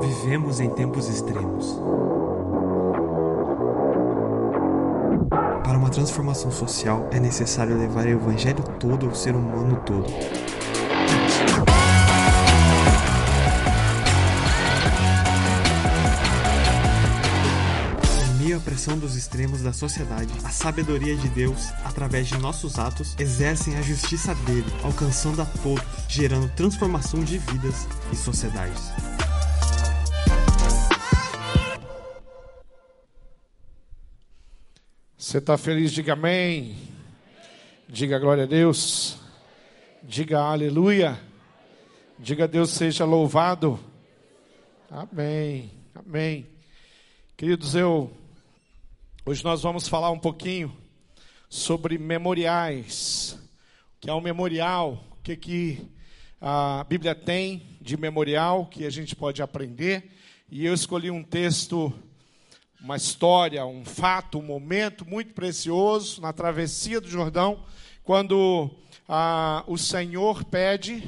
Vivemos 0.00 0.60
em 0.60 0.70
tempos 0.70 1.08
extremos. 1.08 1.78
Para 5.62 5.76
uma 5.76 5.90
transformação 5.90 6.50
social, 6.50 7.06
é 7.12 7.20
necessário 7.20 7.78
levar 7.78 8.06
o 8.06 8.08
evangelho 8.08 8.62
todo 8.78 9.06
ao 9.06 9.14
ser 9.14 9.34
humano 9.34 9.80
todo. 9.84 10.06
Meio 18.38 18.56
à 18.56 18.60
pressão 18.60 18.98
dos 18.98 19.16
extremos 19.16 19.60
da 19.60 19.72
sociedade, 19.72 20.32
a 20.44 20.48
sabedoria 20.48 21.14
de 21.14 21.28
Deus, 21.28 21.70
através 21.84 22.26
de 22.26 22.38
nossos 22.38 22.78
atos, 22.78 23.14
exercem 23.18 23.76
a 23.76 23.82
justiça 23.82 24.34
dele, 24.46 24.72
alcançando 24.82 25.42
a 25.42 25.44
todos, 25.62 25.84
gerando 26.08 26.48
transformação 26.56 27.22
de 27.22 27.36
vidas 27.36 27.86
e 28.10 28.16
sociedades. 28.16 29.09
Você 35.30 35.38
está 35.38 35.56
feliz? 35.56 35.92
Diga 35.92 36.14
amém. 36.14 36.76
Diga 37.88 38.18
glória 38.18 38.42
a 38.42 38.46
Deus. 38.48 39.16
Diga 40.02 40.40
aleluia. 40.40 41.20
Diga 42.18 42.48
Deus 42.48 42.70
seja 42.70 43.04
louvado. 43.04 43.78
Amém. 44.90 45.70
Amém. 45.94 46.48
Queridos, 47.36 47.76
eu 47.76 48.12
hoje 49.24 49.44
nós 49.44 49.62
vamos 49.62 49.86
falar 49.86 50.10
um 50.10 50.18
pouquinho 50.18 50.76
sobre 51.48 51.96
memoriais. 51.96 53.38
O 53.94 54.00
que 54.00 54.10
é 54.10 54.12
um 54.12 54.20
memorial? 54.20 55.04
O 55.12 55.22
que 55.22 55.36
que 55.36 55.88
a 56.40 56.84
Bíblia 56.88 57.14
tem 57.14 57.78
de 57.80 57.96
memorial 57.96 58.66
que 58.66 58.84
a 58.84 58.90
gente 58.90 59.14
pode 59.14 59.40
aprender? 59.40 60.10
E 60.50 60.66
eu 60.66 60.74
escolhi 60.74 61.08
um 61.08 61.22
texto 61.22 61.94
uma 62.82 62.96
história, 62.96 63.64
um 63.66 63.84
fato, 63.84 64.38
um 64.38 64.42
momento 64.42 65.06
muito 65.06 65.34
precioso 65.34 66.20
na 66.20 66.32
travessia 66.32 67.00
do 67.00 67.08
Jordão, 67.08 67.62
quando 68.02 68.70
ah, 69.08 69.62
o 69.66 69.76
Senhor 69.76 70.44
pede 70.44 71.06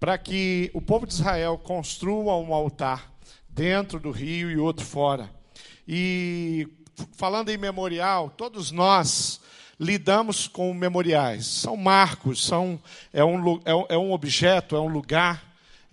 para 0.00 0.16
que 0.16 0.70
o 0.72 0.80
povo 0.80 1.06
de 1.06 1.12
Israel 1.12 1.58
construa 1.58 2.36
um 2.36 2.54
altar 2.54 3.12
dentro 3.48 4.00
do 4.00 4.10
rio 4.10 4.50
e 4.50 4.56
outro 4.56 4.84
fora. 4.84 5.30
E 5.86 6.66
falando 7.12 7.50
em 7.50 7.58
memorial, 7.58 8.30
todos 8.30 8.70
nós 8.70 9.40
lidamos 9.78 10.48
com 10.48 10.72
memoriais. 10.72 11.46
São 11.46 11.76
marcos, 11.76 12.44
são, 12.44 12.80
é, 13.12 13.24
um, 13.24 13.60
é 13.88 13.98
um 13.98 14.12
objeto, 14.12 14.74
é 14.74 14.80
um 14.80 14.88
lugar 14.88 15.43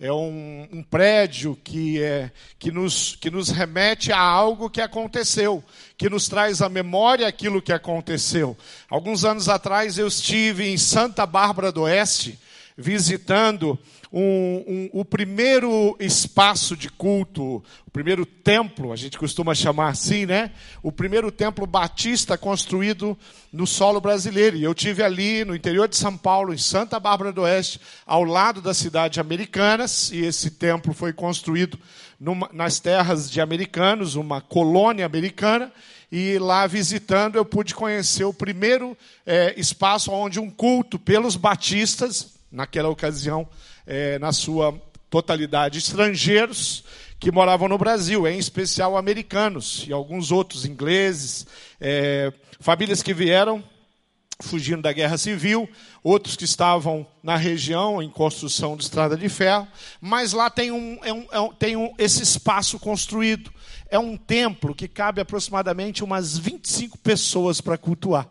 é 0.02 0.12
um, 0.12 0.66
um, 0.72 0.82
prédio 0.82 1.56
que, 1.62 2.02
é, 2.02 2.32
que, 2.58 2.72
nos, 2.72 3.14
que 3.14 3.30
nos 3.30 3.50
remete 3.50 4.10
a 4.10 4.18
algo 4.18 4.68
que 4.68 4.80
aconteceu, 4.80 5.62
que 5.96 6.10
nos 6.10 6.28
traz 6.28 6.60
à 6.60 6.68
memória 6.68 7.28
aquilo 7.28 7.62
que 7.62 7.72
aconteceu. 7.72 8.58
Alguns 8.90 9.24
anos 9.24 9.48
atrás 9.48 9.98
eu 9.98 10.08
estive 10.08 10.68
em 10.68 10.76
Santa 10.76 11.24
Bárbara 11.24 11.70
do 11.70 11.82
Oeste, 11.82 12.36
visitando 12.76 13.78
um, 14.12 14.90
um, 14.92 15.00
o 15.00 15.04
primeiro 15.04 15.96
espaço 15.98 16.76
de 16.76 16.88
culto, 16.88 17.62
o 17.86 17.90
primeiro 17.90 18.26
templo, 18.26 18.92
a 18.92 18.96
gente 18.96 19.18
costuma 19.18 19.54
chamar 19.54 19.88
assim, 19.88 20.26
né? 20.26 20.50
O 20.82 20.92
primeiro 20.92 21.30
templo 21.30 21.66
batista 21.66 22.36
construído 22.36 23.16
no 23.52 23.66
solo 23.66 24.00
brasileiro. 24.00 24.56
E 24.56 24.64
eu 24.64 24.74
tive 24.74 25.02
ali 25.02 25.44
no 25.44 25.54
interior 25.54 25.88
de 25.88 25.96
São 25.96 26.16
Paulo, 26.16 26.52
em 26.52 26.58
Santa 26.58 27.00
Bárbara 27.00 27.32
do 27.32 27.42
Oeste, 27.42 27.80
ao 28.06 28.24
lado 28.24 28.60
da 28.60 28.74
cidade 28.74 29.14
de 29.14 29.20
Americanas, 29.20 30.10
e 30.12 30.24
esse 30.24 30.50
templo 30.50 30.92
foi 30.92 31.12
construído 31.12 31.78
numa, 32.18 32.48
nas 32.52 32.78
terras 32.78 33.30
de 33.30 33.40
americanos, 33.40 34.14
uma 34.14 34.40
colônia 34.40 35.04
americana 35.04 35.72
e 36.12 36.38
lá 36.38 36.66
visitando 36.66 37.36
eu 37.36 37.44
pude 37.44 37.74
conhecer 37.74 38.24
o 38.24 38.34
primeiro 38.34 38.94
é, 39.24 39.58
espaço 39.58 40.12
onde 40.12 40.38
um 40.38 40.50
culto 40.50 40.98
pelos 40.98 41.36
batistas, 41.36 42.34
naquela 42.52 42.88
ocasião 42.90 43.48
é, 43.86 44.18
na 44.18 44.32
sua 44.32 44.78
totalidade, 45.10 45.78
estrangeiros 45.78 46.84
que 47.18 47.30
moravam 47.30 47.68
no 47.68 47.78
Brasil, 47.78 48.26
em 48.26 48.38
especial 48.38 48.96
americanos 48.96 49.84
e 49.88 49.92
alguns 49.92 50.30
outros 50.30 50.64
ingleses, 50.64 51.46
é, 51.80 52.32
famílias 52.60 53.02
que 53.02 53.14
vieram 53.14 53.64
fugindo 54.42 54.82
da 54.82 54.92
guerra 54.92 55.16
civil, 55.16 55.68
outros 56.02 56.36
que 56.36 56.44
estavam 56.44 57.06
na 57.22 57.36
região 57.36 58.02
em 58.02 58.10
construção 58.10 58.76
de 58.76 58.82
estrada 58.82 59.16
de 59.16 59.28
ferro, 59.28 59.66
mas 60.00 60.32
lá 60.32 60.50
tem, 60.50 60.70
um, 60.72 60.98
é 61.02 61.12
um, 61.12 61.26
é 61.30 61.40
um, 61.40 61.52
tem 61.52 61.76
um, 61.76 61.94
esse 61.96 62.22
espaço 62.22 62.78
construído. 62.78 63.50
É 63.88 63.98
um 63.98 64.16
templo 64.16 64.74
que 64.74 64.88
cabe 64.88 65.20
aproximadamente 65.20 66.02
umas 66.02 66.36
25 66.36 66.98
pessoas 66.98 67.60
para 67.60 67.78
cultuar. 67.78 68.28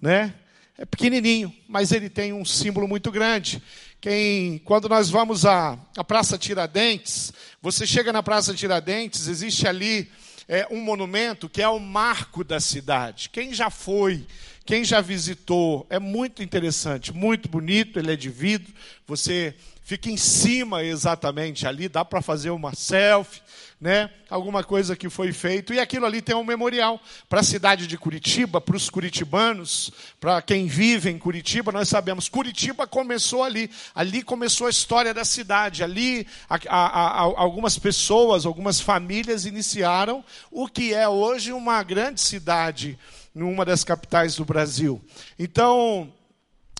Né? 0.00 0.34
É 0.80 0.86
pequenininho, 0.86 1.54
mas 1.68 1.92
ele 1.92 2.08
tem 2.08 2.32
um 2.32 2.42
símbolo 2.42 2.88
muito 2.88 3.12
grande. 3.12 3.62
Quem, 4.00 4.56
quando 4.60 4.88
nós 4.88 5.10
vamos 5.10 5.44
à, 5.44 5.78
à 5.94 6.02
Praça 6.02 6.38
Tiradentes, 6.38 7.34
você 7.60 7.86
chega 7.86 8.10
na 8.14 8.22
Praça 8.22 8.54
Tiradentes, 8.54 9.28
existe 9.28 9.68
ali 9.68 10.10
é, 10.48 10.66
um 10.70 10.80
monumento 10.80 11.50
que 11.50 11.60
é 11.60 11.68
o 11.68 11.78
marco 11.78 12.42
da 12.42 12.58
cidade. 12.60 13.28
Quem 13.28 13.52
já 13.52 13.68
foi, 13.68 14.26
quem 14.64 14.82
já 14.82 15.02
visitou, 15.02 15.86
é 15.90 15.98
muito 15.98 16.42
interessante, 16.42 17.12
muito 17.12 17.46
bonito, 17.46 17.98
ele 17.98 18.14
é 18.14 18.16
de 18.16 18.30
vidro, 18.30 18.72
você 19.06 19.54
fica 19.82 20.08
em 20.08 20.16
cima 20.16 20.82
exatamente 20.82 21.66
ali, 21.66 21.90
dá 21.90 22.06
para 22.06 22.22
fazer 22.22 22.48
uma 22.48 22.74
selfie, 22.74 23.42
né, 23.80 24.10
alguma 24.28 24.62
coisa 24.62 24.94
que 24.94 25.08
foi 25.08 25.32
feito. 25.32 25.72
E 25.72 25.80
aquilo 25.80 26.04
ali 26.04 26.20
tem 26.20 26.36
um 26.36 26.44
memorial 26.44 27.00
para 27.28 27.40
a 27.40 27.44
cidade 27.44 27.86
de 27.86 27.96
Curitiba, 27.96 28.60
para 28.60 28.76
os 28.76 28.90
curitibanos, 28.90 29.90
para 30.20 30.42
quem 30.42 30.66
vive 30.66 31.08
em 31.08 31.18
Curitiba, 31.18 31.72
nós 31.72 31.88
sabemos, 31.88 32.28
Curitiba 32.28 32.86
começou 32.86 33.42
ali. 33.42 33.70
Ali 33.94 34.22
começou 34.22 34.66
a 34.66 34.70
história 34.70 35.14
da 35.14 35.24
cidade. 35.24 35.82
Ali 35.82 36.26
a, 36.48 36.58
a, 36.68 36.86
a, 36.86 37.20
algumas 37.20 37.78
pessoas, 37.78 38.44
algumas 38.44 38.80
famílias 38.80 39.46
iniciaram 39.46 40.22
o 40.50 40.68
que 40.68 40.92
é 40.92 41.08
hoje 41.08 41.52
uma 41.52 41.82
grande 41.82 42.20
cidade, 42.20 42.98
numa 43.34 43.64
das 43.64 43.82
capitais 43.82 44.36
do 44.36 44.44
Brasil. 44.44 45.00
Então, 45.38 46.12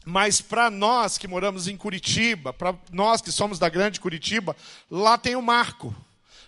mas 0.05 0.43
para 0.43 0.69
nós 0.69 1.17
que 1.17 1.27
moramos 1.27 1.67
em 1.67 1.77
Curitiba, 1.79 2.53
para 2.53 2.75
nós 2.93 3.23
que 3.23 3.33
somos 3.33 3.59
da 3.59 3.71
grande 3.71 4.01
Curitiba, 4.01 4.55
lá 4.91 5.17
tem 5.17 5.35
o 5.35 5.43
marco. 5.43 5.95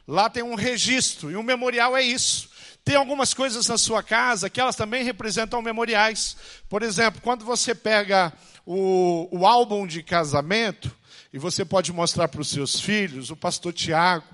Lá 0.07 0.29
tem 0.29 0.43
um 0.43 0.55
registro, 0.55 1.31
e 1.31 1.37
um 1.37 1.43
memorial 1.43 1.97
é 1.97 2.03
isso. 2.03 2.51
Tem 2.85 2.97
algumas 2.97 3.33
coisas 3.33 3.69
na 3.69 3.79
sua 3.79 4.03
casa 4.03 4.51
que 4.51 4.61
elas 4.61 4.75
também 4.75 5.05
representam 5.05 5.63
memoriais. 5.63 6.37
Por 6.69 6.83
exemplo, 6.83 7.21
quando 7.23 7.45
você 7.45 7.75
pega 7.75 8.33
o, 8.67 9.29
o 9.31 9.47
álbum 9.47 9.87
de 9.87 10.03
casamento, 10.03 10.91
e 11.33 11.39
você 11.39 11.65
pode 11.65 11.93
mostrar 11.93 12.29
para 12.29 12.43
os 12.43 12.49
seus 12.49 12.79
filhos, 12.79 13.31
o 13.31 13.37
pastor 13.37 13.73
Tiago 13.73 14.27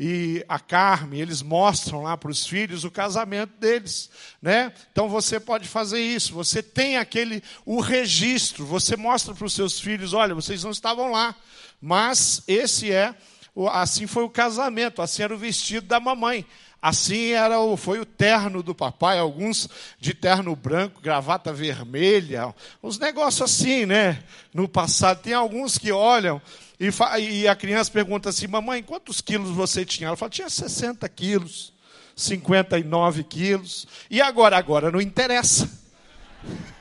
e 0.00 0.44
a 0.48 0.58
Carmen, 0.58 1.20
eles 1.20 1.42
mostram 1.42 2.02
lá 2.02 2.16
para 2.16 2.30
os 2.30 2.46
filhos 2.46 2.84
o 2.84 2.90
casamento 2.90 3.52
deles, 3.58 4.10
né? 4.40 4.72
Então 4.90 5.08
você 5.08 5.38
pode 5.38 5.68
fazer 5.68 6.00
isso. 6.00 6.32
Você 6.34 6.62
tem 6.62 6.96
aquele 6.96 7.42
o 7.64 7.80
registro. 7.80 8.64
Você 8.66 8.96
mostra 8.96 9.34
para 9.34 9.46
os 9.46 9.54
seus 9.54 9.78
filhos, 9.78 10.14
olha, 10.14 10.34
vocês 10.34 10.64
não 10.64 10.70
estavam 10.70 11.10
lá, 11.10 11.34
mas 11.80 12.42
esse 12.46 12.90
é 12.90 13.14
assim 13.70 14.06
foi 14.06 14.24
o 14.24 14.28
casamento, 14.28 15.00
assim 15.00 15.22
era 15.22 15.34
o 15.34 15.38
vestido 15.38 15.86
da 15.86 15.98
mamãe. 15.98 16.44
Assim 16.80 17.30
era 17.30 17.58
o, 17.58 17.76
foi 17.76 17.98
o 17.98 18.04
terno 18.04 18.62
do 18.62 18.74
papai, 18.74 19.18
alguns 19.18 19.68
de 19.98 20.12
terno 20.12 20.54
branco, 20.54 21.00
gravata 21.00 21.52
vermelha, 21.52 22.54
uns 22.82 22.98
negócios 22.98 23.50
assim, 23.50 23.86
né? 23.86 24.22
No 24.52 24.68
passado. 24.68 25.22
Tem 25.22 25.32
alguns 25.32 25.78
que 25.78 25.90
olham 25.90 26.40
e, 26.78 26.90
e 27.18 27.48
a 27.48 27.56
criança 27.56 27.90
pergunta 27.90 28.28
assim: 28.28 28.46
Mamãe, 28.46 28.82
quantos 28.82 29.20
quilos 29.20 29.50
você 29.50 29.84
tinha? 29.84 30.08
Ela 30.08 30.16
fala: 30.16 30.30
Tinha 30.30 30.50
60 30.50 31.08
quilos, 31.08 31.72
59 32.14 33.24
quilos. 33.24 33.86
E 34.10 34.20
agora? 34.20 34.58
Agora 34.58 34.90
não 34.90 35.00
interessa. 35.00 35.68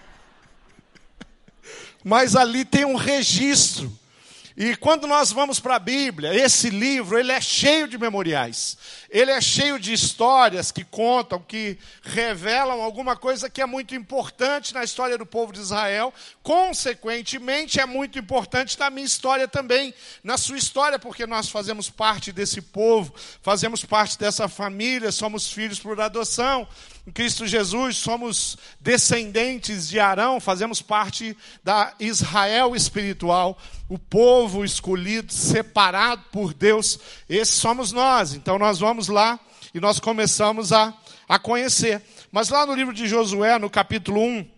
Mas 2.04 2.36
ali 2.36 2.66
tem 2.66 2.86
um 2.86 2.95
registro 2.95 3.92
e 4.57 4.74
quando 4.78 5.06
nós 5.06 5.34
vamos 5.34 5.60
para 5.60 5.75
a 5.75 5.80
Bíblia, 5.80 6.34
esse 6.34 6.69
livro, 6.69 7.18
ele 7.19 7.34
é 7.34 7.42
cheio 7.42 7.90
de 7.90 7.98
memoriais. 7.98 8.78
Ele 9.10 9.30
é 9.30 9.42
cheio 9.42 9.78
de 9.78 9.92
histórias 9.92 10.72
que 10.72 10.86
contam, 10.86 11.42
que 11.42 11.78
revelam 12.02 12.81
alguma 12.81 13.18
coisa 13.18 13.50
que 13.50 13.62
é 13.62 13.66
muito 13.66 13.94
importante 13.94 14.74
na 14.74 14.81
história 14.81 15.18
do 15.18 15.25
povo 15.25 15.52
de 15.52 15.60
Israel. 15.60 16.13
Consequentemente, 16.42 17.81
é 17.81 17.86
muito 17.86 18.18
importante 18.18 18.80
na 18.80 18.90
minha 18.90 19.06
história 19.06 19.46
também, 19.46 19.94
na 20.24 20.38
sua 20.38 20.57
história, 20.57 20.98
porque 20.98 21.28
nós 21.28 21.50
fazemos 21.50 21.90
parte 21.90 22.31
desse 22.31 22.62
povo, 22.62 23.13
fazemos 23.42 23.84
parte 23.84 24.18
dessa 24.18 24.48
família, 24.48 25.12
somos 25.12 25.52
filhos 25.52 25.80
por 25.80 26.00
adoção. 26.00 26.66
Em 27.07 27.12
Cristo 27.12 27.46
Jesus 27.46 27.98
somos 27.98 28.57
descendentes 28.80 29.88
de 29.88 30.00
Arão, 30.00 30.40
fazemos 30.40 30.81
parte 30.81 31.38
da 31.63 31.94
Israel 32.00 32.75
espiritual, 32.75 33.60
o 33.88 34.00
povo 34.00 34.66
escolhido, 34.66 35.31
separado 35.31 36.24
por 36.31 36.52
Deus, 36.52 37.00
esses 37.30 37.54
somos 37.56 37.92
nós. 37.92 38.34
Então 38.34 38.57
nós 38.57 38.80
vamos 38.80 39.07
lá 39.07 39.40
e 39.72 39.80
nós 39.80 40.00
começamos 40.00 40.74
a, 40.74 40.92
a 41.30 41.38
conhecer. 41.38 42.02
Mas 42.31 42.50
lá 42.50 42.66
no 42.66 42.74
livro 42.74 42.94
de 42.94 43.07
Josué, 43.07 43.60
no 43.60 43.69
capítulo 43.69 44.19
1, 44.19 44.50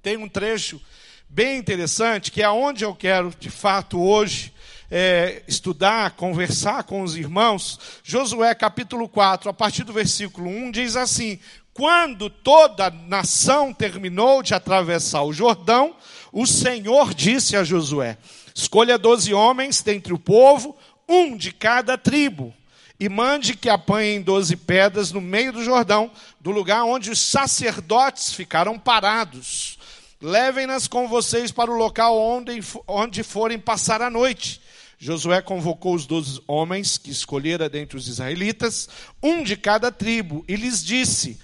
tem 0.00 0.16
um 0.16 0.28
trecho 0.28 0.80
bem 1.28 1.58
interessante, 1.58 2.30
que 2.30 2.42
é 2.42 2.48
onde 2.48 2.84
eu 2.84 2.94
quero, 2.94 3.32
de 3.40 3.50
fato, 3.50 4.00
hoje, 4.00 4.52
é, 4.90 5.42
estudar, 5.48 6.10
conversar 6.10 6.84
com 6.84 7.02
os 7.02 7.16
irmãos. 7.16 7.80
Josué 8.04 8.54
capítulo 8.54 9.08
4, 9.08 9.48
a 9.48 9.54
partir 9.54 9.84
do 9.84 9.92
versículo 9.92 10.50
1, 10.50 10.70
diz 10.70 10.96
assim: 10.96 11.40
Quando 11.74 12.28
toda 12.28 12.86
a 12.86 12.90
nação 12.90 13.72
terminou 13.72 14.42
de 14.42 14.52
atravessar 14.52 15.22
o 15.22 15.32
Jordão, 15.32 15.96
o 16.30 16.46
Senhor 16.46 17.14
disse 17.14 17.56
a 17.56 17.64
Josué: 17.64 18.18
Escolha 18.54 18.98
doze 18.98 19.32
homens 19.32 19.82
dentre 19.82 20.12
o 20.12 20.18
povo, 20.18 20.76
um 21.08 21.34
de 21.34 21.50
cada 21.50 21.96
tribo, 21.96 22.52
e 23.00 23.08
mande 23.08 23.56
que 23.56 23.70
apanhem 23.70 24.20
doze 24.20 24.54
pedras 24.54 25.12
no 25.12 25.20
meio 25.20 25.50
do 25.50 25.64
Jordão, 25.64 26.10
do 26.38 26.50
lugar 26.50 26.84
onde 26.84 27.10
os 27.10 27.20
sacerdotes 27.20 28.34
ficaram 28.34 28.78
parados. 28.78 29.78
Levem-nas 30.20 30.86
com 30.86 31.08
vocês 31.08 31.50
para 31.50 31.70
o 31.70 31.76
local 31.76 32.16
onde, 32.16 32.60
onde 32.86 33.22
forem 33.22 33.58
passar 33.58 34.02
a 34.02 34.10
noite. 34.10 34.60
Josué 34.98 35.42
convocou 35.42 35.94
os 35.94 36.06
doze 36.06 36.40
homens 36.46 36.96
que 36.96 37.10
escolhera 37.10 37.68
dentre 37.68 37.96
os 37.96 38.06
israelitas, 38.06 38.88
um 39.20 39.42
de 39.42 39.56
cada 39.56 39.90
tribo, 39.90 40.44
e 40.46 40.54
lhes 40.54 40.84
disse: 40.84 41.40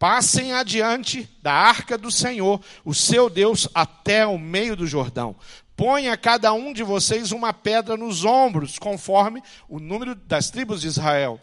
Passem 0.00 0.54
adiante 0.54 1.28
da 1.42 1.52
arca 1.52 1.98
do 1.98 2.10
Senhor, 2.10 2.58
o 2.86 2.94
seu 2.94 3.28
Deus, 3.28 3.68
até 3.74 4.26
o 4.26 4.38
meio 4.38 4.74
do 4.74 4.86
Jordão. 4.86 5.36
Ponha 5.76 6.16
cada 6.16 6.54
um 6.54 6.72
de 6.72 6.82
vocês 6.82 7.32
uma 7.32 7.52
pedra 7.52 7.98
nos 7.98 8.24
ombros, 8.24 8.78
conforme 8.78 9.42
o 9.68 9.78
número 9.78 10.14
das 10.14 10.48
tribos 10.48 10.80
de 10.80 10.86
Israel. 10.86 11.38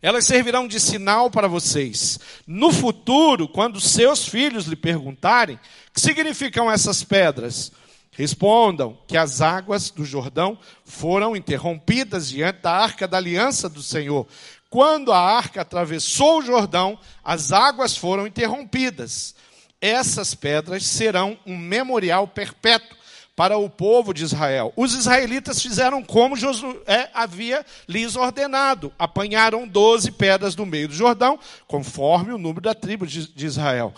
Elas 0.00 0.24
servirão 0.24 0.66
de 0.66 0.80
sinal 0.80 1.30
para 1.30 1.46
vocês. 1.46 2.18
No 2.46 2.72
futuro, 2.72 3.46
quando 3.46 3.78
seus 3.82 4.26
filhos 4.26 4.64
lhe 4.64 4.74
perguntarem, 4.74 5.60
que 5.92 6.00
significam 6.00 6.70
essas 6.70 7.04
pedras? 7.04 7.70
Respondam 8.12 8.98
que 9.06 9.16
as 9.16 9.42
águas 9.42 9.90
do 9.90 10.06
Jordão 10.06 10.58
foram 10.86 11.36
interrompidas 11.36 12.30
diante 12.30 12.62
da 12.62 12.72
arca 12.72 13.06
da 13.06 13.18
aliança 13.18 13.68
do 13.68 13.82
Senhor. 13.82 14.26
Quando 14.72 15.12
a 15.12 15.18
arca 15.18 15.60
atravessou 15.60 16.38
o 16.38 16.42
Jordão, 16.42 16.98
as 17.22 17.52
águas 17.52 17.94
foram 17.94 18.26
interrompidas. 18.26 19.34
Essas 19.78 20.34
pedras 20.34 20.86
serão 20.86 21.38
um 21.44 21.58
memorial 21.58 22.26
perpétuo 22.26 22.96
para 23.36 23.58
o 23.58 23.68
povo 23.68 24.14
de 24.14 24.24
Israel. 24.24 24.72
Os 24.74 24.94
israelitas 24.94 25.60
fizeram 25.60 26.02
como 26.02 26.38
Josué 26.38 27.10
havia 27.12 27.66
lhes 27.86 28.16
ordenado: 28.16 28.90
apanharam 28.98 29.68
doze 29.68 30.10
pedras 30.10 30.54
do 30.54 30.64
meio 30.64 30.88
do 30.88 30.94
Jordão, 30.94 31.38
conforme 31.66 32.32
o 32.32 32.38
número 32.38 32.62
da 32.62 32.74
tribo 32.74 33.06
de 33.06 33.44
Israel. 33.44 33.92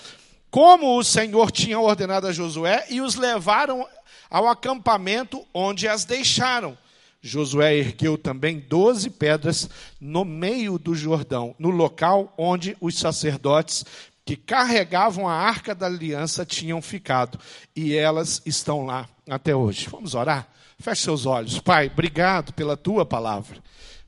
Como 0.51 0.99
o 0.99 1.05
Senhor 1.05 1.53
tinha 1.53 1.79
ordenado 1.79 2.27
a 2.27 2.33
Josué, 2.33 2.85
e 2.91 3.01
os 3.01 3.15
levaram 3.15 3.87
ao 4.29 4.49
acampamento 4.49 5.47
onde 5.55 5.87
as 5.87 6.05
deixaram. 6.05 6.77
Josué 7.27 7.77
ergueu 7.77 8.19
também 8.19 8.61
doze 8.61 9.09
pedras 9.09 9.71
no 9.99 10.27
meio 10.27 10.79
do 10.79 10.95
Jordão, 10.95 11.55
no 11.59 11.71
local 11.71 12.35
onde 12.37 12.77
os 12.83 12.99
sacerdotes 12.99 13.83
que 14.27 14.37
carregavam 14.37 15.27
a 15.27 15.33
arca 15.33 15.75
da 15.75 15.87
aliança 15.87 16.45
tinham 16.45 16.83
ficado. 16.83 17.39
E 17.75 17.95
elas 17.95 18.43
estão 18.45 18.85
lá 18.85 19.09
até 19.29 19.57
hoje. 19.57 19.89
Vamos 19.91 20.15
orar? 20.15 20.47
Feche 20.79 21.01
seus 21.01 21.25
olhos. 21.25 21.59
Pai, 21.59 21.87
obrigado 21.87 22.53
pela 22.53 22.77
tua 22.77 23.07
palavra. 23.07 23.57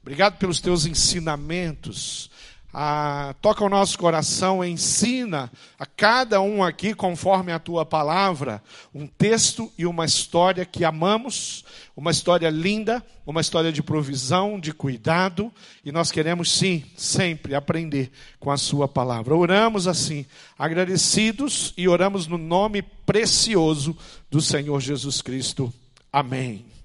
Obrigado 0.02 0.36
pelos 0.36 0.60
teus 0.60 0.84
ensinamentos. 0.84 2.30
Ah, 2.78 3.34
toca 3.40 3.64
o 3.64 3.70
nosso 3.70 3.98
coração, 3.98 4.62
ensina 4.62 5.50
a 5.78 5.86
cada 5.86 6.42
um 6.42 6.62
aqui, 6.62 6.92
conforme 6.92 7.50
a 7.50 7.58
tua 7.58 7.86
palavra, 7.86 8.62
um 8.94 9.06
texto 9.06 9.72
e 9.78 9.86
uma 9.86 10.04
história 10.04 10.66
que 10.66 10.84
amamos, 10.84 11.64
uma 11.96 12.10
história 12.10 12.50
linda, 12.50 13.02
uma 13.24 13.40
história 13.40 13.72
de 13.72 13.82
provisão, 13.82 14.60
de 14.60 14.74
cuidado, 14.74 15.50
e 15.82 15.90
nós 15.90 16.12
queremos 16.12 16.52
sim, 16.52 16.84
sempre 16.98 17.54
aprender 17.54 18.10
com 18.38 18.50
a 18.50 18.58
sua 18.58 18.86
palavra. 18.86 19.34
Oramos 19.34 19.88
assim, 19.88 20.26
agradecidos 20.58 21.72
e 21.78 21.88
oramos 21.88 22.26
no 22.26 22.36
nome 22.36 22.82
precioso 22.82 23.96
do 24.30 24.42
Senhor 24.42 24.80
Jesus 24.80 25.22
Cristo. 25.22 25.72
Amém. 26.12 26.75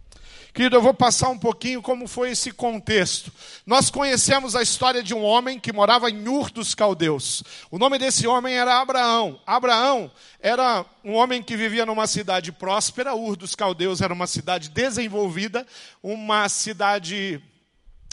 Querido, 0.53 0.75
eu 0.75 0.81
vou 0.81 0.93
passar 0.93 1.29
um 1.29 1.37
pouquinho 1.37 1.81
como 1.81 2.09
foi 2.09 2.31
esse 2.31 2.51
contexto. 2.51 3.31
Nós 3.65 3.89
conhecemos 3.89 4.53
a 4.53 4.61
história 4.61 5.01
de 5.01 5.13
um 5.13 5.23
homem 5.23 5.57
que 5.57 5.71
morava 5.71 6.09
em 6.09 6.27
Ur 6.27 6.51
dos 6.51 6.75
Caldeus. 6.75 7.41
O 7.71 7.79
nome 7.79 7.97
desse 7.97 8.27
homem 8.27 8.57
era 8.57 8.81
Abraão. 8.81 9.39
Abraão 9.47 10.11
era 10.41 10.85
um 11.05 11.13
homem 11.13 11.41
que 11.41 11.55
vivia 11.55 11.85
numa 11.85 12.05
cidade 12.05 12.51
próspera. 12.51 13.15
Ur 13.15 13.37
dos 13.37 13.55
Caldeus 13.55 14.01
era 14.01 14.13
uma 14.13 14.27
cidade 14.27 14.69
desenvolvida, 14.69 15.65
uma 16.03 16.49
cidade 16.49 17.41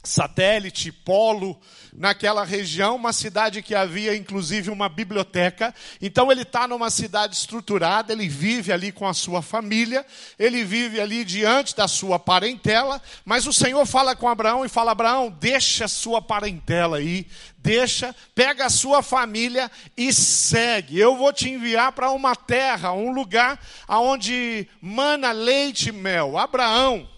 satélite, 0.08 0.90
polo, 0.90 1.58
naquela 1.92 2.44
região, 2.44 2.96
uma 2.96 3.12
cidade 3.12 3.62
que 3.62 3.74
havia 3.74 4.16
inclusive 4.16 4.70
uma 4.70 4.88
biblioteca. 4.88 5.74
Então 6.00 6.30
ele 6.30 6.42
está 6.42 6.66
numa 6.68 6.90
cidade 6.90 7.34
estruturada, 7.34 8.12
ele 8.12 8.28
vive 8.28 8.72
ali 8.72 8.92
com 8.92 9.06
a 9.06 9.14
sua 9.14 9.42
família, 9.42 10.06
ele 10.38 10.64
vive 10.64 11.00
ali 11.00 11.24
diante 11.24 11.74
da 11.76 11.88
sua 11.88 12.18
parentela, 12.18 13.02
mas 13.24 13.46
o 13.46 13.52
Senhor 13.52 13.84
fala 13.84 14.14
com 14.14 14.28
Abraão 14.28 14.64
e 14.64 14.68
fala: 14.68 14.92
Abraão, 14.92 15.30
deixa 15.30 15.86
a 15.86 15.88
sua 15.88 16.22
parentela 16.22 16.98
aí, 16.98 17.26
deixa, 17.58 18.14
pega 18.34 18.66
a 18.66 18.70
sua 18.70 19.02
família 19.02 19.70
e 19.96 20.12
segue. 20.12 20.98
Eu 20.98 21.16
vou 21.16 21.32
te 21.32 21.48
enviar 21.50 21.92
para 21.92 22.10
uma 22.10 22.36
terra, 22.36 22.92
um 22.92 23.12
lugar 23.12 23.60
aonde 23.86 24.68
mana 24.80 25.32
leite 25.32 25.88
e 25.88 25.92
mel. 25.92 26.38
Abraão, 26.38 27.08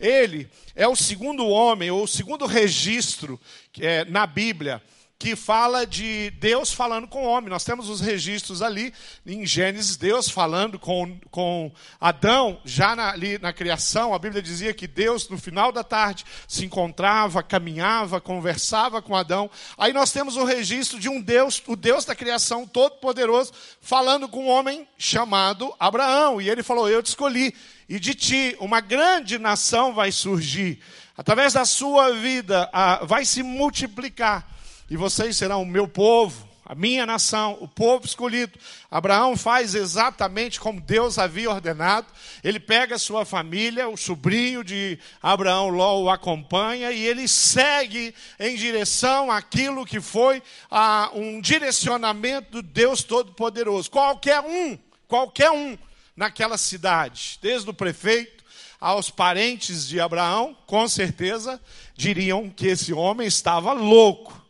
ele 0.00 0.50
é 0.76 0.86
o 0.86 0.94
segundo 0.94 1.46
homem, 1.46 1.90
ou 1.90 2.04
o 2.04 2.08
segundo 2.08 2.44
registro 2.44 3.40
é, 3.80 4.04
na 4.04 4.26
Bíblia 4.26 4.82
que 5.18 5.34
fala 5.34 5.86
de 5.86 6.30
Deus 6.38 6.72
falando 6.72 7.08
com 7.08 7.24
o 7.24 7.26
homem. 7.26 7.48
Nós 7.48 7.64
temos 7.64 7.88
os 7.88 8.00
registros 8.00 8.60
ali 8.60 8.92
em 9.24 9.46
Gênesis, 9.46 9.96
Deus 9.96 10.28
falando 10.28 10.78
com, 10.78 11.18
com 11.30 11.72
Adão, 11.98 12.60
já 12.64 12.94
na, 12.94 13.10
ali 13.12 13.38
na 13.38 13.52
criação. 13.52 14.12
A 14.12 14.18
Bíblia 14.18 14.42
dizia 14.42 14.74
que 14.74 14.86
Deus, 14.86 15.28
no 15.28 15.38
final 15.38 15.72
da 15.72 15.82
tarde, 15.82 16.24
se 16.46 16.66
encontrava, 16.66 17.42
caminhava, 17.42 18.20
conversava 18.20 19.00
com 19.00 19.16
Adão. 19.16 19.50
Aí 19.78 19.92
nós 19.92 20.12
temos 20.12 20.36
o 20.36 20.44
registro 20.44 21.00
de 21.00 21.08
um 21.08 21.20
Deus, 21.20 21.62
o 21.66 21.76
Deus 21.76 22.04
da 22.04 22.14
criação 22.14 22.66
todo-poderoso, 22.66 23.52
falando 23.80 24.28
com 24.28 24.44
um 24.44 24.50
homem 24.50 24.86
chamado 24.98 25.74
Abraão. 25.80 26.42
E 26.42 26.50
ele 26.50 26.62
falou: 26.62 26.90
Eu 26.90 27.02
te 27.02 27.06
escolhi, 27.06 27.54
e 27.88 27.98
de 27.98 28.14
ti 28.14 28.54
uma 28.60 28.82
grande 28.82 29.38
nação 29.38 29.94
vai 29.94 30.12
surgir. 30.12 30.78
Através 31.16 31.54
da 31.54 31.64
sua 31.64 32.12
vida, 32.12 32.70
vai 33.06 33.24
se 33.24 33.42
multiplicar 33.42 34.55
e 34.88 34.96
vocês 34.96 35.36
serão 35.36 35.62
o 35.62 35.66
meu 35.66 35.88
povo, 35.88 36.46
a 36.64 36.74
minha 36.74 37.06
nação, 37.06 37.56
o 37.60 37.68
povo 37.68 38.06
escolhido. 38.06 38.58
Abraão 38.90 39.36
faz 39.36 39.74
exatamente 39.74 40.58
como 40.58 40.80
Deus 40.80 41.16
havia 41.16 41.48
ordenado. 41.48 42.08
Ele 42.42 42.58
pega 42.58 42.98
sua 42.98 43.24
família, 43.24 43.88
o 43.88 43.96
sobrinho 43.96 44.64
de 44.64 44.98
Abraão 45.22 45.68
Ló 45.68 46.02
o 46.02 46.10
acompanha 46.10 46.90
e 46.90 47.04
ele 47.04 47.28
segue 47.28 48.12
em 48.38 48.56
direção 48.56 49.30
àquilo 49.30 49.86
que 49.86 50.00
foi 50.00 50.42
a, 50.68 51.10
um 51.14 51.40
direcionamento 51.40 52.50
do 52.50 52.62
Deus 52.62 53.04
Todo-Poderoso. 53.04 53.88
Qualquer 53.88 54.40
um, 54.40 54.76
qualquer 55.06 55.52
um 55.52 55.78
naquela 56.16 56.58
cidade, 56.58 57.38
desde 57.40 57.70
o 57.70 57.74
prefeito 57.74 58.44
aos 58.80 59.08
parentes 59.08 59.86
de 59.86 60.00
Abraão, 60.00 60.56
com 60.66 60.86
certeza 60.88 61.60
diriam 61.94 62.50
que 62.50 62.66
esse 62.66 62.92
homem 62.92 63.26
estava 63.26 63.72
louco 63.72 64.45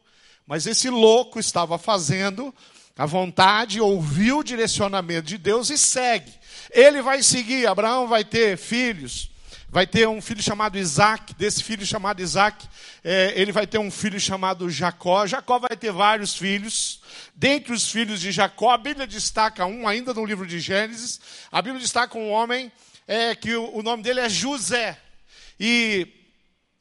mas 0.47 0.67
esse 0.67 0.89
louco 0.89 1.41
estava 1.41 1.77
fazendo 1.79 2.55
a 2.97 3.05
vontade, 3.05 3.81
ouviu 3.81 4.39
o 4.39 4.45
direcionamento 4.45 5.27
de 5.27 5.37
Deus 5.37 5.69
e 5.71 5.77
segue. 5.77 6.33
Ele 6.71 7.03
vai 7.03 7.23
seguir, 7.23 7.67
Abraão 7.67 8.07
vai 8.07 8.25
ter 8.25 8.57
filhos, 8.57 9.31
vai 9.69 9.87
ter 9.87 10.09
um 10.09 10.23
filho 10.23 10.43
chamado 10.43 10.79
Isaac, 10.79 11.35
desse 11.35 11.63
filho 11.63 11.85
chamado 11.85 12.23
Isaac, 12.23 12.67
é, 13.05 13.35
ele 13.37 13.53
vai 13.53 13.67
ter 13.67 13.79
um 13.79 13.91
filho 13.91 14.19
chamado 14.19 14.71
Jacó. 14.71 15.27
Jacó 15.27 15.59
vai 15.59 15.77
ter 15.77 15.93
vários 15.93 16.35
filhos. 16.35 17.01
Dentre 17.35 17.73
os 17.73 17.91
filhos 17.91 18.21
de 18.21 18.33
Jacó, 18.33 18.71
a 18.71 18.79
Bíblia 18.79 19.07
destaca 19.07 19.67
um, 19.67 19.87
ainda 19.87 20.15
no 20.15 20.25
livro 20.25 20.47
de 20.47 20.59
Gênesis, 20.59 21.21
a 21.53 21.61
Bíblia 21.61 21.83
destaca 21.83 22.17
um 22.17 22.31
homem 22.31 22.73
é, 23.07 23.35
que 23.35 23.55
o, 23.55 23.77
o 23.77 23.83
nome 23.83 24.03
dele 24.03 24.21
é 24.21 24.29
José. 24.29 24.99
E 25.61 26.09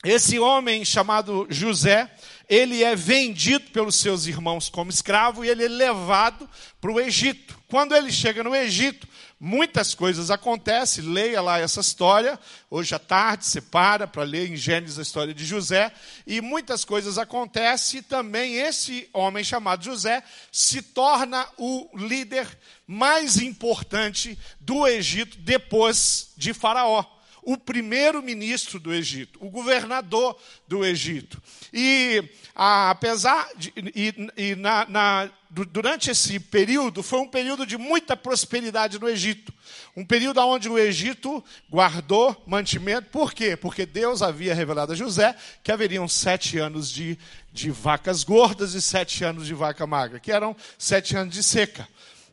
esse 0.03 0.39
homem 0.39 0.85
chamado 0.85 1.47
José, 1.49 2.09
ele 2.49 2.83
é 2.83 2.95
vendido 2.95 3.71
pelos 3.71 3.95
seus 3.95 4.25
irmãos 4.27 4.69
como 4.69 4.89
escravo 4.89 5.43
e 5.43 5.49
ele 5.49 5.65
é 5.65 5.67
levado 5.67 6.49
para 6.79 6.91
o 6.91 6.99
Egito. 6.99 7.59
Quando 7.67 7.95
ele 7.95 8.11
chega 8.11 8.43
no 8.43 8.55
Egito, 8.55 9.07
muitas 9.39 9.95
coisas 9.95 10.29
acontecem, 10.29 11.03
leia 11.03 11.41
lá 11.41 11.59
essa 11.59 11.81
história, 11.81 12.39
hoje 12.69 12.93
à 12.93 12.99
tarde, 12.99 13.45
separa 13.45 14.07
para 14.07 14.23
ler 14.23 14.51
em 14.51 14.55
Gênesis 14.55 14.99
a 14.99 15.01
história 15.01 15.33
de 15.33 15.45
José, 15.45 15.91
e 16.25 16.41
muitas 16.41 16.85
coisas 16.85 17.17
acontecem, 17.17 17.99
e 17.99 18.03
também 18.03 18.55
esse 18.55 19.09
homem 19.11 19.43
chamado 19.43 19.83
José 19.83 20.23
se 20.51 20.81
torna 20.81 21.47
o 21.57 21.89
líder 21.95 22.47
mais 22.85 23.37
importante 23.37 24.37
do 24.59 24.87
Egito 24.87 25.37
depois 25.39 26.31
de 26.37 26.53
Faraó 26.53 27.14
o 27.45 27.55
primeiro-ministro 27.55 28.79
do 28.79 28.91
Egito, 28.91 29.37
o 29.39 29.51
governador 29.51 30.35
do 30.67 30.83
Egito. 30.83 31.41
E 31.71 32.23
apesar 32.55 33.47
de. 33.55 33.71
E, 33.77 34.13
e 34.35 34.55
na, 34.55 34.85
na, 34.89 35.31
durante 35.49 36.09
esse 36.09 36.39
período, 36.39 37.03
foi 37.03 37.19
um 37.19 37.27
período 37.27 37.65
de 37.65 37.77
muita 37.77 38.17
prosperidade 38.17 38.99
no 38.99 39.07
Egito. 39.07 39.53
Um 39.95 40.03
período 40.03 40.41
onde 40.41 40.67
o 40.67 40.77
Egito 40.77 41.43
guardou 41.69 42.35
mantimento. 42.47 43.09
Por 43.11 43.31
quê? 43.31 43.55
Porque 43.55 43.85
Deus 43.85 44.23
havia 44.23 44.55
revelado 44.55 44.93
a 44.93 44.95
José 44.95 45.35
que 45.63 45.71
haveriam 45.71 46.07
sete 46.07 46.57
anos 46.57 46.89
de, 46.89 47.17
de 47.53 47.69
vacas 47.69 48.23
gordas 48.23 48.73
e 48.73 48.81
sete 48.81 49.23
anos 49.23 49.45
de 49.45 49.53
vaca 49.53 49.85
magra, 49.85 50.19
que 50.19 50.31
eram 50.31 50.55
sete 50.79 51.15
anos 51.15 51.33
de 51.33 51.43
seca. 51.43 51.87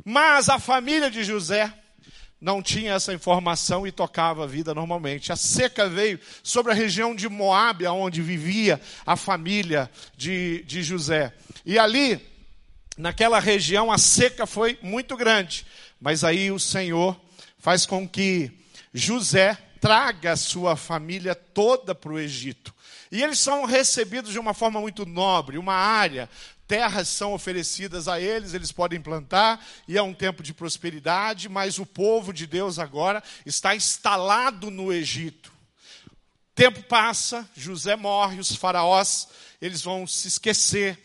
Mas 0.04 0.48
a 0.48 0.58
família 0.58 1.10
de 1.10 1.22
José 1.22 1.72
não 2.42 2.60
tinha 2.60 2.94
essa 2.94 3.14
informação 3.14 3.86
e 3.86 3.92
tocava 3.92 4.42
a 4.42 4.48
vida 4.48 4.74
normalmente. 4.74 5.30
A 5.30 5.36
seca 5.36 5.88
veio 5.88 6.18
sobre 6.42 6.72
a 6.72 6.74
região 6.74 7.14
de 7.14 7.28
Moab, 7.28 7.86
onde 7.86 8.20
vivia 8.20 8.80
a 9.06 9.14
família 9.14 9.88
de, 10.16 10.64
de 10.66 10.82
José. 10.82 11.32
E 11.64 11.78
ali, 11.78 12.20
naquela 12.98 13.38
região, 13.38 13.92
a 13.92 13.96
seca 13.96 14.44
foi 14.44 14.76
muito 14.82 15.16
grande. 15.16 15.64
Mas 16.00 16.24
aí 16.24 16.50
o 16.50 16.58
Senhor 16.58 17.16
faz 17.58 17.86
com 17.86 18.08
que 18.08 18.50
José 18.92 19.56
traga 19.80 20.32
a 20.32 20.36
sua 20.36 20.74
família 20.74 21.36
toda 21.36 21.94
para 21.94 22.12
o 22.12 22.18
Egito. 22.18 22.74
E 23.12 23.22
eles 23.22 23.38
são 23.38 23.64
recebidos 23.66 24.32
de 24.32 24.38
uma 24.40 24.52
forma 24.52 24.80
muito 24.80 25.06
nobre, 25.06 25.58
uma 25.58 25.74
área 25.74 26.28
terras 26.72 27.08
são 27.08 27.34
oferecidas 27.34 28.08
a 28.08 28.18
eles, 28.18 28.54
eles 28.54 28.72
podem 28.72 28.98
plantar, 28.98 29.62
e 29.86 29.98
é 29.98 30.02
um 30.02 30.14
tempo 30.14 30.42
de 30.42 30.54
prosperidade, 30.54 31.46
mas 31.46 31.78
o 31.78 31.84
povo 31.84 32.32
de 32.32 32.46
Deus 32.46 32.78
agora 32.78 33.22
está 33.44 33.76
instalado 33.76 34.70
no 34.70 34.90
Egito. 34.90 35.52
Tempo 36.54 36.82
passa, 36.84 37.46
José 37.54 37.94
morre, 37.94 38.40
os 38.40 38.56
faraós, 38.56 39.28
eles 39.60 39.82
vão 39.82 40.06
se 40.06 40.28
esquecer 40.28 40.98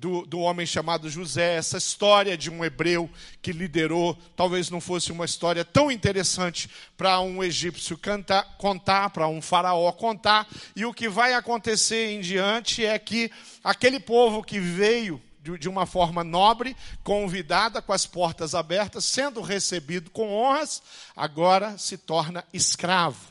do, 0.00 0.24
do 0.24 0.40
homem 0.40 0.64
chamado 0.64 1.10
José, 1.10 1.56
essa 1.56 1.76
história 1.76 2.36
de 2.36 2.50
um 2.50 2.64
hebreu 2.64 3.08
que 3.42 3.52
liderou, 3.52 4.16
talvez 4.34 4.70
não 4.70 4.80
fosse 4.80 5.12
uma 5.12 5.26
história 5.26 5.62
tão 5.62 5.92
interessante 5.92 6.70
para 6.96 7.20
um 7.20 7.44
egípcio 7.44 7.98
cantar, 7.98 8.56
contar, 8.56 9.10
para 9.10 9.28
um 9.28 9.42
faraó 9.42 9.92
contar, 9.92 10.48
e 10.74 10.86
o 10.86 10.94
que 10.94 11.06
vai 11.06 11.34
acontecer 11.34 12.12
em 12.12 12.20
diante 12.22 12.82
é 12.82 12.98
que 12.98 13.30
aquele 13.62 14.00
povo 14.00 14.42
que 14.42 14.58
veio 14.58 15.20
de 15.58 15.68
uma 15.68 15.84
forma 15.84 16.24
nobre, 16.24 16.74
convidada, 17.02 17.82
com 17.82 17.92
as 17.92 18.06
portas 18.06 18.54
abertas, 18.54 19.04
sendo 19.04 19.42
recebido 19.42 20.10
com 20.10 20.32
honras, 20.32 20.82
agora 21.14 21.76
se 21.76 21.98
torna 21.98 22.44
escravo. 22.52 23.29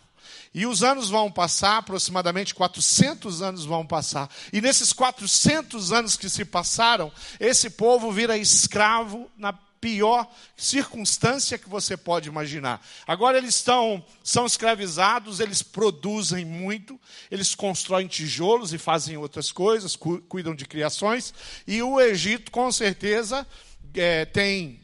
E 0.53 0.65
os 0.65 0.83
anos 0.83 1.09
vão 1.09 1.31
passar, 1.31 1.77
aproximadamente 1.77 2.55
400 2.55 3.41
anos 3.41 3.65
vão 3.65 3.85
passar. 3.85 4.29
E 4.51 4.59
nesses 4.61 4.91
400 4.91 5.91
anos 5.91 6.17
que 6.17 6.29
se 6.29 6.43
passaram, 6.43 7.11
esse 7.39 7.69
povo 7.69 8.11
vira 8.11 8.37
escravo 8.37 9.29
na 9.37 9.53
pior 9.79 10.29
circunstância 10.57 11.57
que 11.57 11.69
você 11.69 11.95
pode 11.95 12.27
imaginar. 12.27 12.85
Agora 13.07 13.37
eles 13.37 13.55
estão 13.55 14.03
são 14.23 14.45
escravizados, 14.45 15.39
eles 15.39 15.61
produzem 15.61 16.45
muito, 16.45 16.99
eles 17.31 17.55
constroem 17.55 18.07
tijolos 18.07 18.73
e 18.73 18.77
fazem 18.77 19.17
outras 19.17 19.51
coisas, 19.51 19.95
cu 19.95 20.19
cuidam 20.27 20.55
de 20.55 20.65
criações. 20.65 21.33
E 21.65 21.81
o 21.81 21.99
Egito, 21.99 22.51
com 22.51 22.71
certeza, 22.71 23.47
é, 23.93 24.25
tem 24.25 24.81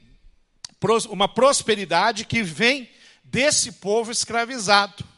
uma 1.10 1.28
prosperidade 1.28 2.26
que 2.26 2.44
vem 2.44 2.90
desse 3.24 3.72
povo 3.74 4.12
escravizado. 4.12 5.15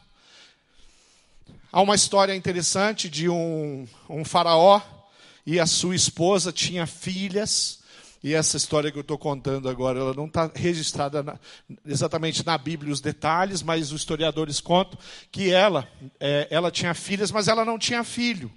Há 1.70 1.82
uma 1.82 1.94
história 1.94 2.34
interessante 2.34 3.10
de 3.10 3.28
um, 3.28 3.86
um 4.08 4.24
faraó 4.24 4.80
e 5.44 5.60
a 5.60 5.66
sua 5.66 5.94
esposa 5.94 6.50
tinha 6.50 6.86
filhas. 6.86 7.80
E 8.24 8.34
essa 8.34 8.56
história 8.56 8.90
que 8.90 8.96
eu 8.96 9.02
estou 9.02 9.18
contando 9.18 9.68
agora, 9.68 9.98
ela 9.98 10.14
não 10.14 10.26
está 10.26 10.50
registrada 10.54 11.22
na, 11.22 11.38
exatamente 11.86 12.44
na 12.44 12.56
Bíblia 12.56 12.92
os 12.92 13.00
detalhes, 13.00 13.62
mas 13.62 13.92
os 13.92 14.00
historiadores 14.00 14.60
contam 14.60 14.98
que 15.30 15.50
ela, 15.50 15.86
é, 16.18 16.48
ela 16.50 16.70
tinha 16.70 16.94
filhas, 16.94 17.30
mas 17.30 17.48
ela 17.48 17.64
não 17.64 17.78
tinha 17.78 18.02
filho. 18.02 18.50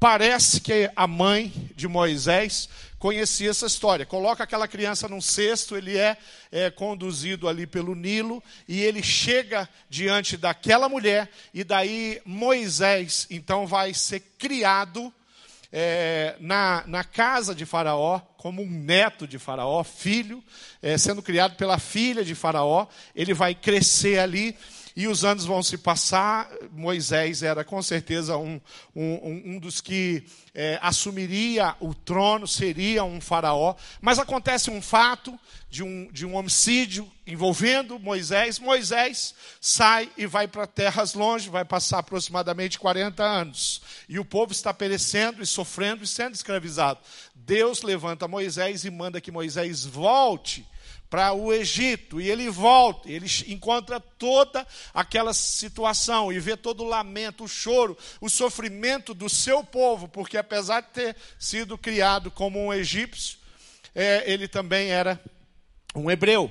Parece 0.00 0.60
que 0.60 0.88
a 0.94 1.08
mãe 1.08 1.52
de 1.74 1.88
Moisés 1.88 2.68
conhecia 3.00 3.50
essa 3.50 3.66
história. 3.66 4.06
Coloca 4.06 4.44
aquela 4.44 4.68
criança 4.68 5.08
num 5.08 5.20
cesto, 5.20 5.76
ele 5.76 5.96
é, 5.96 6.16
é, 6.52 6.70
conduzido 6.70 7.48
ali 7.48 7.66
pelo 7.66 7.96
Nilo 7.96 8.42
e 8.68 8.80
ele 8.80 9.02
chega 9.02 9.68
diante 9.90 10.36
daquela 10.36 10.88
mulher 10.88 11.28
e 11.52 11.64
daí 11.64 12.20
Moisés 12.24 13.26
então 13.28 13.66
vai 13.66 13.92
ser 13.92 14.20
criado 14.38 15.12
é, 15.72 16.36
na, 16.40 16.84
na 16.86 17.04
casa 17.04 17.54
de 17.54 17.66
Faraó 17.66 18.20
como 18.38 18.62
um 18.62 18.70
neto 18.70 19.26
de 19.26 19.38
Faraó, 19.38 19.82
filho, 19.82 20.42
é, 20.80 20.96
sendo 20.96 21.20
criado 21.20 21.56
pela 21.56 21.78
filha 21.78 22.24
de 22.24 22.34
Faraó. 22.34 22.86
Ele 23.14 23.34
vai 23.34 23.54
crescer 23.54 24.20
ali 24.20 24.56
e 24.98 25.06
os 25.06 25.24
anos 25.24 25.44
vão 25.44 25.62
se 25.62 25.78
passar. 25.78 26.50
Moisés 26.72 27.44
era 27.44 27.62
com 27.62 27.80
certeza 27.80 28.36
um, 28.36 28.60
um, 28.96 29.54
um 29.54 29.58
dos 29.60 29.80
que 29.80 30.24
é, 30.52 30.76
assumiria 30.82 31.76
o 31.78 31.94
trono, 31.94 32.48
seria 32.48 33.04
um 33.04 33.20
faraó. 33.20 33.76
Mas 34.00 34.18
acontece 34.18 34.72
um 34.72 34.82
fato 34.82 35.38
de 35.70 35.84
um, 35.84 36.10
de 36.10 36.26
um 36.26 36.34
homicídio 36.34 37.08
envolvendo 37.24 37.96
Moisés. 37.96 38.58
Moisés 38.58 39.36
sai 39.60 40.10
e 40.16 40.26
vai 40.26 40.48
para 40.48 40.66
terras 40.66 41.14
longe, 41.14 41.48
vai 41.48 41.64
passar 41.64 42.00
aproximadamente 42.00 42.76
40 42.76 43.22
anos. 43.22 43.80
E 44.08 44.18
o 44.18 44.24
povo 44.24 44.50
está 44.50 44.74
perecendo 44.74 45.40
e 45.40 45.46
sofrendo 45.46 46.02
e 46.02 46.08
sendo 46.08 46.34
escravizado. 46.34 46.98
Deus 47.36 47.82
levanta 47.82 48.26
Moisés 48.26 48.84
e 48.84 48.90
manda 48.90 49.20
que 49.20 49.30
Moisés 49.30 49.84
volte 49.84 50.66
para 51.10 51.32
o 51.32 51.52
Egito 51.52 52.20
e 52.20 52.30
ele 52.30 52.50
volta, 52.50 53.10
ele 53.10 53.26
encontra 53.46 53.98
toda 53.98 54.66
aquela 54.92 55.32
situação 55.32 56.32
e 56.32 56.38
vê 56.38 56.56
todo 56.56 56.84
o 56.84 56.88
lamento, 56.88 57.44
o 57.44 57.48
choro, 57.48 57.96
o 58.20 58.28
sofrimento 58.28 59.14
do 59.14 59.28
seu 59.28 59.64
povo, 59.64 60.08
porque 60.08 60.36
apesar 60.36 60.82
de 60.82 60.88
ter 60.88 61.16
sido 61.38 61.78
criado 61.78 62.30
como 62.30 62.58
um 62.58 62.72
egípcio, 62.72 63.38
é, 63.94 64.30
ele 64.30 64.46
também 64.46 64.90
era 64.90 65.20
um 65.94 66.10
hebreu. 66.10 66.50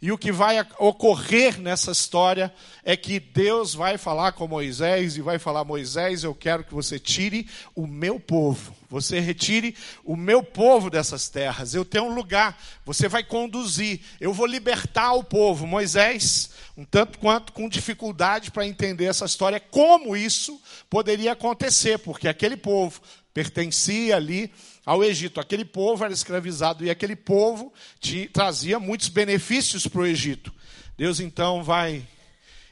E 0.00 0.12
o 0.12 0.18
que 0.18 0.30
vai 0.30 0.64
ocorrer 0.78 1.60
nessa 1.60 1.90
história 1.90 2.54
é 2.84 2.96
que 2.96 3.18
Deus 3.18 3.74
vai 3.74 3.98
falar 3.98 4.30
com 4.30 4.46
Moisés 4.46 5.16
e 5.16 5.20
vai 5.20 5.40
falar: 5.40 5.64
Moisés, 5.64 6.22
eu 6.22 6.32
quero 6.32 6.62
que 6.62 6.72
você 6.72 7.00
tire 7.00 7.48
o 7.74 7.84
meu 7.84 8.20
povo. 8.20 8.72
Você 8.88 9.18
retire 9.18 9.74
o 10.04 10.16
meu 10.16 10.40
povo 10.40 10.88
dessas 10.88 11.28
terras. 11.28 11.74
Eu 11.74 11.84
tenho 11.84 12.04
um 12.04 12.14
lugar, 12.14 12.56
você 12.86 13.08
vai 13.08 13.24
conduzir. 13.24 14.00
Eu 14.20 14.32
vou 14.32 14.46
libertar 14.46 15.14
o 15.14 15.24
povo. 15.24 15.66
Moisés, 15.66 16.50
um 16.76 16.84
tanto 16.84 17.18
quanto 17.18 17.52
com 17.52 17.68
dificuldade 17.68 18.52
para 18.52 18.66
entender 18.66 19.06
essa 19.06 19.24
história, 19.24 19.58
como 19.58 20.16
isso 20.16 20.60
poderia 20.88 21.32
acontecer, 21.32 21.98
porque 21.98 22.28
aquele 22.28 22.56
povo 22.56 23.00
pertencia 23.34 24.16
ali 24.16 24.52
ao 24.88 25.04
Egito. 25.04 25.38
Aquele 25.38 25.66
povo 25.66 26.02
era 26.02 26.14
escravizado 26.14 26.82
e 26.82 26.88
aquele 26.88 27.14
povo 27.14 27.70
te, 28.00 28.26
trazia 28.32 28.80
muitos 28.80 29.08
benefícios 29.08 29.86
para 29.86 30.00
o 30.00 30.06
Egito. 30.06 30.50
Deus 30.96 31.20
então 31.20 31.62
vai 31.62 32.02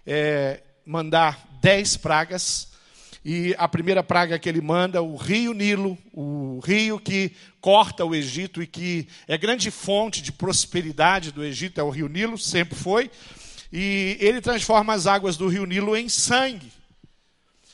é, 0.06 0.62
mandar 0.86 1.46
dez 1.60 1.94
pragas. 1.94 2.72
E 3.22 3.54
a 3.58 3.68
primeira 3.68 4.02
praga 4.02 4.38
que 4.38 4.48
ele 4.48 4.62
manda, 4.62 5.02
o 5.02 5.14
rio 5.14 5.52
Nilo, 5.52 5.98
o 6.14 6.58
rio 6.64 6.98
que 6.98 7.32
corta 7.60 8.02
o 8.02 8.14
Egito 8.14 8.62
e 8.62 8.66
que 8.66 9.06
é 9.28 9.36
grande 9.36 9.70
fonte 9.70 10.22
de 10.22 10.32
prosperidade 10.32 11.30
do 11.30 11.44
Egito, 11.44 11.78
é 11.78 11.84
o 11.84 11.90
rio 11.90 12.08
Nilo, 12.08 12.38
sempre 12.38 12.78
foi. 12.78 13.10
E 13.70 14.16
ele 14.20 14.40
transforma 14.40 14.94
as 14.94 15.06
águas 15.06 15.36
do 15.36 15.48
rio 15.48 15.66
Nilo 15.66 15.94
em 15.94 16.08
sangue. 16.08 16.72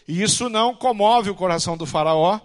E 0.08 0.20
isso 0.20 0.49
não 0.49 0.75
comove 0.75 1.30
o 1.30 1.34
coração 1.37 1.76
do 1.76 1.87
faraó, 1.87 2.40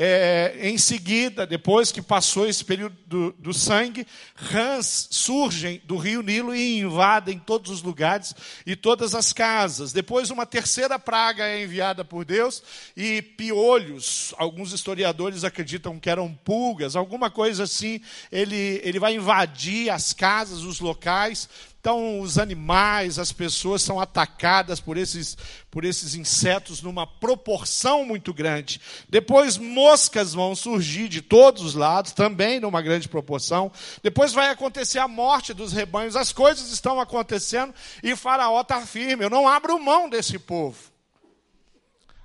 é, 0.00 0.56
em 0.60 0.78
seguida, 0.78 1.44
depois 1.44 1.90
que 1.90 2.00
passou 2.00 2.46
esse 2.46 2.64
período 2.64 2.96
do, 3.04 3.32
do, 3.32 3.52
sangue, 3.52 4.06
rãs 4.36 5.08
surgem 5.10 5.82
do 5.84 5.96
rio 5.96 6.22
Nilo 6.22 6.54
e 6.54 6.78
invadem 6.78 7.36
todos 7.36 7.68
os 7.68 7.82
lugares 7.82 8.32
e 8.64 8.76
todas 8.76 9.12
as 9.12 9.32
casas. 9.32 9.92
Depois, 9.92 10.30
uma 10.30 10.46
terceira 10.46 11.00
praga 11.00 11.48
é 11.48 11.64
enviada 11.64 12.04
por 12.04 12.24
Deus 12.24 12.62
e 12.96 13.20
piolhos, 13.20 14.32
alguns 14.38 14.72
historiadores 14.72 15.42
acreditam 15.42 15.98
que 15.98 16.08
eram 16.08 16.32
pulgas, 16.32 16.94
alguma 16.94 17.28
coisa 17.28 17.64
assim, 17.64 18.00
ele, 18.30 18.80
ele 18.84 19.00
vai 19.00 19.16
invadir 19.16 19.90
as 19.90 20.12
casas, 20.12 20.60
os 20.60 20.78
locais 20.78 21.48
então, 21.80 22.20
os 22.20 22.38
animais, 22.38 23.20
as 23.20 23.30
pessoas 23.30 23.82
são 23.82 24.00
atacadas 24.00 24.80
por 24.80 24.96
esses, 24.96 25.38
por 25.70 25.84
esses 25.84 26.16
insetos 26.16 26.82
numa 26.82 27.06
proporção 27.06 28.04
muito 28.04 28.34
grande. 28.34 28.80
Depois, 29.08 29.56
moscas 29.56 30.34
vão 30.34 30.56
surgir 30.56 31.08
de 31.08 31.22
todos 31.22 31.62
os 31.62 31.74
lados, 31.74 32.12
também 32.12 32.58
numa 32.58 32.82
grande 32.82 33.08
proporção. 33.08 33.70
Depois 34.02 34.32
vai 34.32 34.50
acontecer 34.50 34.98
a 34.98 35.06
morte 35.06 35.54
dos 35.54 35.72
rebanhos. 35.72 36.16
As 36.16 36.32
coisas 36.32 36.72
estão 36.72 37.00
acontecendo 37.00 37.72
e 38.02 38.16
Faraó 38.16 38.60
está 38.60 38.84
firme. 38.84 39.24
Eu 39.24 39.30
não 39.30 39.46
abro 39.46 39.78
mão 39.78 40.10
desse 40.10 40.36
povo. 40.36 40.78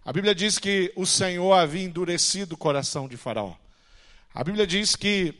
A 0.04 0.12
Bíblia 0.12 0.34
diz 0.34 0.58
que 0.58 0.92
o 0.96 1.06
Senhor 1.06 1.54
havia 1.54 1.84
endurecido 1.84 2.56
o 2.56 2.58
coração 2.58 3.08
de 3.08 3.18
Faraó. 3.18 3.54
A 4.34 4.44
Bíblia 4.44 4.66
diz 4.66 4.96
que, 4.96 5.34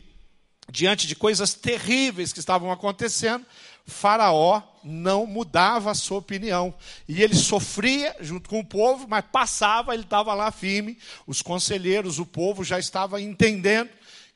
diante 0.72 1.08
de 1.08 1.16
coisas 1.16 1.56
terríveis 1.56 2.32
que 2.32 2.40
estavam 2.40 2.72
acontecendo, 2.72 3.44
Faraó 3.86 4.62
não 4.84 5.26
mudava 5.26 5.92
a 5.92 5.96
sua 5.96 6.18
opinião. 6.20 6.74
E 7.08 7.22
ele 7.22 7.36
sofria 7.36 8.16
junto 8.20 8.50
com 8.50 8.60
o 8.60 8.66
povo, 8.66 9.08
mas 9.08 9.24
passava, 9.32 9.94
ele 9.94 10.04
estava 10.04 10.34
lá 10.34 10.52
firme. 10.52 10.98
Os 11.28 11.42
conselheiros, 11.42 12.20
o 12.20 12.26
povo 12.26 12.64
já 12.64 12.80
estava 12.80 13.22
entendendo 13.22 13.90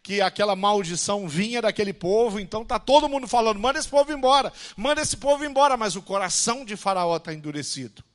que 0.04 0.22
aquela 0.22 0.56
maldição 0.56 1.28
vinha 1.28 1.62
daquele 1.62 1.92
povo, 1.92 2.40
então 2.40 2.62
está 2.62 2.80
todo 2.80 3.10
mundo 3.10 3.28
falando: 3.28 3.60
manda 3.60 3.78
esse 3.78 3.90
povo 3.90 4.12
embora, 4.14 4.54
manda 4.76 5.02
esse 5.02 5.18
povo 5.18 5.44
embora, 5.44 5.76
mas 5.76 5.98
o 5.98 6.02
coração 6.02 6.64
de 6.64 6.78
Faraó 6.78 7.18
está 7.18 7.34
endurecido. 7.34 8.07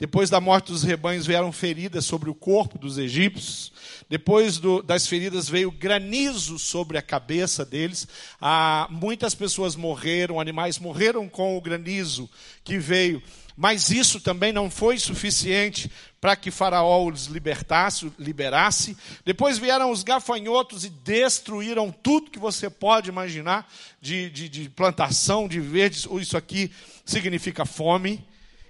Depois 0.00 0.30
da 0.30 0.40
morte 0.40 0.72
dos 0.72 0.82
rebanhos 0.82 1.26
vieram 1.26 1.52
feridas 1.52 2.06
sobre 2.06 2.30
o 2.30 2.34
corpo 2.34 2.78
dos 2.78 2.96
egípcios. 2.96 3.70
Depois 4.08 4.56
do, 4.56 4.82
das 4.82 5.06
feridas 5.06 5.46
veio 5.46 5.70
granizo 5.70 6.58
sobre 6.58 6.96
a 6.96 7.02
cabeça 7.02 7.66
deles. 7.66 8.08
Ah, 8.40 8.88
muitas 8.90 9.34
pessoas 9.34 9.76
morreram, 9.76 10.40
animais 10.40 10.78
morreram 10.78 11.28
com 11.28 11.54
o 11.54 11.60
granizo 11.60 12.30
que 12.64 12.78
veio. 12.78 13.22
Mas 13.54 13.90
isso 13.90 14.22
também 14.22 14.54
não 14.54 14.70
foi 14.70 14.98
suficiente 14.98 15.92
para 16.18 16.34
que 16.34 16.50
Faraó 16.50 17.04
os 17.04 17.26
libertasse, 17.26 18.10
liberasse. 18.18 18.96
Depois 19.22 19.58
vieram 19.58 19.90
os 19.90 20.02
gafanhotos 20.02 20.82
e 20.82 20.88
destruíram 20.88 21.92
tudo 21.92 22.30
que 22.30 22.38
você 22.38 22.70
pode 22.70 23.10
imaginar 23.10 23.70
de, 24.00 24.30
de, 24.30 24.48
de 24.48 24.70
plantação 24.70 25.46
de 25.46 25.60
verdes. 25.60 26.08
Isso 26.10 26.38
aqui 26.38 26.72
significa 27.04 27.66
fome. 27.66 28.26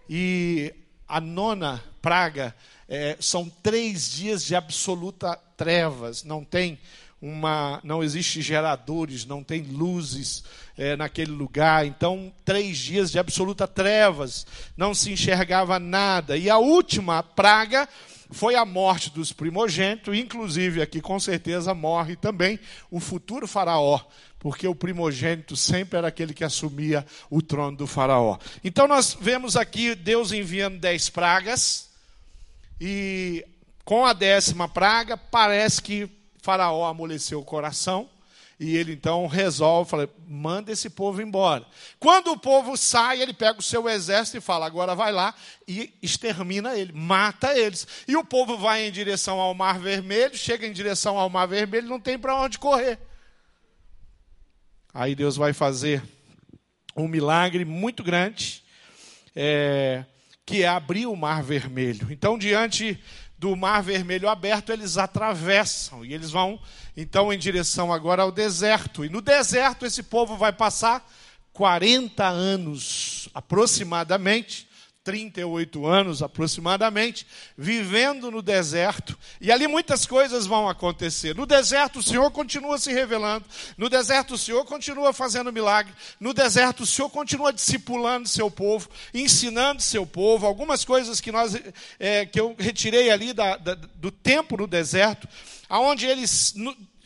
E 0.09 0.75
a 1.11 1.21
nona 1.21 1.83
praga 2.01 2.55
é, 2.89 3.17
são 3.21 3.51
três 3.63 4.11
dias 4.13 4.45
de 4.45 4.55
absoluta 4.55 5.37
trevas. 5.57 6.23
Não 6.23 6.45
tem 6.45 6.79
uma, 7.21 7.81
não 7.85 8.03
existe 8.03 8.41
geradores, 8.41 9.27
não 9.27 9.45
tem 9.45 9.63
luzes 9.63 10.43
é, 10.77 10.97
naquele 10.97 11.33
lugar. 11.33 11.85
Então, 11.85 12.33
três 12.45 12.79
dias 12.79 13.11
de 13.11 13.19
absoluta 13.19 13.69
trevas, 13.69 14.47
não 14.77 14.95
se 14.95 15.13
enxergava 15.13 15.79
nada. 15.79 16.37
E 16.37 16.49
a 16.49 16.59
última 16.59 17.23
praga 17.23 17.89
foi 18.31 18.55
a 18.55 18.65
morte 18.65 19.11
dos 19.11 19.33
primogênitos, 19.33 20.17
inclusive 20.17 20.81
aqui 20.81 21.01
com 21.01 21.19
certeza 21.19 21.75
morre 21.75 22.17
também 22.17 22.59
o 22.91 23.01
futuro 23.01 23.47
faraó, 23.47 24.01
porque 24.39 24.67
o 24.67 24.75
primogênito 24.75 25.57
sempre 25.57 25.99
era 25.99 26.09
aquele 26.09 26.33
que 26.33 26.45
assumia 26.45 27.05
o 27.29 27.43
trono 27.43 27.77
do 27.77 27.87
faraó. 27.87 28.39
Então 28.63 28.87
nós 28.87 29.17
vemos 29.21 29.57
aqui 29.57 29.95
Deus 29.95 30.33
enviando 30.33 30.79
dez 30.79 31.11
pragas, 31.11 31.91
e 32.81 33.45
com 33.85 34.07
a 34.07 34.13
décima 34.13 34.69
praga 34.69 35.17
parece 35.17 35.83
que 35.83 36.09
faraó 36.43 36.87
amoleceu 36.87 37.41
o 37.41 37.45
coração, 37.45 38.09
e 38.61 38.77
ele 38.77 38.93
então 38.93 39.27
resolve, 39.27 39.91
fala, 39.91 40.09
manda 40.29 40.71
esse 40.71 40.91
povo 40.91 41.23
embora. 41.23 41.65
Quando 41.99 42.31
o 42.31 42.39
povo 42.39 42.77
sai, 42.77 43.23
ele 43.23 43.33
pega 43.33 43.59
o 43.59 43.63
seu 43.63 43.89
exército 43.89 44.37
e 44.37 44.41
fala, 44.41 44.67
agora 44.67 44.95
vai 44.95 45.11
lá 45.11 45.35
e 45.67 45.95
extermina 46.03 46.77
ele, 46.77 46.93
mata 46.93 47.59
eles. 47.59 47.89
E 48.07 48.15
o 48.17 48.25
povo 48.25 48.59
vai 48.59 48.87
em 48.87 48.93
direção 48.93 49.41
ao 49.41 49.55
Mar 49.55 49.79
Vermelho, 49.79 50.37
chega 50.37 50.67
em 50.67 50.73
direção 50.75 51.17
ao 51.19 51.31
Mar 51.31 51.47
Vermelho, 51.47 51.89
não 51.89 51.99
tem 51.99 52.19
para 52.19 52.37
onde 52.37 52.59
correr. 52.59 52.99
Aí 54.93 55.15
Deus 55.15 55.37
vai 55.37 55.55
fazer 55.55 56.03
um 56.95 57.09
milagre 57.09 57.65
muito 57.65 58.03
grande, 58.03 58.63
é, 59.35 60.05
que 60.45 60.65
é 60.65 60.69
abrir 60.69 61.07
o 61.07 61.17
Mar 61.17 61.43
Vermelho. 61.43 62.09
Então, 62.11 62.37
diante 62.37 63.03
do 63.41 63.57
Mar 63.57 63.83
Vermelho 63.83 64.29
aberto, 64.29 64.71
eles 64.71 64.99
atravessam 64.99 66.05
e 66.05 66.13
eles 66.13 66.31
vão 66.31 66.61
então 66.95 67.33
em 67.33 67.39
direção 67.39 67.91
agora 67.91 68.23
ao 68.23 68.31
deserto. 68.31 69.03
E 69.03 69.09
no 69.09 69.23
deserto 69.23 69.87
esse 69.87 70.03
povo 70.03 70.37
vai 70.37 70.53
passar 70.53 71.11
40 71.55 72.23
anos 72.23 73.31
aproximadamente 73.33 74.69
38 75.11 75.87
anos 75.87 76.23
aproximadamente, 76.23 77.27
vivendo 77.59 78.31
no 78.31 78.41
deserto, 78.41 79.19
e 79.41 79.51
ali 79.51 79.67
muitas 79.67 80.07
coisas 80.07 80.47
vão 80.47 80.69
acontecer. 80.69 81.35
No 81.35 81.47
deserto 81.47 81.99
o 81.99 82.03
Senhor 82.03 82.31
continua 82.31 82.79
se 82.79 82.93
revelando, 82.93 83.45
no 83.77 83.89
deserto 83.89 84.35
o 84.35 84.39
Senhor 84.39 84.65
continua 84.65 85.13
fazendo 85.13 85.53
milagre, 85.53 85.93
no 86.21 86.33
deserto 86.33 86.85
o 86.85 86.87
Senhor 86.87 87.11
continua 87.11 87.53
discipulando 87.53 88.29
seu 88.29 88.49
povo, 88.49 88.89
ensinando 89.13 89.83
seu 89.83 90.07
povo, 90.07 90.47
algumas 90.47 90.85
coisas 90.85 91.21
que, 91.21 91.33
nós, 91.33 91.61
é, 91.99 92.25
que 92.25 92.39
eu 92.39 92.55
retirei 92.57 93.11
ali 93.11 93.33
da, 93.33 93.57
da, 93.57 93.75
do 93.75 94.13
tempo 94.13 94.57
no 94.57 94.69
deserto, 94.69 95.27
aonde 95.69 96.07
eles, 96.07 96.55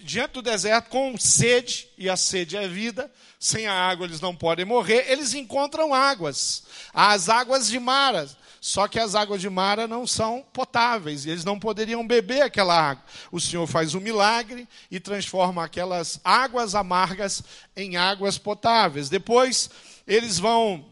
diante 0.05 0.33
do 0.33 0.43
deserto, 0.43 0.91
com 0.91 1.17
sede, 1.19 1.89
e 1.97 2.11
a 2.11 2.17
sede 2.17 2.57
é 2.57 2.69
vida, 2.69 3.11
sem 3.41 3.67
a 3.67 3.73
água 3.73 4.07
eles 4.07 4.21
não 4.21 4.37
podem 4.37 4.65
morrer, 4.65 5.11
eles 5.11 5.33
encontram 5.33 5.95
águas, 5.95 6.65
as 6.93 7.29
águas 7.29 7.69
de 7.69 7.79
Mara. 7.81 8.29
Só 8.61 8.89
que 8.89 8.99
as 8.99 9.15
águas 9.15 9.43
de 9.43 9.51
Mara 9.51 9.87
não 9.87 10.07
são 10.07 10.43
potáveis, 10.53 11.27
e 11.27 11.31
eles 11.31 11.45
não 11.45 11.59
poderiam 11.59 12.07
beber 12.07 12.41
aquela 12.41 12.75
água. 12.75 13.05
O 13.31 13.39
Senhor 13.39 13.67
faz 13.67 13.95
um 13.95 14.01
milagre 14.01 14.67
e 14.91 14.99
transforma 14.99 15.63
aquelas 15.63 16.19
águas 16.25 16.75
amargas 16.75 17.43
em 17.77 17.97
águas 17.99 18.39
potáveis. 18.39 19.11
Depois 19.11 19.69
eles 20.07 20.39
vão 20.39 20.83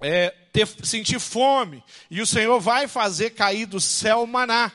é, 0.00 0.34
ter, 0.52 0.66
sentir 0.84 1.20
fome, 1.20 1.84
e 2.10 2.20
o 2.20 2.26
Senhor 2.26 2.58
vai 2.58 2.88
fazer 2.88 3.30
cair 3.30 3.66
do 3.66 3.80
céu 3.80 4.26
maná. 4.26 4.72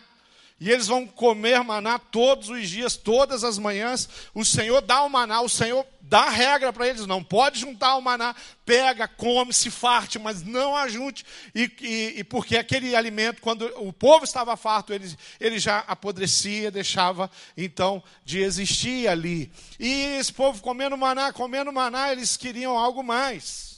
E 0.60 0.72
eles 0.72 0.88
vão 0.88 1.06
comer 1.06 1.62
maná 1.63 2.00
todos 2.00 2.50
os 2.50 2.70
dias, 2.70 2.96
todas 2.96 3.44
as 3.44 3.58
manhãs. 3.58 4.08
O 4.34 4.46
Senhor 4.46 4.82
dá 4.82 5.04
o 5.04 5.10
maná, 5.10 5.42
o 5.42 5.50
Senhor 5.50 5.86
dá 6.02 6.30
regra 6.30 6.72
para 6.72 6.88
eles: 6.88 7.06
não 7.06 7.24
pode 7.24 7.60
juntar 7.60 7.96
o 7.96 8.02
maná, 8.02 8.36
pega, 8.66 9.08
come, 9.08 9.52
se 9.52 9.70
farte, 9.70 10.20
mas 10.20 10.44
não 10.44 10.76
ajunte. 10.76 11.26
E, 11.54 11.72
e, 11.82 12.20
e, 12.20 12.24
porque 12.24 12.56
aquele 12.56 12.96
alimento, 12.96 13.42
quando 13.42 13.66
o 13.78 13.92
povo 13.92 14.24
estava 14.24 14.56
farto, 14.56 14.94
ele, 14.94 15.13
ele 15.39 15.60
já 15.60 15.80
apodrecia, 15.80 16.72
deixava 16.72 17.30
então 17.58 18.04
de 18.24 18.39
existir 18.39 19.08
ali. 19.08 19.52
E 19.80 20.18
esse 20.18 20.32
povo 20.32 20.62
comendo 20.62 20.96
maná, 20.96 21.34
comendo 21.34 21.74
maná, 21.74 22.12
eles 22.12 22.38
queriam 22.38 22.78
algo 22.78 23.04
mais. 23.04 23.72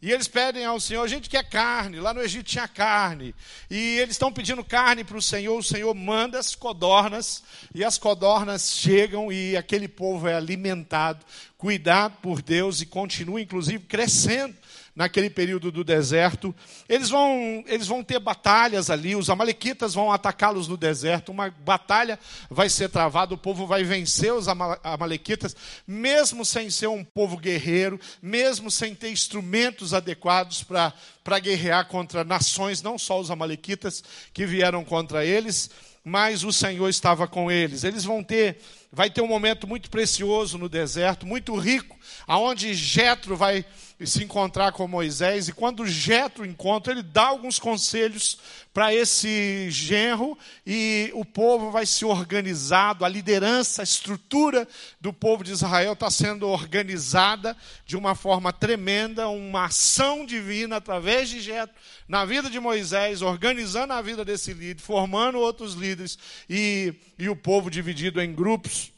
E 0.00 0.12
eles 0.12 0.28
pedem 0.28 0.64
ao 0.64 0.78
Senhor, 0.78 1.02
a 1.02 1.08
gente 1.08 1.28
quer 1.30 1.48
carne, 1.48 2.00
lá 2.00 2.12
no 2.12 2.20
Egito 2.20 2.44
tinha 2.44 2.68
carne. 2.68 3.34
E 3.70 3.98
eles 3.98 4.12
estão 4.12 4.30
pedindo 4.30 4.62
carne 4.62 5.02
para 5.02 5.16
o 5.16 5.22
Senhor, 5.22 5.58
o 5.58 5.62
Senhor 5.62 5.94
manda 5.94 6.38
as 6.38 6.54
codornas, 6.54 7.42
e 7.74 7.82
as 7.82 7.96
codornas 7.96 8.74
chegam 8.74 9.32
e 9.32 9.56
aquele 9.56 9.88
povo 9.88 10.28
é 10.28 10.34
alimentado, 10.34 11.24
cuidado 11.56 12.18
por 12.20 12.42
Deus 12.42 12.82
e 12.82 12.86
continua, 12.86 13.40
inclusive, 13.40 13.84
crescendo 13.84 14.54
naquele 14.96 15.28
período 15.28 15.70
do 15.70 15.84
deserto. 15.84 16.54
Eles 16.88 17.10
vão, 17.10 17.62
eles 17.66 17.86
vão 17.86 18.02
ter 18.02 18.18
batalhas 18.18 18.88
ali, 18.88 19.14
os 19.14 19.28
amalequitas 19.28 19.92
vão 19.92 20.10
atacá-los 20.10 20.66
no 20.66 20.76
deserto, 20.76 21.30
uma 21.30 21.50
batalha 21.50 22.18
vai 22.50 22.70
ser 22.70 22.88
travada, 22.88 23.34
o 23.34 23.38
povo 23.38 23.66
vai 23.66 23.84
vencer 23.84 24.32
os 24.32 24.48
amalequitas, 24.48 25.54
mesmo 25.86 26.46
sem 26.46 26.70
ser 26.70 26.86
um 26.86 27.04
povo 27.04 27.36
guerreiro, 27.36 28.00
mesmo 28.22 28.70
sem 28.70 28.94
ter 28.94 29.10
instrumentos 29.10 29.92
adequados 29.92 30.64
para 30.64 31.38
guerrear 31.38 31.86
contra 31.86 32.24
nações, 32.24 32.80
não 32.80 32.98
só 32.98 33.20
os 33.20 33.30
amalequitas 33.30 34.02
que 34.32 34.46
vieram 34.46 34.82
contra 34.82 35.26
eles, 35.26 35.70
mas 36.02 36.44
o 36.44 36.52
Senhor 36.52 36.88
estava 36.88 37.26
com 37.26 37.50
eles. 37.50 37.84
Eles 37.84 38.04
vão 38.04 38.22
ter 38.22 38.58
vai 38.92 39.10
ter 39.10 39.20
um 39.20 39.26
momento 39.26 39.66
muito 39.66 39.90
precioso 39.90 40.56
no 40.56 40.70
deserto, 40.70 41.26
muito 41.26 41.54
rico, 41.54 41.98
aonde 42.26 42.72
Jetro 42.72 43.36
vai 43.36 43.62
se 44.04 44.22
encontrar 44.22 44.72
com 44.72 44.86
Moisés, 44.86 45.48
e 45.48 45.52
quando 45.52 45.86
Jetro 45.86 46.44
encontra, 46.44 46.92
ele 46.92 47.02
dá 47.02 47.28
alguns 47.28 47.58
conselhos 47.58 48.38
para 48.74 48.92
esse 48.92 49.70
genro, 49.70 50.36
e 50.66 51.10
o 51.14 51.24
povo 51.24 51.70
vai 51.70 51.86
se 51.86 52.04
organizado, 52.04 53.06
a 53.06 53.08
liderança, 53.08 53.80
a 53.80 53.84
estrutura 53.84 54.68
do 55.00 55.14
povo 55.14 55.42
de 55.42 55.52
Israel 55.52 55.94
está 55.94 56.10
sendo 56.10 56.46
organizada 56.46 57.56
de 57.86 57.96
uma 57.96 58.14
forma 58.14 58.52
tremenda, 58.52 59.28
uma 59.28 59.64
ação 59.64 60.26
divina 60.26 60.76
através 60.76 61.30
de 61.30 61.40
Jetro, 61.40 61.74
na 62.06 62.26
vida 62.26 62.50
de 62.50 62.60
Moisés, 62.60 63.22
organizando 63.22 63.94
a 63.94 64.02
vida 64.02 64.26
desse 64.26 64.52
líder, 64.52 64.82
formando 64.82 65.38
outros 65.38 65.72
líderes, 65.72 66.18
e, 66.50 66.92
e 67.18 67.30
o 67.30 67.36
povo 67.36 67.70
dividido 67.70 68.20
em 68.20 68.34
grupos, 68.34 68.92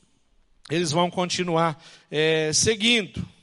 eles 0.68 0.90
vão 0.90 1.08
continuar 1.08 1.80
é, 2.10 2.50
seguindo. 2.52 3.37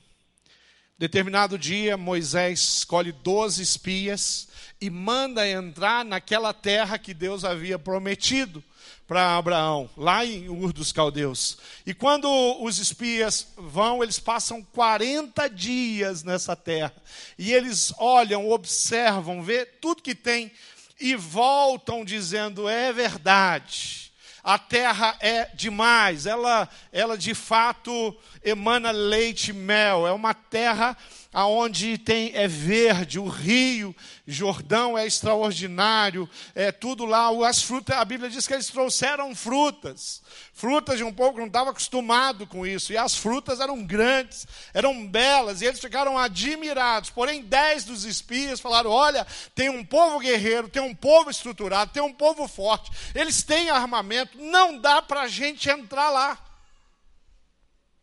Determinado 0.97 1.57
dia, 1.57 1.97
Moisés 1.97 2.77
escolhe 2.77 3.11
doze 3.11 3.61
espias 3.61 4.47
e 4.79 4.89
manda 4.89 5.45
entrar 5.45 6.05
naquela 6.05 6.53
terra 6.53 6.97
que 6.97 7.13
Deus 7.13 7.43
havia 7.43 7.77
prometido 7.77 8.63
para 9.05 9.35
Abraão, 9.35 9.89
lá 9.97 10.25
em 10.25 10.47
Ur 10.47 10.71
dos 10.71 10.93
Caldeus. 10.93 11.57
E 11.85 11.93
quando 11.93 12.29
os 12.63 12.79
espias 12.79 13.47
vão, 13.57 14.01
eles 14.01 14.19
passam 14.19 14.63
40 14.63 15.49
dias 15.49 16.23
nessa 16.23 16.55
terra. 16.55 16.95
E 17.37 17.51
eles 17.51 17.93
olham, 17.97 18.49
observam, 18.49 19.43
vê 19.43 19.65
tudo 19.65 20.01
que 20.01 20.15
tem 20.15 20.49
e 20.97 21.13
voltam 21.13 22.05
dizendo: 22.05 22.69
é 22.69 22.93
verdade 22.93 24.04
a 24.45 24.59
terra 24.59 25.17
é 25.21 25.49
demais, 25.55 26.27
ela, 26.27 26.69
ela 26.91 27.17
de 27.17 27.33
fato 27.33 28.15
emana 28.43 28.91
leite 28.91 29.49
e 29.49 29.53
mel, 29.53 30.05
é 30.05 30.11
uma 30.11 30.35
terra 30.35 30.95
aonde 31.35 31.97
tem 31.97 32.31
é 32.33 32.47
verde, 32.47 33.19
o 33.19 33.27
rio 33.27 33.93
Jordão 34.25 34.97
é 34.97 35.05
extraordinário, 35.05 36.29
é 36.55 36.71
tudo 36.71 37.03
lá, 37.03 37.27
as 37.45 37.61
frutas, 37.61 37.97
a 37.97 38.05
Bíblia 38.05 38.29
diz 38.29 38.47
que 38.47 38.53
eles 38.53 38.67
trouxeram 38.67 39.35
frutas, 39.35 40.21
frutas 40.53 40.97
de 40.97 41.03
um 41.03 41.11
povo 41.11 41.33
que 41.33 41.39
não 41.41 41.47
estava 41.47 41.71
acostumado 41.71 42.47
com 42.47 42.65
isso, 42.65 42.93
e 42.93 42.97
as 42.97 43.17
frutas 43.17 43.59
eram 43.59 43.83
grandes, 43.83 44.47
eram 44.73 45.05
belas, 45.05 45.61
e 45.61 45.65
eles 45.65 45.81
ficaram 45.81 46.17
admirados. 46.17 47.09
Porém, 47.09 47.43
dez 47.43 47.83
dos 47.83 48.05
espias 48.05 48.61
falaram: 48.61 48.89
olha, 48.89 49.27
tem 49.53 49.67
um 49.67 49.83
povo 49.83 50.19
guerreiro, 50.19 50.69
tem 50.69 50.81
um 50.81 50.95
povo 50.95 51.29
estruturado, 51.29 51.91
tem 51.91 52.01
um 52.01 52.13
povo 52.13 52.47
forte, 52.47 52.89
eles 53.13 53.43
têm 53.43 53.69
armamento, 53.69 54.39
não 54.39 54.79
dá 54.79 55.01
para 55.01 55.23
a 55.23 55.27
gente 55.27 55.69
entrar 55.69 56.09
lá. 56.11 56.39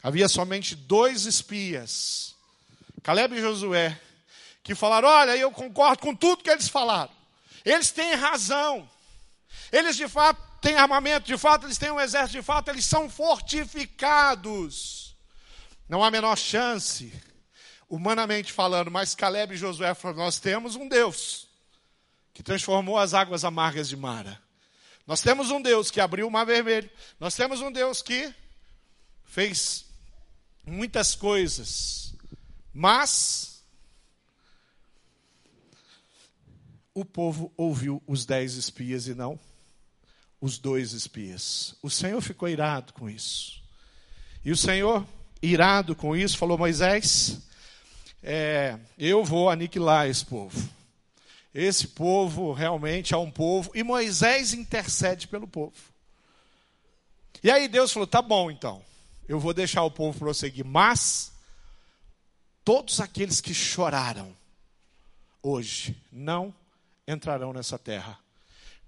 Havia 0.03 0.29
somente 0.29 0.77
dois 0.77 1.25
espias 1.25 2.32
Caleb 3.03 3.37
e 3.37 3.41
Josué, 3.41 3.99
que 4.63 4.75
falaram: 4.75 5.09
Olha, 5.09 5.35
eu 5.37 5.51
concordo 5.51 6.03
com 6.03 6.15
tudo 6.15 6.43
que 6.43 6.51
eles 6.51 6.69
falaram. 6.69 7.11
Eles 7.65 7.91
têm 7.91 8.15
razão. 8.15 8.87
Eles 9.71 9.97
de 9.97 10.09
fato 10.09 10.41
têm 10.61 10.77
armamento, 10.77 11.27
de 11.27 11.37
fato 11.37 11.67
eles 11.67 11.79
têm 11.79 11.91
um 11.91 12.01
exército, 12.01 12.39
de 12.39 12.43
fato 12.43 12.69
eles 12.69 12.85
são 12.85 13.11
fortificados. 13.11 15.17
Não 15.89 16.05
há 16.05 16.11
menor 16.11 16.37
chance, 16.37 17.13
humanamente 17.89 18.53
falando, 18.53 18.91
mas 18.91 19.15
Caleb 19.15 19.55
e 19.55 19.59
Josué 19.59 19.95
falaram: 19.95 20.25
Nós 20.25 20.39
temos 20.39 20.77
um 20.77 20.87
Deus 20.89 21.49
que 22.33 22.43
transformou 22.43 22.99
as 22.99 23.15
águas 23.15 23.45
amargas 23.45 23.89
de 23.89 23.97
Mara. 23.97 24.41
Nós 25.07 25.21
temos 25.21 25.51
um 25.51 25.61
Deus 25.61 25.91
que 25.91 26.01
abriu 26.01 26.29
o 26.29 26.31
mar 26.31 26.47
vermelho. 26.47 26.89
Nós 27.19 27.35
temos 27.35 27.61
um 27.61 27.73
Deus 27.73 28.01
que 28.01 28.33
fez 29.25 29.85
muitas 30.65 31.17
coisas 31.17 32.12
mas 32.73 33.63
o 36.95 37.05
povo 37.05 37.53
ouviu 37.57 38.03
os 38.07 38.25
dez 38.27 38.55
espias 38.55 39.07
e 39.07 39.15
não 39.15 39.39
os 40.43 40.59
dois 40.59 40.93
espias. 40.93 41.75
O 41.81 41.89
Senhor 41.89 42.21
ficou 42.21 42.49
irado 42.49 42.93
com 42.93 43.09
isso. 43.09 43.63
E 44.45 44.51
o 44.51 44.57
Senhor, 44.57 45.07
irado 45.41 45.95
com 45.95 46.17
isso, 46.17 46.37
falou: 46.37 46.59
Moisés, 46.59 47.41
é, 48.21 48.77
eu 48.99 49.25
vou 49.25 49.49
aniquilar 49.49 50.09
esse 50.09 50.27
povo. 50.27 50.69
Esse 51.55 51.87
povo 51.87 52.53
realmente 52.53 53.15
é 53.15 53.17
um 53.17 53.31
povo. 53.31 53.71
E 53.75 53.85
Moisés 53.85 54.53
intercede 54.53 55.29
pelo 55.29 55.47
povo. 55.47 55.77
E 57.43 57.51
aí 57.51 57.69
Deus 57.69 57.93
falou: 57.93 58.07
tá 58.07 58.21
bom 58.21 58.51
então, 58.51 58.83
eu 59.29 59.39
vou 59.39 59.55
deixar 59.55 59.85
o 59.85 59.91
povo 59.91 60.19
prosseguir, 60.19 60.65
mas 60.65 61.33
Todos 62.65 63.01
aqueles 63.01 63.41
que 63.41 63.53
choraram 63.53 64.37
hoje 65.43 65.97
não 66.13 66.55
entrarão 67.07 67.53
nessa 67.53 67.77
terra. 67.77 68.19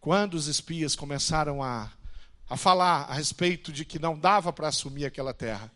Quando 0.01 0.35
os 0.35 0.47
espias 0.47 0.95
começaram 0.95 1.63
a, 1.63 1.91
a 2.49 2.57
falar 2.57 3.03
a 3.05 3.15
respeito 3.15 3.73
de 3.73 3.85
que 3.85 3.99
não 3.99 4.17
dava 4.17 4.53
para 4.53 4.69
assumir 4.69 5.07
aquela 5.07 5.35
terra, 5.35 5.73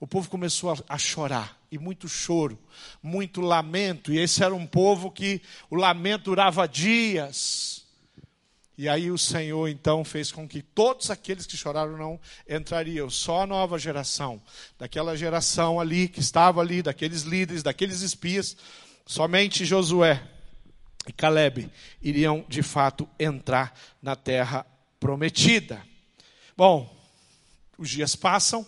o 0.00 0.06
povo 0.06 0.28
começou 0.28 0.72
a, 0.72 0.76
a, 0.88 0.98
chorar, 0.98 1.56
e 1.70 1.78
muito 1.78 2.08
choro, 2.08 2.58
muito 3.02 3.40
lamento, 3.40 4.12
e 4.12 4.18
esse 4.18 4.42
era 4.42 4.54
um 4.54 4.66
povo 4.66 5.10
que 5.10 5.40
o 5.70 5.76
lamento 5.76 6.24
durava 6.24 6.66
dias. 6.66 7.77
E 8.78 8.88
aí 8.88 9.10
o 9.10 9.18
Senhor 9.18 9.66
então 9.66 10.04
fez 10.04 10.30
com 10.30 10.46
que 10.46 10.62
todos 10.62 11.10
aqueles 11.10 11.44
que 11.44 11.56
choraram 11.56 11.96
não 11.98 12.20
entrariam, 12.48 13.10
só 13.10 13.42
a 13.42 13.46
nova 13.46 13.76
geração, 13.76 14.40
daquela 14.78 15.16
geração 15.16 15.80
ali 15.80 16.06
que 16.06 16.20
estava 16.20 16.60
ali, 16.60 16.80
daqueles 16.80 17.22
líderes, 17.22 17.64
daqueles 17.64 18.02
espias, 18.02 18.56
somente 19.04 19.64
Josué 19.64 20.22
e 21.08 21.12
Caleb 21.12 21.68
iriam 22.00 22.44
de 22.48 22.62
fato 22.62 23.08
entrar 23.18 23.76
na 24.00 24.14
terra 24.14 24.64
prometida. 25.00 25.82
Bom, 26.56 26.96
os 27.76 27.90
dias 27.90 28.14
passam, 28.14 28.64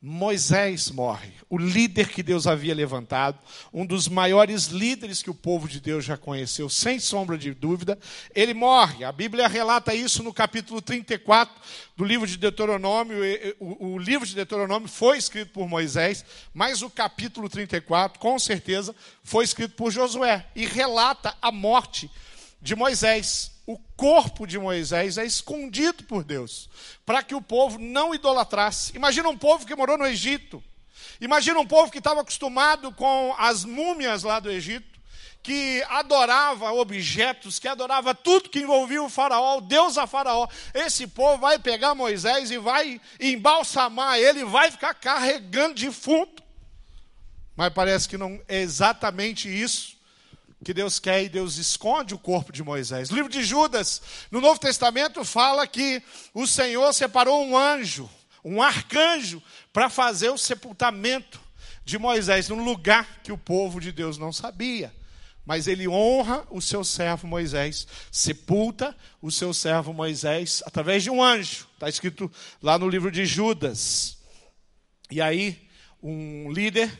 Moisés 0.00 0.90
morre, 0.90 1.32
o 1.48 1.56
líder 1.56 2.10
que 2.10 2.22
Deus 2.22 2.46
havia 2.46 2.74
levantado, 2.74 3.38
um 3.72 3.84
dos 3.84 4.08
maiores 4.08 4.66
líderes 4.66 5.22
que 5.22 5.30
o 5.30 5.34
povo 5.34 5.66
de 5.66 5.80
Deus 5.80 6.04
já 6.04 6.16
conheceu, 6.16 6.68
sem 6.68 6.98
sombra 7.00 7.38
de 7.38 7.54
dúvida, 7.54 7.98
ele 8.34 8.52
morre. 8.52 9.04
A 9.04 9.10
Bíblia 9.10 9.48
relata 9.48 9.94
isso 9.94 10.22
no 10.22 10.34
capítulo 10.34 10.82
34 10.82 11.54
do 11.96 12.04
livro 12.04 12.26
de 12.26 12.36
Deuteronômio. 12.36 13.18
O, 13.58 13.98
livro 13.98 14.26
de 14.26 14.34
Deuteronômio 14.34 14.88
foi 14.88 15.16
escrito 15.16 15.52
por 15.52 15.66
Moisés, 15.66 16.24
mas 16.52 16.82
o 16.82 16.90
capítulo 16.90 17.48
34, 17.48 18.20
com 18.20 18.38
certeza, 18.38 18.94
foi 19.24 19.44
escrito 19.44 19.74
por 19.76 19.90
Josué 19.90 20.46
e 20.54 20.66
relata 20.66 21.34
a 21.40 21.50
morte 21.50 22.10
de 22.60 22.76
Moisés 22.76 23.55
o 23.66 23.76
corpo 23.96 24.46
de 24.46 24.58
Moisés 24.58 25.18
é 25.18 25.26
escondido 25.26 26.04
por 26.04 26.22
Deus, 26.22 26.70
para 27.04 27.22
que 27.22 27.34
o 27.34 27.42
povo 27.42 27.78
não 27.78 28.14
idolatrasse. 28.14 28.94
Imagina 28.94 29.28
um 29.28 29.36
povo 29.36 29.66
que 29.66 29.74
morou 29.74 29.98
no 29.98 30.06
Egito. 30.06 30.62
Imagina 31.20 31.58
um 31.58 31.66
povo 31.66 31.90
que 31.90 31.98
estava 31.98 32.20
acostumado 32.20 32.92
com 32.92 33.34
as 33.36 33.64
múmias 33.64 34.22
lá 34.22 34.38
do 34.38 34.50
Egito, 34.50 34.96
que 35.42 35.82
adorava 35.88 36.72
objetos, 36.72 37.58
que 37.58 37.66
adorava 37.66 38.14
tudo 38.14 38.50
que 38.50 38.60
envolvia 38.60 39.02
o 39.02 39.08
faraó, 39.08 39.58
o 39.58 39.60
Deus 39.60 39.98
a 39.98 40.06
faraó. 40.06 40.46
Esse 40.72 41.06
povo 41.06 41.38
vai 41.38 41.58
pegar 41.58 41.94
Moisés 41.94 42.50
e 42.52 42.58
vai 42.58 43.00
embalsamar 43.18 44.18
ele, 44.18 44.44
vai 44.44 44.70
ficar 44.70 44.94
carregando 44.94 45.74
defunto. 45.74 46.42
Mas 47.56 47.72
parece 47.72 48.08
que 48.08 48.18
não 48.18 48.40
é 48.46 48.60
exatamente 48.60 49.48
isso 49.48 49.95
que 50.66 50.74
Deus 50.74 50.98
quer 50.98 51.22
e 51.22 51.28
Deus 51.28 51.58
esconde 51.58 52.12
o 52.12 52.18
corpo 52.18 52.50
de 52.50 52.60
Moisés. 52.60 53.12
O 53.12 53.14
livro 53.14 53.30
de 53.30 53.44
Judas, 53.44 54.02
no 54.32 54.40
Novo 54.40 54.58
Testamento, 54.58 55.24
fala 55.24 55.64
que 55.64 56.02
o 56.34 56.44
Senhor 56.44 56.92
separou 56.92 57.46
um 57.46 57.56
anjo, 57.56 58.10
um 58.44 58.60
arcanjo, 58.60 59.40
para 59.72 59.88
fazer 59.88 60.28
o 60.30 60.36
sepultamento 60.36 61.40
de 61.84 61.96
Moisés, 62.00 62.48
num 62.48 62.64
lugar 62.64 63.20
que 63.22 63.30
o 63.30 63.38
povo 63.38 63.80
de 63.80 63.92
Deus 63.92 64.18
não 64.18 64.32
sabia. 64.32 64.92
Mas 65.44 65.68
ele 65.68 65.86
honra 65.86 66.44
o 66.50 66.60
seu 66.60 66.82
servo 66.82 67.28
Moisés, 67.28 67.86
sepulta 68.10 68.92
o 69.22 69.30
seu 69.30 69.54
servo 69.54 69.92
Moisés 69.92 70.64
através 70.66 71.04
de 71.04 71.10
um 71.10 71.22
anjo. 71.22 71.68
Está 71.74 71.88
escrito 71.88 72.28
lá 72.60 72.76
no 72.76 72.88
livro 72.88 73.12
de 73.12 73.24
Judas. 73.24 74.18
E 75.12 75.22
aí, 75.22 75.68
um 76.02 76.50
líder 76.50 76.90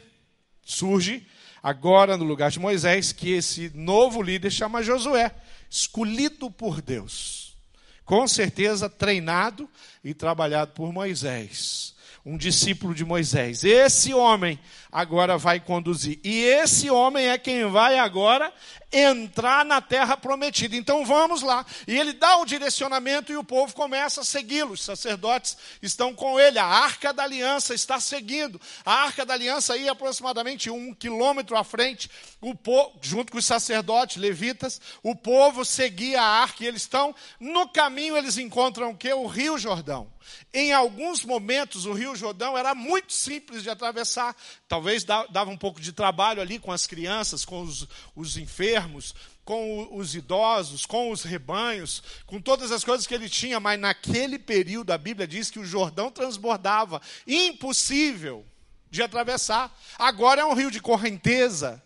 surge 0.64 1.26
agora 1.66 2.16
no 2.16 2.22
lugar 2.22 2.48
de 2.52 2.60
Moisés, 2.60 3.10
que 3.10 3.32
esse 3.32 3.72
novo 3.74 4.22
líder 4.22 4.52
chama 4.52 4.84
Josué, 4.84 5.34
escolhido 5.68 6.48
por 6.48 6.80
Deus. 6.80 7.56
Com 8.04 8.28
certeza 8.28 8.88
treinado 8.88 9.68
e 10.04 10.14
trabalhado 10.14 10.74
por 10.74 10.92
Moisés, 10.92 11.95
um 12.26 12.36
discípulo 12.36 12.92
de 12.92 13.04
Moisés. 13.04 13.62
Esse 13.62 14.12
homem 14.12 14.58
agora 14.90 15.38
vai 15.38 15.60
conduzir. 15.60 16.18
E 16.24 16.42
esse 16.42 16.90
homem 16.90 17.28
é 17.28 17.38
quem 17.38 17.70
vai 17.70 18.00
agora 18.00 18.52
entrar 18.92 19.64
na 19.64 19.80
terra 19.80 20.16
prometida. 20.16 20.74
Então 20.74 21.06
vamos 21.06 21.40
lá. 21.42 21.64
E 21.86 21.96
ele 21.96 22.12
dá 22.12 22.38
o 22.38 22.44
direcionamento 22.44 23.30
e 23.30 23.36
o 23.36 23.44
povo 23.44 23.72
começa 23.72 24.22
a 24.22 24.24
segui-lo. 24.24 24.72
Os 24.72 24.82
sacerdotes 24.82 25.56
estão 25.80 26.12
com 26.12 26.40
ele. 26.40 26.58
A 26.58 26.66
arca 26.66 27.12
da 27.12 27.22
aliança 27.22 27.74
está 27.74 28.00
seguindo. 28.00 28.60
A 28.84 28.92
arca 28.92 29.24
da 29.24 29.34
aliança 29.34 29.76
ia 29.76 29.92
aproximadamente 29.92 30.68
um 30.68 30.92
quilômetro 30.92 31.56
à 31.56 31.62
frente, 31.62 32.10
o 32.40 32.56
povo, 32.56 32.98
junto 33.02 33.30
com 33.30 33.38
os 33.38 33.46
sacerdotes 33.46 34.16
levitas. 34.16 34.80
O 35.00 35.14
povo 35.14 35.64
seguia 35.64 36.20
a 36.20 36.40
arca 36.42 36.64
e 36.64 36.66
eles 36.66 36.82
estão 36.82 37.14
no 37.38 37.68
caminho. 37.68 38.16
Eles 38.16 38.36
encontram 38.36 38.90
o 38.90 38.96
que? 38.96 39.12
O 39.12 39.26
Rio 39.28 39.56
Jordão. 39.56 40.15
Em 40.52 40.72
alguns 40.72 41.24
momentos, 41.24 41.86
o 41.86 41.92
Rio 41.92 42.16
Jordão 42.16 42.56
era 42.56 42.74
muito 42.74 43.12
simples 43.12 43.62
de 43.62 43.70
atravessar. 43.70 44.36
Talvez 44.68 45.04
dava 45.04 45.50
um 45.50 45.56
pouco 45.56 45.80
de 45.80 45.92
trabalho 45.92 46.40
ali 46.40 46.58
com 46.58 46.72
as 46.72 46.86
crianças, 46.86 47.44
com 47.44 47.62
os, 47.62 47.86
os 48.14 48.36
enfermos, 48.36 49.14
com 49.44 49.94
os 49.96 50.14
idosos, 50.14 50.84
com 50.84 51.10
os 51.10 51.22
rebanhos, 51.22 52.02
com 52.26 52.40
todas 52.40 52.72
as 52.72 52.82
coisas 52.82 53.06
que 53.06 53.14
ele 53.14 53.28
tinha, 53.28 53.60
mas 53.60 53.78
naquele 53.78 54.38
período 54.38 54.92
a 54.92 54.98
Bíblia 54.98 55.26
diz 55.26 55.50
que 55.50 55.58
o 55.58 55.64
Jordão 55.64 56.10
transbordava. 56.10 57.00
Impossível 57.26 58.44
de 58.90 59.02
atravessar. 59.02 59.72
Agora 59.98 60.40
é 60.40 60.44
um 60.44 60.54
rio 60.54 60.70
de 60.70 60.80
correnteza. 60.80 61.82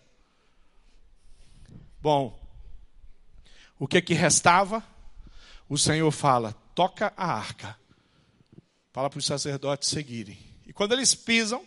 Bom, 2.01 2.39
o 3.79 3.87
que 3.87 4.01
que 4.01 4.15
restava? 4.15 4.83
O 5.69 5.77
Senhor 5.77 6.11
fala: 6.11 6.55
toca 6.75 7.13
a 7.17 7.27
arca 7.27 7.80
Fala 9.01 9.09
para 9.09 9.19
os 9.19 9.25
sacerdotes 9.25 9.89
seguirem. 9.89 10.37
E 10.67 10.75
quando 10.75 10.93
eles 10.93 11.15
pisam, 11.15 11.63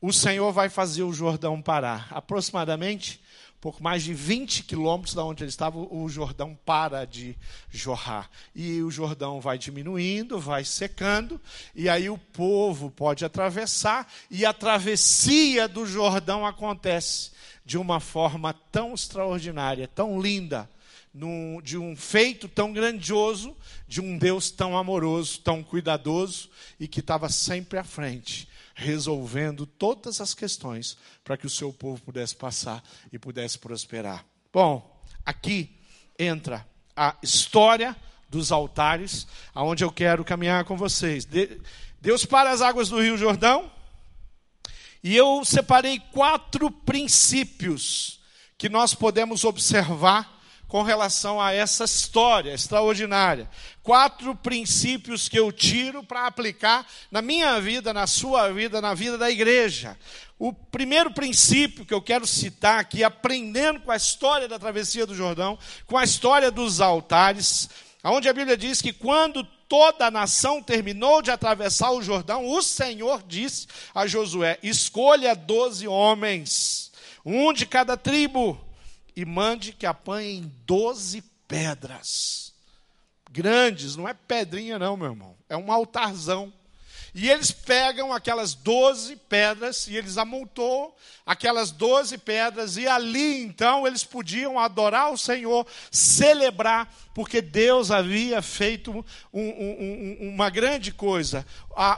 o 0.00 0.14
Senhor 0.14 0.50
vai 0.50 0.70
fazer 0.70 1.02
o 1.02 1.12
Jordão 1.12 1.60
parar. 1.60 2.08
Aproximadamente, 2.10 3.20
pouco 3.60 3.82
mais 3.82 4.02
de 4.02 4.14
20 4.14 4.62
quilômetros 4.62 5.14
da 5.14 5.22
onde 5.22 5.44
ele 5.44 5.50
estava, 5.50 5.76
o 5.76 6.08
Jordão 6.08 6.58
para 6.64 7.04
de 7.04 7.36
jorrar. 7.70 8.30
E 8.54 8.80
o 8.80 8.90
Jordão 8.90 9.42
vai 9.42 9.58
diminuindo, 9.58 10.40
vai 10.40 10.64
secando, 10.64 11.38
e 11.74 11.86
aí 11.86 12.08
o 12.08 12.16
povo 12.16 12.90
pode 12.90 13.26
atravessar, 13.26 14.10
e 14.30 14.46
a 14.46 14.54
travessia 14.54 15.68
do 15.68 15.84
Jordão 15.84 16.46
acontece 16.46 17.30
de 17.62 17.76
uma 17.76 18.00
forma 18.00 18.54
tão 18.72 18.94
extraordinária, 18.94 19.86
tão 19.86 20.18
linda, 20.18 20.66
num, 21.18 21.60
de 21.60 21.76
um 21.76 21.96
feito 21.96 22.48
tão 22.48 22.72
grandioso, 22.72 23.56
de 23.88 24.00
um 24.00 24.16
Deus 24.16 24.52
tão 24.52 24.78
amoroso, 24.78 25.40
tão 25.40 25.64
cuidadoso 25.64 26.48
e 26.78 26.86
que 26.86 27.00
estava 27.00 27.28
sempre 27.28 27.76
à 27.76 27.82
frente, 27.82 28.48
resolvendo 28.72 29.66
todas 29.66 30.20
as 30.20 30.32
questões 30.32 30.96
para 31.24 31.36
que 31.36 31.44
o 31.46 31.50
seu 31.50 31.72
povo 31.72 32.00
pudesse 32.02 32.36
passar 32.36 32.84
e 33.12 33.18
pudesse 33.18 33.58
prosperar. 33.58 34.24
Bom, 34.52 35.02
aqui 35.26 35.76
entra 36.16 36.64
a 36.96 37.16
história 37.20 37.96
dos 38.30 38.52
altares, 38.52 39.26
aonde 39.52 39.82
eu 39.82 39.90
quero 39.90 40.24
caminhar 40.24 40.64
com 40.64 40.76
vocês. 40.76 41.26
Deus 42.00 42.24
para 42.24 42.52
as 42.52 42.60
águas 42.60 42.88
do 42.88 43.02
Rio 43.02 43.18
Jordão, 43.18 43.68
e 45.02 45.16
eu 45.16 45.44
separei 45.44 45.98
quatro 46.12 46.70
princípios 46.70 48.20
que 48.56 48.68
nós 48.68 48.94
podemos 48.94 49.42
observar 49.44 50.37
com 50.68 50.82
relação 50.82 51.40
a 51.40 51.52
essa 51.52 51.84
história 51.84 52.52
extraordinária. 52.52 53.48
Quatro 53.82 54.34
princípios 54.34 55.28
que 55.28 55.38
eu 55.38 55.50
tiro 55.50 56.04
para 56.04 56.26
aplicar 56.26 56.86
na 57.10 57.22
minha 57.22 57.58
vida, 57.58 57.92
na 57.94 58.06
sua 58.06 58.52
vida, 58.52 58.80
na 58.80 58.92
vida 58.92 59.16
da 59.16 59.30
igreja. 59.30 59.96
O 60.38 60.52
primeiro 60.52 61.10
princípio 61.10 61.86
que 61.86 61.94
eu 61.94 62.02
quero 62.02 62.26
citar 62.26 62.78
aqui, 62.78 63.02
aprendendo 63.02 63.80
com 63.80 63.90
a 63.90 63.96
história 63.96 64.46
da 64.46 64.58
travessia 64.58 65.06
do 65.06 65.14
Jordão, 65.14 65.58
com 65.86 65.96
a 65.96 66.04
história 66.04 66.50
dos 66.50 66.80
altares, 66.80 67.68
onde 68.04 68.28
a 68.28 68.32
Bíblia 68.34 68.56
diz 68.56 68.80
que 68.82 68.92
quando 68.92 69.42
toda 69.42 70.06
a 70.06 70.10
nação 70.10 70.62
terminou 70.62 71.22
de 71.22 71.30
atravessar 71.30 71.90
o 71.90 72.02
Jordão, 72.02 72.46
o 72.46 72.62
Senhor 72.62 73.22
disse 73.26 73.66
a 73.94 74.06
Josué: 74.06 74.58
escolha 74.62 75.34
doze 75.34 75.88
homens, 75.88 76.92
um 77.24 77.52
de 77.52 77.66
cada 77.66 77.96
tribo 77.96 78.67
e 79.18 79.24
mande 79.24 79.72
que 79.72 79.84
apanhem 79.84 80.54
doze 80.64 81.24
pedras. 81.48 82.54
Grandes, 83.28 83.96
não 83.96 84.06
é 84.06 84.14
pedrinha, 84.14 84.78
não, 84.78 84.96
meu 84.96 85.08
irmão. 85.10 85.36
É 85.48 85.56
um 85.56 85.72
altarzão. 85.72 86.52
E 87.14 87.30
eles 87.30 87.50
pegam 87.50 88.12
aquelas 88.12 88.54
doze 88.54 89.16
pedras 89.16 89.86
e 89.86 89.96
eles 89.96 90.18
amontoam 90.18 90.92
aquelas 91.28 91.70
doze 91.70 92.16
pedras, 92.16 92.78
e 92.78 92.88
ali 92.88 93.42
então 93.42 93.86
eles 93.86 94.02
podiam 94.02 94.58
adorar 94.58 95.12
o 95.12 95.18
Senhor, 95.18 95.66
celebrar, 95.90 96.90
porque 97.12 97.42
Deus 97.42 97.90
havia 97.90 98.40
feito 98.40 98.90
um, 98.90 99.40
um, 99.42 100.16
um, 100.22 100.28
uma 100.30 100.48
grande 100.48 100.90
coisa. 100.90 101.44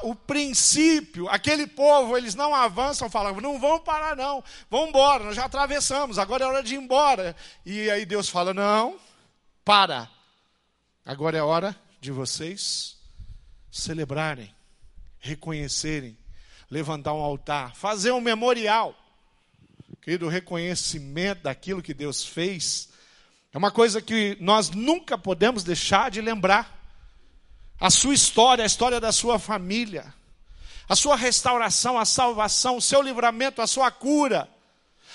o 0.03 0.17
princípio, 0.17 1.29
aquele 1.29 1.69
povo, 1.69 2.17
eles 2.17 2.35
não 2.35 2.53
avançam, 2.53 3.09
falam, 3.09 3.41
não 3.41 3.61
vão 3.61 3.79
parar, 3.79 4.17
não, 4.17 4.43
vão 4.69 4.89
embora, 4.89 5.23
nós 5.23 5.37
já 5.37 5.45
atravessamos, 5.45 6.19
agora 6.19 6.45
é 6.45 6.49
hora 6.49 6.63
de 6.63 6.75
ir 6.75 6.79
embora. 6.79 7.37
E 7.65 7.89
aí 7.89 8.05
Deus 8.05 8.29
fala: 8.29 8.53
não, 8.53 8.99
para, 9.65 10.11
agora 11.07 11.39
é 11.39 11.43
hora 11.43 11.77
de 12.01 12.11
vocês 12.11 12.97
celebrarem 13.71 14.53
reconhecerem, 15.21 16.17
levantar 16.71 17.13
um 17.13 17.21
altar, 17.21 17.75
fazer 17.77 18.11
um 18.13 18.21
memorial. 18.21 18.95
Querido, 20.01 20.27
o 20.27 20.31
reconhecimento 20.31 21.43
daquilo 21.43 21.83
que 21.83 21.93
Deus 21.93 22.25
fez 22.25 22.89
é 23.53 23.59
uma 23.59 23.71
coisa 23.71 24.01
que 24.01 24.37
nós 24.41 24.71
nunca 24.71 25.19
podemos 25.19 25.63
deixar 25.63 26.11
de 26.11 26.21
lembrar. 26.21 26.79
A 27.79 27.91
sua 27.91 28.15
história, 28.15 28.63
a 28.63 28.67
história 28.67 29.01
da 29.01 29.11
sua 29.11 29.39
família, 29.39 30.13
a 30.89 30.95
sua 30.95 31.17
restauração, 31.17 31.99
a 31.99 32.05
salvação, 32.05 32.77
o 32.77 32.83
seu 32.83 33.01
livramento, 33.01 33.63
a 33.63 33.67
sua 33.67 33.91
cura, 33.91 34.49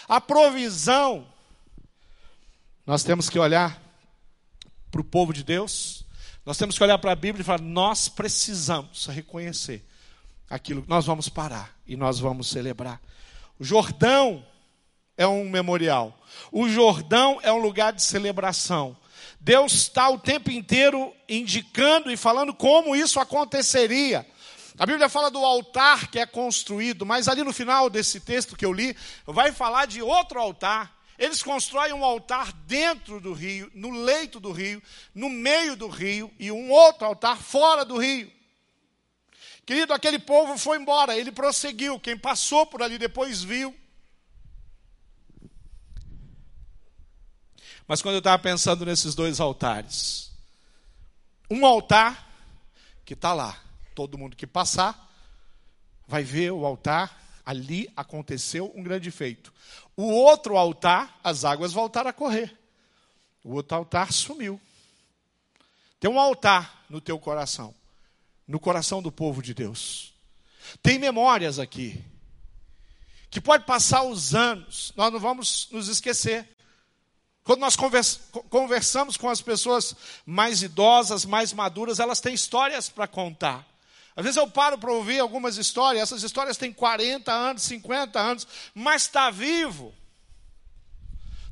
a 0.07 0.19
provisão. 0.19 1.27
Nós 2.85 3.03
temos 3.03 3.29
que 3.29 3.37
olhar 3.37 3.81
para 4.91 5.01
o 5.01 5.03
povo 5.03 5.31
de 5.31 5.43
Deus, 5.43 6.03
nós 6.45 6.57
temos 6.57 6.77
que 6.77 6.83
olhar 6.83 6.97
para 6.97 7.11
a 7.11 7.15
Bíblia 7.15 7.41
e 7.41 7.45
falar: 7.45 7.61
nós 7.61 8.09
precisamos 8.09 9.05
reconhecer 9.07 9.85
aquilo 10.49 10.81
que 10.81 10.89
nós 10.89 11.05
vamos 11.05 11.29
parar 11.29 11.75
e 11.87 11.95
nós 11.95 12.19
vamos 12.19 12.49
celebrar. 12.49 13.01
O 13.59 13.63
Jordão 13.63 14.45
é 15.17 15.25
um 15.25 15.49
memorial. 15.49 16.17
O 16.51 16.67
Jordão 16.67 17.39
é 17.41 17.51
um 17.51 17.59
lugar 17.59 17.93
de 17.93 18.03
celebração. 18.03 18.97
Deus 19.39 19.73
está 19.73 20.09
o 20.09 20.19
tempo 20.19 20.51
inteiro 20.51 21.13
indicando 21.29 22.11
e 22.11 22.17
falando 22.17 22.53
como 22.53 22.95
isso 22.95 23.19
aconteceria. 23.19 24.25
A 24.77 24.85
Bíblia 24.85 25.07
fala 25.07 25.31
do 25.31 25.43
altar 25.45 26.07
que 26.07 26.19
é 26.19 26.25
construído, 26.25 27.05
mas 27.05 27.27
ali 27.27 27.43
no 27.43 27.53
final 27.53 27.89
desse 27.89 28.19
texto 28.19 28.57
que 28.57 28.65
eu 28.65 28.73
li, 28.73 28.95
vai 29.25 29.51
falar 29.51 29.85
de 29.85 30.01
outro 30.01 30.39
altar. 30.39 30.93
Eles 31.17 31.41
constroem 31.41 31.93
um 31.93 32.03
altar 32.03 32.51
dentro 32.67 33.21
do 33.21 33.31
rio, 33.31 33.71
no 33.73 33.89
leito 33.89 34.37
do 34.37 34.51
rio, 34.51 34.83
no 35.13 35.29
meio 35.29 35.77
do 35.77 35.87
rio, 35.87 36.29
e 36.37 36.51
um 36.51 36.69
outro 36.69 37.07
altar 37.07 37.37
fora 37.37 37.85
do 37.85 37.97
rio. 37.97 38.29
Querido, 39.65 39.93
aquele 39.93 40.19
povo 40.19 40.57
foi 40.57 40.77
embora, 40.77 41.17
ele 41.17 41.31
prosseguiu. 41.31 41.99
Quem 41.99 42.15
passou 42.15 42.67
por 42.67 42.83
ali 42.83 42.99
depois 42.99 43.41
viu. 43.41 43.75
Mas 47.87 48.01
quando 48.01 48.15
eu 48.15 48.19
estava 48.19 48.41
pensando 48.41 48.85
nesses 48.85 49.15
dois 49.15 49.39
altares, 49.39 50.31
um 51.49 51.65
altar 51.65 52.27
que 53.03 53.13
está 53.13 53.33
lá, 53.33 53.59
todo 53.95 54.17
mundo 54.17 54.35
que 54.35 54.47
passar 54.47 55.01
vai 56.07 56.23
ver 56.23 56.51
o 56.51 56.65
altar, 56.65 57.19
ali 57.43 57.91
aconteceu 57.95 58.71
um 58.75 58.83
grande 58.83 59.09
feito. 59.09 59.51
O 59.95 60.11
outro 60.11 60.57
altar, 60.57 61.19
as 61.23 61.43
águas 61.43 61.73
voltaram 61.73 62.09
a 62.09 62.13
correr. 62.13 62.55
O 63.43 63.53
outro 63.53 63.77
altar 63.77 64.11
sumiu. 64.11 64.61
Tem 65.99 66.09
um 66.09 66.19
altar 66.19 66.85
no 66.87 67.01
teu 67.01 67.17
coração 67.19 67.73
no 68.47 68.59
coração 68.59 69.01
do 69.01 69.11
povo 69.11 69.41
de 69.41 69.53
Deus. 69.53 70.13
Tem 70.81 70.97
memórias 70.97 71.59
aqui, 71.59 72.03
que 73.29 73.41
pode 73.41 73.65
passar 73.65 74.03
os 74.03 74.33
anos, 74.33 74.93
nós 74.95 75.11
não 75.11 75.19
vamos 75.19 75.67
nos 75.71 75.87
esquecer. 75.87 76.47
Quando 77.43 77.59
nós 77.59 77.75
conversamos 78.49 79.17
com 79.17 79.29
as 79.29 79.41
pessoas 79.41 79.95
mais 80.25 80.63
idosas, 80.63 81.25
mais 81.25 81.53
maduras, 81.53 81.99
elas 81.99 82.19
têm 82.19 82.33
histórias 82.33 82.89
para 82.89 83.07
contar. 83.07 83.67
Às 84.15 84.23
vezes 84.23 84.37
eu 84.37 84.47
paro 84.47 84.77
para 84.77 84.91
ouvir 84.91 85.19
algumas 85.19 85.57
histórias, 85.57 86.03
essas 86.03 86.23
histórias 86.23 86.57
têm 86.57 86.73
40 86.73 87.31
anos, 87.31 87.63
50 87.63 88.19
anos, 88.19 88.47
mas 88.73 89.03
está 89.03 89.29
vivo. 89.29 89.93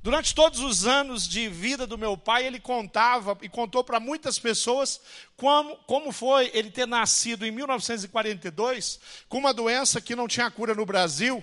Durante 0.03 0.35
todos 0.35 0.59
os 0.59 0.85
anos 0.85 1.25
de 1.25 1.47
vida 1.47 1.87
do 1.87 1.97
meu 1.97 2.17
pai, 2.17 2.45
ele 2.45 2.59
contava 2.59 3.37
e 3.41 3.47
contou 3.47 3.85
para 3.85 4.01
muitas 4.01 4.37
pessoas 4.37 4.99
como, 5.37 5.77
como 5.87 6.11
foi 6.11 6.51
ele 6.53 6.69
ter 6.69 6.85
nascido 6.85 7.45
em 7.45 7.51
1942 7.51 8.99
com 9.29 9.37
uma 9.37 9.53
doença 9.53 10.01
que 10.01 10.13
não 10.13 10.27
tinha 10.27 10.51
cura 10.51 10.75
no 10.75 10.85
Brasil. 10.85 11.41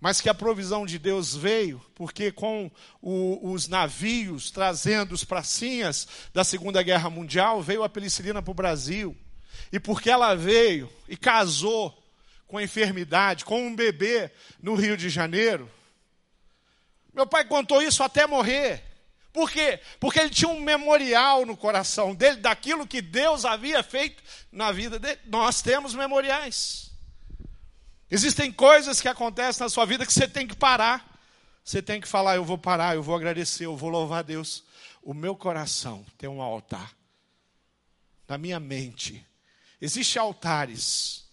mas 0.00 0.20
que 0.20 0.28
a 0.28 0.34
provisão 0.34 0.86
de 0.86 0.96
Deus 0.96 1.34
veio, 1.34 1.84
porque 1.94 2.30
com 2.30 2.70
o, 3.02 3.50
os 3.50 3.66
navios 3.66 4.52
trazendo 4.52 5.12
os 5.12 5.24
pracinhas 5.24 6.06
da 6.32 6.44
Segunda 6.44 6.82
Guerra 6.84 7.10
Mundial, 7.10 7.60
veio 7.62 7.82
a 7.82 7.88
penicilina 7.88 8.40
para 8.40 8.50
o 8.52 8.54
Brasil. 8.54 9.16
E 9.72 9.80
porque 9.80 10.08
ela 10.08 10.36
veio 10.36 10.88
e 11.08 11.16
casou 11.16 12.00
com 12.46 12.58
a 12.58 12.62
enfermidade, 12.62 13.44
com 13.44 13.66
um 13.66 13.74
bebê 13.74 14.30
no 14.62 14.76
Rio 14.76 14.96
de 14.96 15.08
Janeiro, 15.08 15.68
meu 17.16 17.26
pai 17.26 17.46
contou 17.46 17.80
isso 17.80 18.02
até 18.02 18.26
morrer. 18.26 18.84
Por 19.32 19.50
quê? 19.50 19.80
Porque 19.98 20.20
ele 20.20 20.28
tinha 20.28 20.50
um 20.50 20.60
memorial 20.60 21.46
no 21.46 21.56
coração 21.56 22.14
dele 22.14 22.36
daquilo 22.36 22.86
que 22.86 23.00
Deus 23.00 23.46
havia 23.46 23.82
feito 23.82 24.22
na 24.52 24.70
vida 24.70 24.98
dele. 24.98 25.18
Nós 25.24 25.62
temos 25.62 25.94
memoriais. 25.94 26.90
Existem 28.10 28.52
coisas 28.52 29.00
que 29.00 29.08
acontecem 29.08 29.62
na 29.62 29.70
sua 29.70 29.86
vida 29.86 30.04
que 30.04 30.12
você 30.12 30.28
tem 30.28 30.46
que 30.46 30.54
parar. 30.54 31.18
Você 31.64 31.80
tem 31.80 32.02
que 32.02 32.06
falar: 32.06 32.36
eu 32.36 32.44
vou 32.44 32.58
parar, 32.58 32.94
eu 32.94 33.02
vou 33.02 33.16
agradecer, 33.16 33.64
eu 33.64 33.74
vou 33.74 33.88
louvar 33.88 34.18
a 34.18 34.22
Deus. 34.22 34.62
O 35.02 35.14
meu 35.14 35.34
coração 35.34 36.04
tem 36.18 36.28
um 36.28 36.42
altar. 36.42 36.92
Na 38.28 38.36
minha 38.36 38.60
mente. 38.60 39.26
Existem 39.80 40.20
altares. 40.20 41.24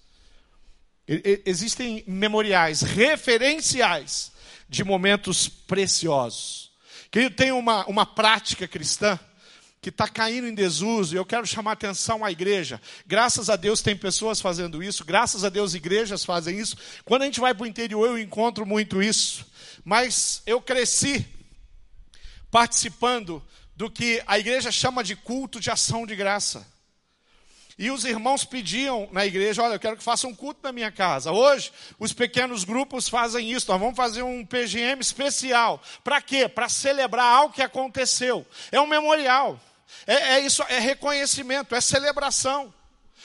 Existem 1.06 2.06
memoriais, 2.08 2.82
referenciais 2.82 4.33
de 4.74 4.84
momentos 4.84 5.48
preciosos. 5.48 6.72
Querido, 7.12 7.36
tem 7.36 7.52
uma, 7.52 7.86
uma 7.86 8.06
prática 8.06 8.68
cristã 8.68 9.20
que 9.80 9.90
está 9.90 10.08
caindo 10.08 10.48
em 10.48 10.56
desuso, 10.56 11.14
e 11.14 11.18
eu 11.18 11.26
quero 11.26 11.46
chamar 11.46 11.74
atenção 11.74 12.26
à 12.26 12.32
igreja. 12.32 12.82
Graças 13.06 13.50
a 13.50 13.56
Deus 13.56 13.82
tem 13.82 13.96
pessoas 13.96 14.42
fazendo 14.42 14.82
isso, 14.82 15.06
graças 15.06 15.44
a 15.44 15.50
Deus 15.50 15.76
igrejas 15.76 16.26
fazem 16.26 16.60
isso. 16.60 16.76
Quando 17.06 17.22
a 17.22 17.26
gente 17.26 17.40
vai 17.40 17.54
para 17.54 17.66
o 17.66 17.68
interior, 17.68 18.08
eu 18.08 18.18
encontro 18.18 18.66
muito 18.66 19.04
isso. 19.04 19.46
Mas 19.84 20.42
eu 20.46 20.62
cresci 20.62 21.26
participando 22.50 23.44
do 23.76 23.92
que 23.92 24.24
a 24.26 24.40
igreja 24.40 24.72
chama 24.72 25.04
de 25.04 25.16
culto 25.16 25.60
de 25.60 25.70
ação 25.70 26.08
de 26.08 26.16
graça. 26.16 26.66
E 27.78 27.90
os 27.90 28.06
irmãos 28.06 28.46
pediam 28.46 29.10
na 29.12 29.26
igreja: 29.26 29.64
olha, 29.64 29.76
eu 29.76 29.80
quero 29.80 29.98
que 29.98 30.04
faça 30.04 30.28
um 30.28 30.36
culto 30.36 30.60
na 30.64 30.72
minha 30.72 30.92
casa. 30.92 31.32
Hoje, 31.32 31.72
os 31.98 32.14
pequenos 32.14 32.64
grupos 32.64 33.10
fazem 33.10 33.52
isso. 33.52 33.72
Nós 33.72 33.80
vamos 33.80 33.96
fazer 33.96 34.22
um 34.22 34.46
PGM 34.46 35.02
especial. 35.02 35.82
Para 36.04 36.22
quê? 36.22 36.48
Para 36.48 36.70
celebrar 36.70 37.26
algo 37.26 37.54
que 37.54 37.62
aconteceu. 37.62 38.46
É 38.72 38.80
um 38.80 38.88
memorial. 38.88 39.60
É, 40.06 40.36
é, 40.36 40.40
isso, 40.40 40.64
é 40.70 40.80
reconhecimento, 40.80 41.76
é 41.76 41.82
celebração. 41.82 42.74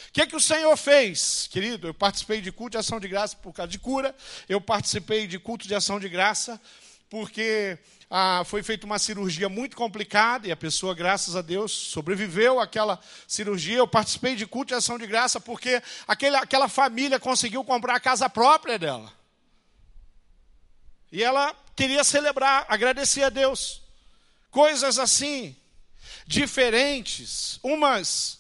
O 0.09 0.13
que, 0.13 0.23
é 0.23 0.27
que 0.27 0.37
o 0.37 0.41
Senhor 0.41 0.75
fez, 0.77 1.49
querido? 1.51 1.89
Eu 1.89 1.95
participei 1.95 2.41
de 2.41 2.51
culto 2.51 2.73
de 2.73 2.79
ação 2.79 2.99
de 2.99 3.09
graça 3.09 3.37
por 3.37 3.53
causa 3.53 3.71
de 3.71 3.79
cura. 3.79 4.15
Eu 4.49 4.61
participei 4.61 5.27
de 5.27 5.39
culto 5.39 5.69
de 5.69 5.75
ação 5.75 6.01
de 6.01 6.09
graça 6.09 6.61
porque 7.11 7.79
ah, 8.11 8.43
foi 8.47 8.63
feita 8.63 8.87
uma 8.87 8.99
cirurgia 8.99 9.49
muito 9.51 9.77
complicada 9.77 10.49
e 10.49 10.53
a 10.53 10.57
pessoa, 10.57 10.95
graças 10.95 11.37
a 11.37 11.43
Deus, 11.43 11.71
sobreviveu 11.73 12.59
àquela 12.59 12.99
cirurgia. 13.27 13.77
Eu 13.77 13.87
participei 13.87 14.35
de 14.35 14.47
culto 14.47 14.69
de 14.69 14.75
ação 14.75 14.99
de 14.99 15.07
graça 15.07 15.39
porque 15.39 15.83
aquele, 16.07 16.37
aquela 16.37 16.69
família 16.69 17.21
conseguiu 17.21 17.63
comprar 17.63 17.97
a 17.97 18.01
casa 18.01 18.31
própria 18.31 18.79
dela. 18.79 19.13
E 21.13 21.23
ela 21.23 21.55
queria 21.77 22.03
celebrar, 22.03 22.65
agradecer 22.69 23.25
a 23.25 23.29
Deus. 23.29 23.83
Coisas 24.51 24.99
assim, 24.99 25.55
diferentes, 26.27 27.61
umas 27.63 28.39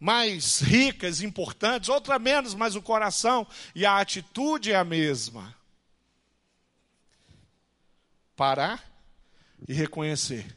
mais 0.00 0.60
ricas, 0.60 1.20
importantes, 1.20 1.90
outras 1.90 2.20
menos, 2.20 2.54
mas 2.54 2.74
o 2.74 2.80
coração 2.80 3.46
e 3.74 3.84
a 3.84 3.98
atitude 3.98 4.72
é 4.72 4.76
a 4.76 4.84
mesma 4.84 5.54
parar 8.36 8.93
e 9.66 9.72
reconhecer 9.72 10.56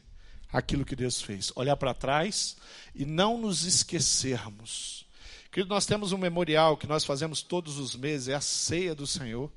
aquilo 0.52 0.84
que 0.84 0.96
Deus 0.96 1.20
fez. 1.20 1.52
Olhar 1.54 1.76
para 1.76 1.94
trás 1.94 2.56
e 2.94 3.04
não 3.04 3.38
nos 3.38 3.64
esquecermos. 3.64 5.06
Querido, 5.50 5.74
nós 5.74 5.86
temos 5.86 6.12
um 6.12 6.18
memorial 6.18 6.76
que 6.76 6.86
nós 6.86 7.04
fazemos 7.04 7.42
todos 7.42 7.78
os 7.78 7.96
meses, 7.96 8.28
é 8.28 8.34
a 8.34 8.40
ceia 8.40 8.94
do 8.94 9.06
Senhor. 9.06 9.50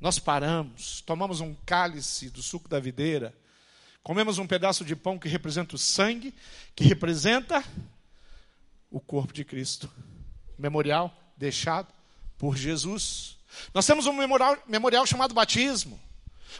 Nós 0.00 0.18
paramos, 0.18 1.00
tomamos 1.02 1.40
um 1.40 1.54
cálice 1.66 2.28
do 2.28 2.42
suco 2.42 2.68
da 2.68 2.80
videira, 2.80 3.34
comemos 4.02 4.38
um 4.38 4.46
pedaço 4.46 4.84
de 4.84 4.96
pão 4.96 5.18
que 5.18 5.28
representa 5.28 5.76
o 5.76 5.78
sangue, 5.78 6.34
que 6.74 6.84
representa 6.84 7.62
o 8.90 8.98
corpo 9.00 9.32
de 9.32 9.44
Cristo. 9.44 9.88
Memorial 10.58 11.16
deixado 11.36 11.92
por 12.38 12.56
Jesus. 12.56 13.36
Nós 13.72 13.86
temos 13.86 14.06
um 14.06 14.12
memorial, 14.12 14.58
memorial 14.66 15.06
chamado 15.06 15.34
batismo. 15.34 16.00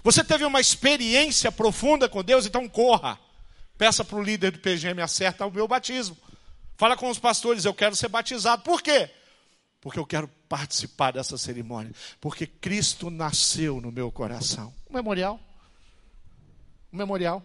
Você 0.02 0.24
teve 0.24 0.44
uma 0.44 0.60
experiência 0.60 1.50
profunda 1.50 2.08
com 2.08 2.22
Deus, 2.22 2.46
então 2.46 2.68
corra. 2.68 3.18
Peça 3.76 4.04
para 4.04 4.16
o 4.16 4.22
líder 4.22 4.52
do 4.52 4.58
PGM 4.58 5.00
acerta 5.02 5.46
o 5.46 5.50
meu 5.50 5.66
batismo. 5.66 6.16
Fala 6.76 6.96
com 6.96 7.08
os 7.08 7.18
pastores, 7.18 7.64
eu 7.64 7.74
quero 7.74 7.94
ser 7.94 8.08
batizado. 8.08 8.62
Por 8.62 8.82
quê? 8.82 9.10
Porque 9.80 9.98
eu 9.98 10.06
quero 10.06 10.28
participar 10.48 11.12
dessa 11.12 11.36
cerimônia. 11.36 11.92
Porque 12.20 12.46
Cristo 12.46 13.10
nasceu 13.10 13.80
no 13.80 13.90
meu 13.90 14.10
coração. 14.10 14.72
Um 14.88 14.94
memorial. 14.94 15.40
Um 16.92 16.96
memorial. 16.96 17.42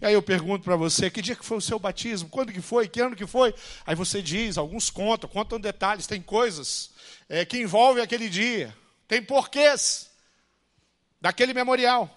E 0.00 0.06
aí 0.06 0.14
eu 0.14 0.22
pergunto 0.22 0.64
para 0.64 0.76
você, 0.76 1.10
que 1.10 1.20
dia 1.20 1.36
que 1.36 1.44
foi 1.44 1.58
o 1.58 1.60
seu 1.60 1.78
batismo? 1.78 2.30
Quando 2.30 2.52
que 2.52 2.62
foi? 2.62 2.88
Que 2.88 3.00
ano 3.00 3.14
que 3.14 3.26
foi? 3.26 3.54
Aí 3.86 3.94
você 3.94 4.22
diz, 4.22 4.56
alguns 4.56 4.88
contam, 4.88 5.28
contam 5.28 5.60
detalhes, 5.60 6.06
tem 6.06 6.22
coisas 6.22 6.90
é, 7.28 7.44
que 7.44 7.58
envolvem 7.58 8.02
aquele 8.02 8.30
dia. 8.30 8.74
Tem 9.06 9.22
porquês 9.22 10.09
daquele 11.20 11.52
memorial. 11.52 12.16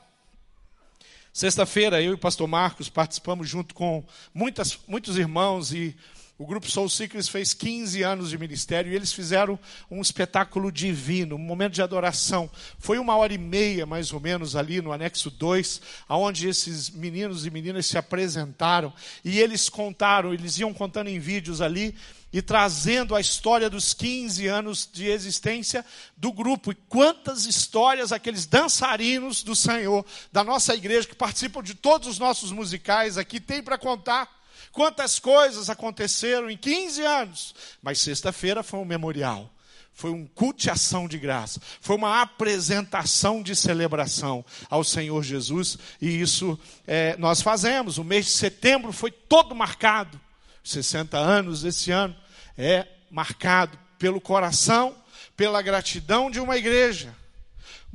Sexta-feira, 1.33 2.01
eu 2.01 2.11
e 2.11 2.13
o 2.13 2.17
pastor 2.17 2.47
Marcos 2.47 2.89
participamos 2.89 3.49
junto 3.49 3.73
com 3.73 4.05
muitas, 4.33 4.77
muitos 4.87 5.17
irmãos 5.17 5.73
e 5.73 5.95
o 6.35 6.47
grupo 6.47 6.69
Soul 6.69 6.89
Seekers 6.89 7.29
fez 7.29 7.53
15 7.53 8.01
anos 8.01 8.31
de 8.31 8.37
ministério 8.39 8.91
e 8.91 8.95
eles 8.95 9.13
fizeram 9.13 9.57
um 9.89 10.01
espetáculo 10.01 10.71
divino, 10.71 11.35
um 11.35 11.39
momento 11.39 11.73
de 11.73 11.81
adoração. 11.81 12.49
Foi 12.79 12.97
uma 12.97 13.15
hora 13.15 13.33
e 13.33 13.37
meia, 13.37 13.85
mais 13.85 14.11
ou 14.11 14.19
menos, 14.19 14.55
ali 14.55 14.81
no 14.81 14.91
anexo 14.91 15.29
2, 15.29 15.79
aonde 16.09 16.47
esses 16.47 16.89
meninos 16.89 17.45
e 17.45 17.51
meninas 17.51 17.85
se 17.85 17.99
apresentaram 17.99 18.91
e 19.23 19.39
eles 19.39 19.69
contaram, 19.69 20.33
eles 20.33 20.57
iam 20.57 20.73
contando 20.73 21.07
em 21.07 21.19
vídeos 21.19 21.61
ali 21.61 21.95
e 22.33 22.41
trazendo 22.41 23.15
a 23.15 23.21
história 23.21 23.69
dos 23.69 23.93
15 23.93 24.47
anos 24.47 24.89
de 24.91 25.05
existência 25.05 25.85
do 26.17 26.33
grupo. 26.33 26.71
E 26.71 26.75
quantas 26.89 27.45
histórias 27.45 28.11
aqueles 28.11 28.47
dançarinos 28.47 29.43
do 29.43 29.55
Senhor, 29.55 30.03
da 30.31 30.43
nossa 30.43 30.73
igreja, 30.73 31.07
que 31.07 31.13
participam 31.13 31.61
de 31.61 31.75
todos 31.75 32.07
os 32.07 32.17
nossos 32.17 32.51
musicais 32.51 33.19
aqui, 33.19 33.39
tem 33.39 33.61
para 33.61 33.77
contar. 33.77 34.42
Quantas 34.71 35.19
coisas 35.19 35.69
aconteceram 35.69 36.49
em 36.49 36.57
15 36.57 37.01
anos. 37.03 37.55
Mas 37.81 37.99
sexta-feira 37.99 38.63
foi 38.63 38.79
um 38.79 38.85
memorial. 38.85 39.53
Foi 39.93 40.09
um 40.09 40.25
culto 40.25 40.71
ação 40.71 41.07
de 41.07 41.19
graça. 41.19 41.61
Foi 41.79 41.95
uma 41.95 42.21
apresentação 42.21 43.43
de 43.43 43.55
celebração 43.55 44.43
ao 44.69 44.83
Senhor 44.83 45.23
Jesus. 45.23 45.77
E 46.01 46.19
isso 46.19 46.59
é, 46.87 47.15
nós 47.17 47.41
fazemos. 47.41 47.97
O 47.97 48.03
mês 48.03 48.25
de 48.25 48.31
setembro 48.31 48.91
foi 48.91 49.11
todo 49.11 49.53
marcado. 49.53 50.19
60 50.63 51.17
anos 51.17 51.63
esse 51.63 51.91
ano 51.91 52.15
é 52.57 52.87
marcado 53.11 53.77
pelo 53.99 54.19
coração, 54.19 54.95
pela 55.37 55.61
gratidão 55.61 56.31
de 56.31 56.39
uma 56.39 56.57
igreja. 56.57 57.15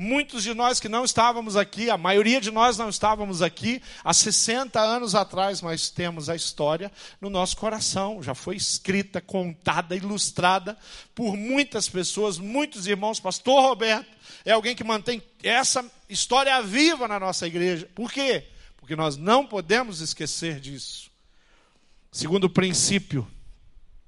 Muitos 0.01 0.45
de 0.45 0.55
nós 0.55 0.79
que 0.79 0.89
não 0.89 1.05
estávamos 1.05 1.57
aqui, 1.57 1.91
a 1.91 1.99
maioria 1.99 2.41
de 2.41 2.53
nós 2.53 2.79
não 2.79 2.89
estávamos 2.89 3.43
aqui 3.43 3.83
há 4.05 4.15
60 4.15 4.79
anos 4.79 5.17
atrás, 5.17 5.61
mas 5.61 5.91
temos 5.91 6.29
a 6.29 6.37
história 6.37 6.93
no 7.21 7.29
nosso 7.29 7.57
coração. 7.57 8.23
Já 8.23 8.33
foi 8.33 8.55
escrita, 8.55 9.21
contada, 9.21 9.97
ilustrada 9.97 10.79
por 11.17 11.37
muitas 11.37 11.89
pessoas, 11.89 12.39
muitos 12.39 12.87
irmãos. 12.87 13.19
Pastor 13.19 13.61
Roberto 13.61 14.09
é 14.45 14.53
alguém 14.53 14.77
que 14.77 14.85
mantém 14.85 15.21
essa 15.43 15.85
história 16.09 16.63
viva 16.63 17.09
na 17.09 17.19
nossa 17.19 17.49
igreja. 17.49 17.91
Por 17.93 18.13
quê? 18.13 18.47
Porque 18.77 18.95
nós 18.95 19.17
não 19.17 19.45
podemos 19.45 20.01
esquecer 20.01 20.61
disso. 20.61 21.11
Segundo 22.13 22.49
princípio, 22.49 23.27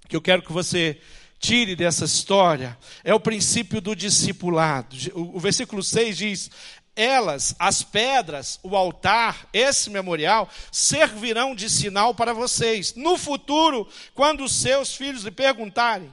que 0.09 0.15
eu 0.15 0.23
quero 0.23 0.43
que 0.43 0.53
você 0.53 1.01
tire 1.41 1.75
dessa 1.75 2.05
história 2.05 2.79
é 3.03 3.13
o 3.13 3.19
princípio 3.19 3.81
do 3.81 3.97
discipulado. 3.97 4.95
O, 5.15 5.41
versículo 5.41 5.83
6 5.83 6.17
diz: 6.17 6.51
Elas, 6.95 7.57
as 7.59 7.83
pedras, 7.83 8.61
o 8.63 8.77
altar, 8.77 9.49
esse 9.53 9.91
memorial, 9.91 10.49
servirão 10.71 11.55
de 11.55 11.69
sinal 11.69 12.15
para 12.15 12.33
vocês. 12.33 12.95
No 12.95 13.17
futuro, 13.17 13.89
quando 14.15 14.45
os 14.45 14.55
seus 14.55 14.95
filhos 14.95 15.25
lhe 15.25 15.31
perguntarem: 15.31 16.13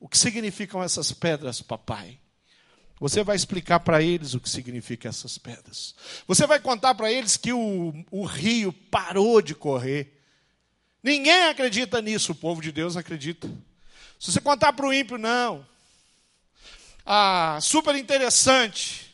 O 0.00 0.08
que 0.08 0.18
significam 0.18 0.82
essas 0.82 1.12
pedras, 1.12 1.60
papai? 1.60 2.18
Você 2.98 3.22
vai 3.22 3.36
explicar 3.36 3.80
para 3.80 4.00
eles 4.00 4.32
o 4.32 4.40
que 4.40 4.48
significam 4.48 5.08
essas 5.08 5.36
pedras. 5.36 5.94
Você 6.26 6.46
vai 6.46 6.58
contar 6.58 6.94
para 6.94 7.12
eles 7.12 7.36
que 7.36 7.52
o, 7.52 7.92
o 8.10 8.24
rio 8.24 8.72
parou 8.72 9.42
de 9.42 9.54
correr 9.54 10.22
Ninguém 11.02 11.48
acredita 11.48 12.00
nisso, 12.00 12.30
o 12.30 12.34
povo 12.34 12.62
de 12.62 12.70
Deus 12.70 12.96
acredita. 12.96 13.50
Se 14.22 14.30
você 14.30 14.40
contar 14.40 14.72
para 14.72 14.86
o 14.86 14.94
ímpio, 14.94 15.18
não. 15.18 15.66
Ah, 17.04 17.58
super 17.60 17.96
interessante. 17.96 19.12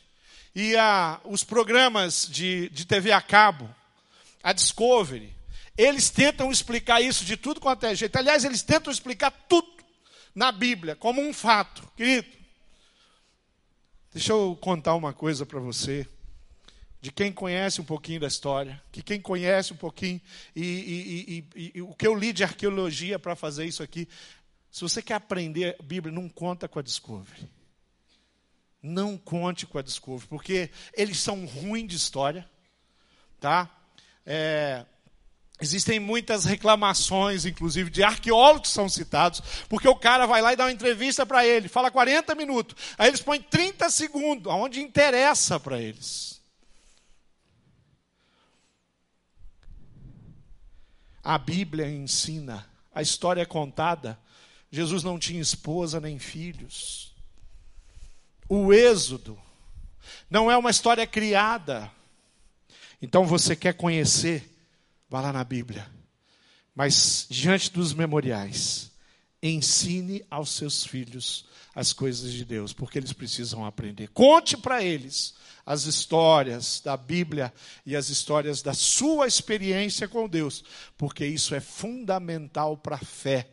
e 0.53 0.77
a, 0.77 1.19
os 1.23 1.43
programas 1.43 2.27
de, 2.29 2.69
de 2.69 2.85
TV 2.85 3.11
a 3.11 3.19
cabo, 3.19 3.67
a 4.43 4.53
Discovery, 4.53 5.35
eles 5.75 6.11
tentam 6.11 6.51
explicar 6.51 7.01
isso 7.01 7.25
de 7.25 7.35
tudo 7.35 7.59
quanto 7.59 7.87
é 7.87 7.95
jeito. 7.95 8.15
Aliás, 8.17 8.45
eles 8.45 8.61
tentam 8.61 8.93
explicar 8.93 9.31
tudo 9.49 9.67
na 10.35 10.51
Bíblia 10.51 10.95
como 10.95 11.19
um 11.19 11.33
fato. 11.33 11.91
Querido, 11.97 12.27
deixa 14.13 14.31
eu 14.31 14.55
contar 14.61 14.93
uma 14.93 15.11
coisa 15.11 15.43
para 15.43 15.59
você 15.59 16.07
de 17.01 17.11
quem 17.11 17.31
conhece 17.31 17.79
um 17.79 17.85
pouquinho 17.85 18.19
da 18.19 18.27
história, 18.27 18.81
que 18.91 19.01
quem 19.01 19.21
conhece 19.21 19.71
um 19.71 19.77
pouquinho, 19.77 20.19
e, 20.55 21.45
e, 21.55 21.61
e, 21.63 21.71
e 21.75 21.81
o 21.81 21.93
que 21.95 22.05
eu 22.05 22.13
li 22.13 22.33
de 22.33 22.43
arqueologia 22.43 23.17
para 23.17 23.35
fazer 23.35 23.65
isso 23.65 23.81
aqui. 23.81 24.07
Se 24.71 24.81
você 24.81 25.01
quer 25.01 25.15
aprender 25.15 25.75
a 25.79 25.83
Bíblia, 25.83 26.13
não 26.13 26.29
conta 26.29 26.67
com 26.67 26.79
a 26.79 26.81
Discovery. 26.81 27.49
Não 28.81 29.17
conte 29.17 29.65
com 29.65 29.77
a 29.77 29.81
Discovery, 29.81 30.27
porque 30.27 30.69
eles 30.93 31.19
são 31.19 31.45
ruins 31.45 31.87
de 31.87 31.95
história. 31.95 32.49
Tá? 33.39 33.69
É, 34.25 34.85
Existem 35.61 35.99
muitas 35.99 36.45
reclamações, 36.45 37.45
inclusive, 37.45 37.89
de 37.89 38.01
arqueólogos 38.01 38.69
que 38.69 38.73
são 38.73 38.87
citados, 38.87 39.41
porque 39.67 39.89
o 39.89 39.95
cara 39.95 40.25
vai 40.25 40.41
lá 40.41 40.53
e 40.53 40.55
dá 40.55 40.63
uma 40.63 40.71
entrevista 40.71 41.25
para 41.25 41.45
ele, 41.45 41.67
fala 41.67 41.91
40 41.91 42.33
minutos, 42.33 42.75
aí 42.97 43.09
eles 43.09 43.21
põem 43.21 43.41
30 43.41 43.89
segundos, 43.89 44.49
aonde 44.49 44.79
interessa 44.79 45.59
para 45.59 45.77
eles. 45.77 46.41
A 51.21 51.37
Bíblia 51.37 51.89
ensina, 51.91 52.65
a 52.95 53.01
história 53.01 53.41
é 53.41 53.45
contada. 53.45 54.17
Jesus 54.71 55.03
não 55.03 55.17
tinha 55.17 55.41
esposa 55.41 55.99
nem 55.99 56.19
filhos. 56.19 57.13
O 58.47 58.73
Êxodo 58.73 59.39
não 60.29 60.49
é 60.49 60.57
uma 60.57 60.69
história 60.69 61.05
criada. 61.05 61.91
Então 63.01 63.25
você 63.25 63.55
quer 63.55 63.73
conhecer, 63.73 64.49
vá 65.09 65.21
lá 65.21 65.33
na 65.33 65.43
Bíblia. 65.43 65.89
Mas 66.75 67.25
diante 67.29 67.71
dos 67.71 67.93
memoriais, 67.93 68.91
ensine 69.41 70.23
aos 70.29 70.51
seus 70.51 70.85
filhos 70.85 71.45
as 71.75 71.93
coisas 71.93 72.31
de 72.31 72.43
Deus, 72.43 72.73
porque 72.73 72.97
eles 72.97 73.13
precisam 73.13 73.65
aprender. 73.65 74.09
Conte 74.09 74.57
para 74.57 74.83
eles 74.83 75.33
as 75.65 75.85
histórias 75.85 76.81
da 76.83 76.97
Bíblia 76.97 77.53
e 77.85 77.95
as 77.95 78.09
histórias 78.09 78.61
da 78.61 78.73
sua 78.73 79.27
experiência 79.27 80.07
com 80.07 80.27
Deus, 80.27 80.63
porque 80.97 81.25
isso 81.25 81.53
é 81.53 81.59
fundamental 81.59 82.75
para 82.75 82.95
a 82.95 82.99
fé 82.99 83.47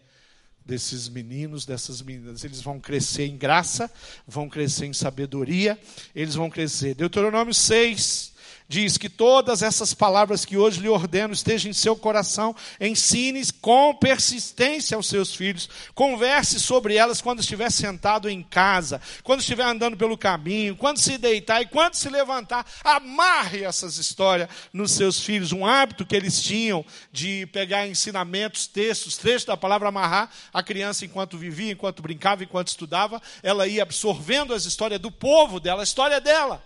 desses 0.67 1.09
meninos, 1.09 1.65
dessas 1.65 2.03
meninas. 2.03 2.45
Eles 2.45 2.61
vão 2.61 2.81
crescer 2.81 3.27
em 3.27 3.37
graça, 3.37 3.91
vão 4.27 4.49
crescer 4.49 4.87
em 4.87 4.93
sabedoria, 4.93 5.79
eles 6.15 6.35
vão 6.35 6.51
crescer. 6.51 6.95
Deuteronômio 6.95 7.55
6, 7.55 8.33
diz 8.69 8.99
que 8.99 9.09
todas 9.09 9.63
essas 9.63 9.95
palavras 9.95 10.45
que 10.45 10.57
hoje 10.57 10.81
lhe 10.81 10.89
ordeno 10.89 11.33
estejam 11.33 11.71
em 11.71 11.75
seu 11.75 11.97
coração, 11.97 12.55
ensine 12.81 13.37
com 13.61 13.95
persistência 13.95 14.97
aos 14.97 15.09
seus 15.09 15.35
filhos, 15.35 15.69
converse 15.95 16.59
sobre 16.59 16.97
elas 16.97 17.21
quando 17.21 17.41
estiver 17.41 17.71
sentado 17.71 18.29
em 18.29 18.43
casa, 18.43 19.01
quando 19.23 19.41
estiver 19.41 19.65
andando 19.65 19.97
pelo 19.97 20.19
caminho, 20.19 20.77
quando 20.77 20.99
se 20.99 21.19
deitar 21.19 21.63
e 21.63 21.67
quando 21.67 21.95
se 21.95 22.09
levantar, 22.09 22.67
amarre 22.83 23.65
essas 23.65 23.99
histórias 23.99 24.49
nos 24.73 24.93
seus 24.93 25.21
filhos, 25.21 25.53
um 25.53 25.65
hábito 25.67 26.07
que 26.07 26.17
eles 26.17 26.43
tinham 26.43 26.85
de 27.13 27.47
pegar 27.47 27.87
ensinamentos, 27.87 28.67
textos, 28.67 29.17
trechos 29.17 29.45
da 29.45 29.57
palavra 29.57 29.89
amarrar, 29.89 30.31
a 30.53 30.63
criança 30.63 31.05
enquanto 31.05 31.39
vivia, 31.39 31.73
enquanto 31.73 32.03
brincava, 32.03 32.43
enquanto 32.43 32.69
estudava, 32.69 33.21
ela 33.43 33.67
ia 33.67 33.83
absorvendo 33.83 34.55
as 34.55 34.65
histórias 34.65 35.01
do 35.01 35.11
povo 35.11 35.61
dela, 35.61 35.83
a 35.83 35.85
história 35.85 36.21
dela. 36.21 36.63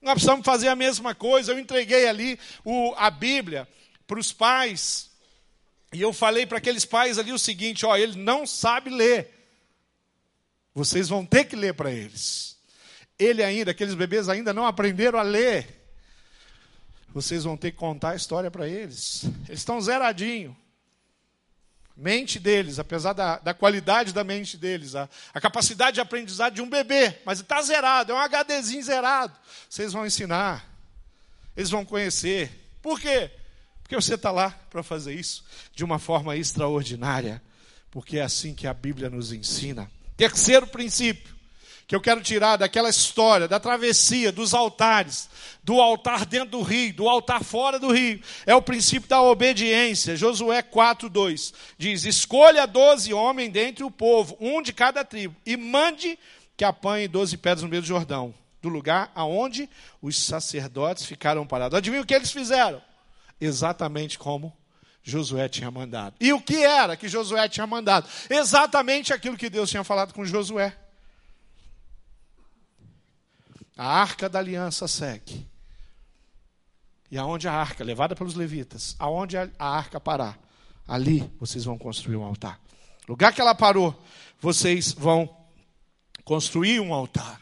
Nós 0.00 0.14
precisamos 0.14 0.44
fazer 0.44 0.68
a 0.68 0.76
mesma 0.76 1.14
coisa. 1.14 1.52
Eu 1.52 1.58
entreguei 1.58 2.08
ali 2.08 2.38
o, 2.64 2.94
a 2.96 3.10
Bíblia 3.10 3.68
para 4.06 4.18
os 4.18 4.32
pais. 4.32 5.10
E 5.92 6.00
eu 6.00 6.12
falei 6.12 6.46
para 6.46 6.58
aqueles 6.58 6.84
pais 6.84 7.18
ali 7.18 7.32
o 7.32 7.38
seguinte: 7.38 7.84
ó, 7.84 7.96
ele 7.96 8.16
não 8.16 8.46
sabe 8.46 8.90
ler. 8.90 9.28
Vocês 10.74 11.08
vão 11.08 11.26
ter 11.26 11.44
que 11.44 11.56
ler 11.56 11.74
para 11.74 11.90
eles. 11.90 12.56
Ele 13.18 13.42
ainda, 13.42 13.72
aqueles 13.72 13.94
bebês 13.94 14.28
ainda 14.28 14.52
não 14.52 14.64
aprenderam 14.64 15.18
a 15.18 15.22
ler. 15.22 15.78
Vocês 17.12 17.44
vão 17.44 17.56
ter 17.56 17.72
que 17.72 17.76
contar 17.76 18.10
a 18.10 18.16
história 18.16 18.50
para 18.50 18.68
eles. 18.68 19.24
Eles 19.46 19.60
estão 19.60 19.80
zeradinho 19.80 20.56
mente 22.00 22.38
deles, 22.38 22.78
apesar 22.78 23.12
da, 23.12 23.38
da 23.38 23.52
qualidade 23.52 24.12
da 24.12 24.24
mente 24.24 24.56
deles, 24.56 24.94
a, 24.94 25.08
a 25.34 25.40
capacidade 25.40 25.96
de 25.96 26.00
aprendizado 26.00 26.54
de 26.54 26.62
um 26.62 26.68
bebê, 26.68 27.18
mas 27.26 27.40
está 27.40 27.60
zerado, 27.60 28.12
é 28.12 28.14
um 28.14 28.18
HDzinho 28.18 28.82
zerado. 28.82 29.36
Vocês 29.68 29.92
vão 29.92 30.06
ensinar, 30.06 30.66
eles 31.54 31.68
vão 31.68 31.84
conhecer. 31.84 32.50
Por 32.80 32.98
quê? 32.98 33.30
Porque 33.82 33.94
você 33.94 34.14
está 34.14 34.30
lá 34.30 34.50
para 34.70 34.82
fazer 34.82 35.14
isso 35.14 35.44
de 35.74 35.84
uma 35.84 35.98
forma 35.98 36.36
extraordinária, 36.36 37.42
porque 37.90 38.18
é 38.18 38.22
assim 38.22 38.54
que 38.54 38.66
a 38.66 38.72
Bíblia 38.72 39.10
nos 39.10 39.30
ensina. 39.30 39.90
Terceiro 40.16 40.66
princípio 40.66 41.39
que 41.90 41.96
eu 41.96 42.00
quero 42.00 42.20
tirar 42.20 42.56
daquela 42.56 42.88
história, 42.88 43.48
da 43.48 43.58
travessia, 43.58 44.30
dos 44.30 44.54
altares, 44.54 45.28
do 45.64 45.80
altar 45.80 46.24
dentro 46.24 46.50
do 46.50 46.62
rio, 46.62 46.94
do 46.94 47.08
altar 47.08 47.42
fora 47.42 47.80
do 47.80 47.90
rio, 47.90 48.20
é 48.46 48.54
o 48.54 48.62
princípio 48.62 49.08
da 49.08 49.20
obediência. 49.20 50.14
Josué 50.14 50.62
4:2 50.62 51.52
diz: 51.76 52.04
"Escolha 52.04 52.64
doze 52.64 53.12
homens 53.12 53.50
dentre 53.50 53.82
o 53.82 53.90
povo, 53.90 54.36
um 54.38 54.62
de 54.62 54.72
cada 54.72 55.04
tribo, 55.04 55.34
e 55.44 55.56
mande 55.56 56.16
que 56.56 56.62
apanhe 56.62 57.08
doze 57.08 57.36
pedras 57.36 57.64
no 57.64 57.68
meio 57.68 57.82
do 57.82 57.88
Jordão, 57.88 58.32
do 58.62 58.68
lugar 58.68 59.10
aonde 59.12 59.68
os 60.00 60.16
sacerdotes 60.16 61.04
ficaram 61.04 61.44
parados." 61.44 61.76
Adivinha 61.76 62.02
o 62.02 62.06
que 62.06 62.14
eles 62.14 62.30
fizeram? 62.30 62.80
Exatamente 63.40 64.16
como 64.16 64.56
Josué 65.02 65.48
tinha 65.48 65.72
mandado. 65.72 66.14
E 66.20 66.32
o 66.32 66.40
que 66.40 66.62
era 66.62 66.96
que 66.96 67.08
Josué 67.08 67.48
tinha 67.48 67.66
mandado? 67.66 68.08
Exatamente 68.30 69.12
aquilo 69.12 69.36
que 69.36 69.50
Deus 69.50 69.68
tinha 69.68 69.82
falado 69.82 70.14
com 70.14 70.24
Josué. 70.24 70.76
A 73.80 73.86
arca 73.86 74.28
da 74.28 74.38
aliança 74.38 74.86
segue. 74.86 75.48
E 77.10 77.16
aonde 77.16 77.48
a 77.48 77.52
arca, 77.54 77.82
levada 77.82 78.14
pelos 78.14 78.34
levitas, 78.34 78.94
aonde 78.98 79.38
a 79.38 79.48
arca 79.58 79.98
parar, 79.98 80.38
ali 80.86 81.32
vocês 81.40 81.64
vão 81.64 81.78
construir 81.78 82.16
um 82.16 82.22
altar. 82.22 82.60
lugar 83.08 83.32
que 83.32 83.40
ela 83.40 83.54
parou, 83.54 83.98
vocês 84.38 84.92
vão 84.92 85.34
construir 86.24 86.78
um 86.78 86.92
altar. 86.92 87.40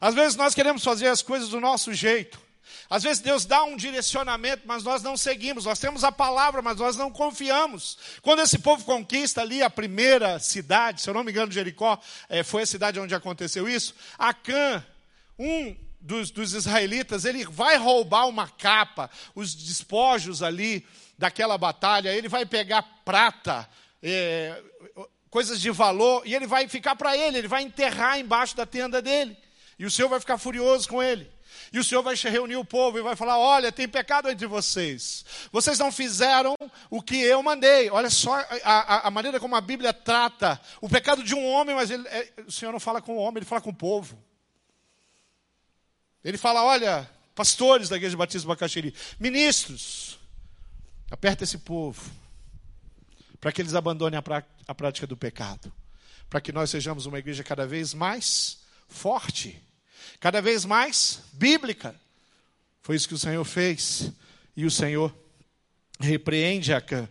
Às 0.00 0.14
vezes 0.14 0.36
nós 0.36 0.54
queremos 0.54 0.84
fazer 0.84 1.08
as 1.08 1.20
coisas 1.20 1.48
do 1.48 1.60
nosso 1.60 1.92
jeito. 1.92 2.40
Às 2.88 3.02
vezes 3.02 3.18
Deus 3.18 3.44
dá 3.44 3.64
um 3.64 3.76
direcionamento, 3.76 4.62
mas 4.64 4.84
nós 4.84 5.02
não 5.02 5.16
seguimos. 5.16 5.64
Nós 5.64 5.80
temos 5.80 6.04
a 6.04 6.12
palavra, 6.12 6.62
mas 6.62 6.76
nós 6.76 6.94
não 6.94 7.10
confiamos. 7.10 7.98
Quando 8.22 8.40
esse 8.40 8.60
povo 8.60 8.84
conquista 8.84 9.40
ali 9.40 9.64
a 9.64 9.68
primeira 9.68 10.38
cidade, 10.38 11.02
se 11.02 11.10
eu 11.10 11.14
não 11.14 11.24
me 11.24 11.32
engano, 11.32 11.50
Jericó, 11.50 11.98
é, 12.28 12.44
foi 12.44 12.62
a 12.62 12.66
cidade 12.66 13.00
onde 13.00 13.16
aconteceu 13.16 13.68
isso, 13.68 13.96
Acã 14.16 14.84
um 15.38 15.76
dos, 16.00 16.30
dos 16.30 16.52
israelitas, 16.52 17.24
ele 17.24 17.44
vai 17.44 17.76
roubar 17.76 18.28
uma 18.28 18.48
capa, 18.48 19.10
os 19.34 19.54
despojos 19.54 20.42
ali 20.42 20.86
daquela 21.16 21.56
batalha, 21.56 22.12
ele 22.12 22.28
vai 22.28 22.44
pegar 22.44 22.82
prata, 23.04 23.68
é, 24.02 24.60
coisas 25.30 25.60
de 25.60 25.70
valor, 25.70 26.22
e 26.26 26.34
ele 26.34 26.46
vai 26.46 26.68
ficar 26.68 26.96
para 26.96 27.16
ele, 27.16 27.38
ele 27.38 27.48
vai 27.48 27.62
enterrar 27.62 28.18
embaixo 28.18 28.56
da 28.56 28.66
tenda 28.66 29.00
dele. 29.00 29.36
E 29.78 29.86
o 29.86 29.90
Senhor 29.90 30.08
vai 30.08 30.20
ficar 30.20 30.38
furioso 30.38 30.88
com 30.88 31.02
ele. 31.02 31.30
E 31.72 31.78
o 31.78 31.84
Senhor 31.84 32.02
vai 32.02 32.14
reunir 32.14 32.56
o 32.56 32.64
povo 32.64 32.98
e 32.98 33.02
vai 33.02 33.16
falar: 33.16 33.38
Olha, 33.38 33.72
tem 33.72 33.88
pecado 33.88 34.28
entre 34.28 34.46
vocês. 34.46 35.24
Vocês 35.50 35.78
não 35.78 35.90
fizeram 35.90 36.54
o 36.90 37.02
que 37.02 37.16
eu 37.16 37.42
mandei. 37.42 37.90
Olha 37.90 38.10
só 38.10 38.34
a, 38.34 38.46
a, 38.64 39.08
a 39.08 39.10
maneira 39.10 39.40
como 39.40 39.56
a 39.56 39.60
Bíblia 39.60 39.92
trata 39.92 40.60
o 40.80 40.88
pecado 40.88 41.22
de 41.22 41.34
um 41.34 41.46
homem, 41.46 41.74
mas 41.74 41.90
ele, 41.90 42.06
é, 42.08 42.28
o 42.46 42.52
Senhor 42.52 42.72
não 42.72 42.80
fala 42.80 43.00
com 43.00 43.16
o 43.16 43.18
homem, 43.18 43.38
ele 43.38 43.46
fala 43.46 43.60
com 43.60 43.70
o 43.70 43.74
povo. 43.74 44.18
Ele 46.24 46.38
fala: 46.38 46.64
olha, 46.64 47.08
pastores 47.34 47.88
da 47.88 47.96
igreja 47.96 48.16
batista 48.16 48.46
Bacaxiri, 48.46 48.94
ministros, 49.18 50.18
aperta 51.10 51.44
esse 51.44 51.58
povo, 51.58 52.10
para 53.40 53.52
que 53.52 53.60
eles 53.60 53.74
abandonem 53.74 54.18
a, 54.18 54.44
a 54.66 54.74
prática 54.74 55.06
do 55.06 55.16
pecado, 55.16 55.72
para 56.28 56.40
que 56.40 56.52
nós 56.52 56.70
sejamos 56.70 57.06
uma 57.06 57.18
igreja 57.18 57.42
cada 57.42 57.66
vez 57.66 57.92
mais 57.94 58.60
forte, 58.88 59.60
cada 60.20 60.40
vez 60.40 60.64
mais 60.64 61.20
bíblica. 61.32 61.94
Foi 62.82 62.96
isso 62.96 63.08
que 63.08 63.14
o 63.14 63.18
Senhor 63.18 63.44
fez, 63.44 64.12
e 64.56 64.64
o 64.64 64.70
Senhor 64.70 65.14
repreende 66.00 66.72
Acã, 66.72 67.08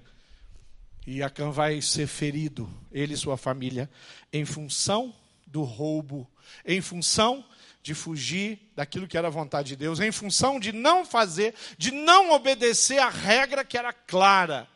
e 1.05 1.23
Acã 1.23 1.49
vai 1.49 1.81
ser 1.81 2.07
ferido, 2.07 2.71
ele 2.91 3.13
e 3.13 3.17
sua 3.17 3.37
família, 3.37 3.89
em 4.31 4.45
função 4.45 5.15
do 5.47 5.63
roubo, 5.63 6.29
em 6.65 6.81
função 6.81 7.43
de 7.83 7.93
fugir 7.93 8.59
daquilo 8.75 9.07
que 9.07 9.17
era 9.17 9.27
a 9.27 9.31
vontade 9.31 9.69
de 9.69 9.75
Deus, 9.75 9.99
em 9.99 10.11
função 10.11 10.59
de 10.59 10.71
não 10.71 11.03
fazer, 11.03 11.55
de 11.77 11.91
não 11.91 12.31
obedecer 12.31 12.99
a 12.99 13.09
regra 13.09 13.65
que 13.65 13.77
era 13.77 13.91
clara. 13.91 14.67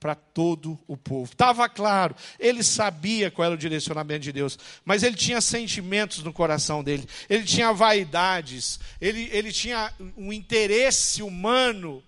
para 0.00 0.14
todo 0.14 0.78
o 0.88 0.96
povo. 0.96 1.30
Estava 1.30 1.68
claro, 1.68 2.16
ele 2.38 2.62
sabia 2.62 3.30
qual 3.30 3.44
era 3.44 3.54
o 3.54 3.58
direcionamento 3.58 4.20
de 4.20 4.32
Deus, 4.32 4.58
mas 4.82 5.02
ele 5.02 5.14
tinha 5.14 5.42
sentimentos 5.42 6.22
no 6.22 6.32
coração 6.32 6.82
dele, 6.82 7.06
ele 7.28 7.44
tinha 7.44 7.70
vaidades, 7.70 8.80
ele, 8.98 9.28
ele 9.30 9.52
tinha 9.52 9.92
um 10.16 10.32
interesse 10.32 11.22
humano 11.22 12.02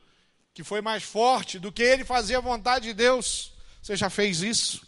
que 0.55 0.65
foi 0.65 0.81
mais 0.81 1.03
forte 1.03 1.59
do 1.59 1.71
que 1.71 1.83
ele 1.83 2.03
fazer 2.03 2.37
a 2.37 2.41
vontade 2.41 2.87
de 2.87 2.95
Deus. 2.95 3.53
Você 3.83 3.95
já 3.95 4.09
fez 4.09 4.41
isso? 4.41 4.81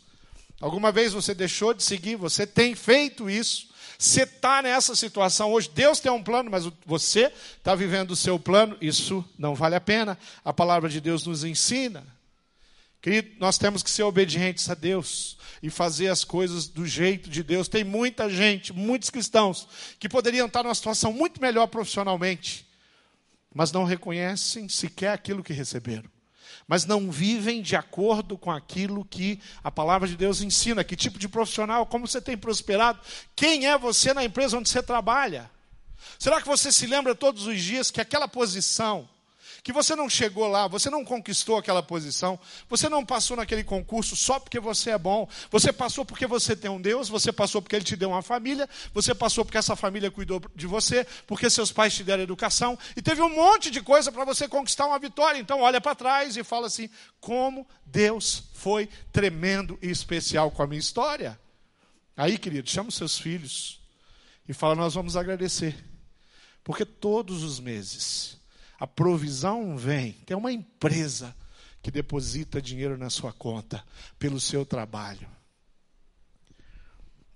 Alguma 0.59 0.91
vez 0.91 1.13
você 1.13 1.35
deixou 1.35 1.75
de 1.75 1.83
seguir? 1.83 2.17
Você 2.17 2.47
tem 2.47 2.75
feito 2.75 3.29
isso? 3.29 3.69
Você 3.99 4.23
está 4.23 4.63
nessa 4.63 4.95
situação 4.95 5.53
hoje. 5.53 5.71
Deus 5.75 6.01
tem 6.01 6.11
um 6.11 6.23
plano, 6.23 6.51
mas 6.51 6.69
você 6.85 7.33
está 7.57 7.75
vivendo 7.75 8.11
o 8.13 8.17
seu 8.17 8.39
plano. 8.39 8.77
Isso 8.81 9.25
não 9.39 9.55
vale 9.55 9.75
a 9.75 9.81
pena. 9.81 10.19
A 10.45 10.53
palavra 10.53 10.89
de 10.89 11.01
Deus 11.01 11.27
nos 11.27 11.45
ensina. 11.45 12.05
Querido, 13.01 13.33
nós 13.39 13.59
temos 13.59 13.83
que 13.83 13.91
ser 13.91 14.03
obedientes 14.03 14.69
a 14.71 14.75
Deus 14.75 15.37
e 15.63 15.69
fazer 15.69 16.09
as 16.09 16.25
coisas 16.25 16.67
do 16.67 16.87
jeito 16.87 17.29
de 17.29 17.43
Deus. 17.43 17.69
Tem 17.69 17.85
muita 17.85 18.31
gente, 18.31 18.73
muitos 18.73 19.11
cristãos, 19.11 19.69
que 19.99 20.09
poderiam 20.09 20.47
estar 20.47 20.63
numa 20.63 20.75
situação 20.75 21.13
muito 21.13 21.41
melhor 21.41 21.67
profissionalmente, 21.67 22.67
mas 23.55 23.73
não 23.73 23.85
reconhecem 23.85 24.69
sequer 24.69 25.13
aquilo 25.13 25.45
que 25.45 25.53
receberam. 25.53 26.09
Mas 26.67 26.87
não 26.87 27.11
vivem 27.11 27.61
de 27.61 27.77
acordo 27.77 28.39
com 28.39 28.51
aquilo 28.51 29.05
que 29.05 29.41
a 29.63 29.71
palavra 29.71 30.09
de 30.09 30.17
Deus 30.17 30.41
ensina. 30.41 30.83
Que 30.83 30.97
tipo 30.97 31.19
de 31.19 31.29
profissional, 31.29 31.87
como 31.87 32.07
você 32.07 32.21
tem 32.21 32.37
prosperado, 32.37 33.01
quem 33.37 33.67
é 33.67 33.77
você 33.77 34.15
na 34.15 34.25
empresa 34.25 34.57
onde 34.57 34.69
você 34.69 34.83
trabalha? 34.83 35.51
Será 36.19 36.41
que 36.41 36.49
você 36.49 36.73
se 36.73 36.87
lembra 36.87 37.15
todos 37.15 37.47
os 37.47 37.61
dias 37.61 37.91
que 37.91 38.01
aquela 38.01 38.29
posição, 38.29 39.09
que 39.65 39.73
você 39.73 39.97
não 39.97 40.11
chegou 40.11 40.47
lá, 40.47 40.69
você 40.69 40.91
não 40.91 41.03
conquistou 41.03 41.57
aquela 41.57 41.83
posição, 41.83 42.39
você 42.69 42.87
não 42.87 43.03
passou 43.03 43.35
naquele 43.35 43.65
concurso 43.65 44.15
só 44.15 44.39
porque 44.39 44.61
você 44.61 44.91
é 44.91 44.99
bom, 44.99 45.27
você 45.51 45.73
passou 45.73 46.05
porque 46.05 46.27
você 46.27 46.55
tem 46.55 46.71
um 46.71 46.79
Deus, 46.79 47.09
você 47.09 47.33
passou 47.33 47.63
porque 47.63 47.75
Ele 47.75 47.85
te 47.85 47.97
deu 47.97 48.11
uma 48.11 48.21
família, 48.21 48.69
você 48.93 49.15
passou 49.15 49.43
porque 49.43 49.57
essa 49.57 49.75
família 49.75 50.11
cuidou 50.11 50.43
de 50.55 50.67
você, 50.67 51.07
porque 51.27 51.49
seus 51.49 51.73
pais 51.73 51.95
te 51.95 52.05
deram 52.05 52.23
educação, 52.23 52.79
e 52.95 53.01
teve 53.01 53.23
um 53.23 53.35
monte 53.35 53.71
de 53.71 53.81
coisa 53.81 54.13
para 54.13 54.27
você 54.27 54.47
conquistar 54.47 54.85
uma 54.85 54.99
vitória. 54.99 55.39
Então 55.39 55.63
olha 55.63 55.81
para 55.81 55.95
trás 55.95 56.37
e 56.37 56.45
fala 56.45 56.67
assim: 56.67 56.91
como 57.19 57.67
Deus 57.87 58.43
foi 58.53 58.87
tremendo 59.11 59.79
e 59.81 59.89
especial 59.89 60.51
com 60.51 60.63
a 60.63 60.67
minha 60.67 60.79
história. 60.79 61.41
Aí, 62.15 62.37
querido, 62.37 62.69
chama 62.69 62.91
os 62.91 62.97
seus 62.97 63.19
filhos 63.19 63.81
e 64.47 64.53
fala: 64.53 64.75
nós 64.75 64.93
vamos 64.93 65.17
agradecer, 65.17 65.75
porque 66.63 66.85
todos 66.85 67.43
os 67.43 67.59
meses 67.59 68.44
a 68.79 68.87
provisão 68.87 69.77
vem. 69.77 70.13
Tem 70.27 70.37
uma 70.37 70.53
empresa 70.53 71.35
que 71.83 71.91
deposita 71.91 72.63
dinheiro 72.63 72.97
na 72.97 73.11
sua 73.11 73.33
conta 73.33 73.85
pelo 74.19 74.41
seu 74.41 74.65
trabalho. 74.65 75.29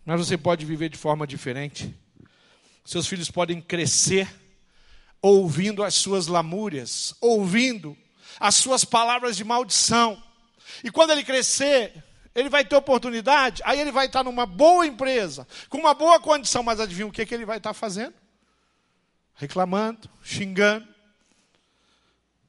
Mas 0.04 0.26
você 0.26 0.38
pode 0.38 0.64
viver 0.64 0.88
de 0.88 0.96
forma 0.96 1.26
diferente. 1.26 1.94
Seus 2.84 3.06
filhos 3.06 3.30
podem 3.30 3.60
crescer 3.60 4.26
ouvindo 5.20 5.82
as 5.82 5.94
suas 5.94 6.26
lamúrias, 6.26 7.14
ouvindo 7.20 7.96
as 8.40 8.54
suas 8.54 8.84
palavras 8.84 9.36
de 9.36 9.44
maldição. 9.44 10.22
E 10.82 10.90
quando 10.90 11.10
ele 11.10 11.24
crescer, 11.24 12.02
ele 12.34 12.48
vai 12.48 12.64
ter 12.64 12.76
oportunidade, 12.76 13.62
aí 13.64 13.80
ele 13.80 13.92
vai 13.92 14.06
estar 14.06 14.24
numa 14.24 14.46
boa 14.46 14.86
empresa, 14.86 15.46
com 15.68 15.78
uma 15.78 15.92
boa 15.92 16.20
condição, 16.20 16.62
mas 16.62 16.80
adivinha 16.80 17.06
o 17.06 17.12
que, 17.12 17.26
que 17.26 17.34
ele 17.34 17.44
vai 17.44 17.58
estar 17.58 17.74
fazendo? 17.74 18.14
Reclamando, 19.34 20.08
xingando, 20.22 20.88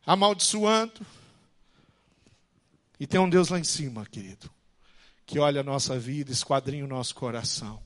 amaldiçoando. 0.06 1.06
E 3.00 3.08
tem 3.08 3.20
um 3.20 3.30
Deus 3.30 3.50
lá 3.50 3.60
em 3.60 3.64
cima, 3.64 4.06
querido, 4.06 4.50
que 5.26 5.40
olha 5.40 5.62
a 5.62 5.64
nossa 5.64 5.98
vida, 5.98 6.32
esquadrinha 6.32 6.84
o 6.84 6.88
nosso 6.88 7.16
coração. 7.16 7.82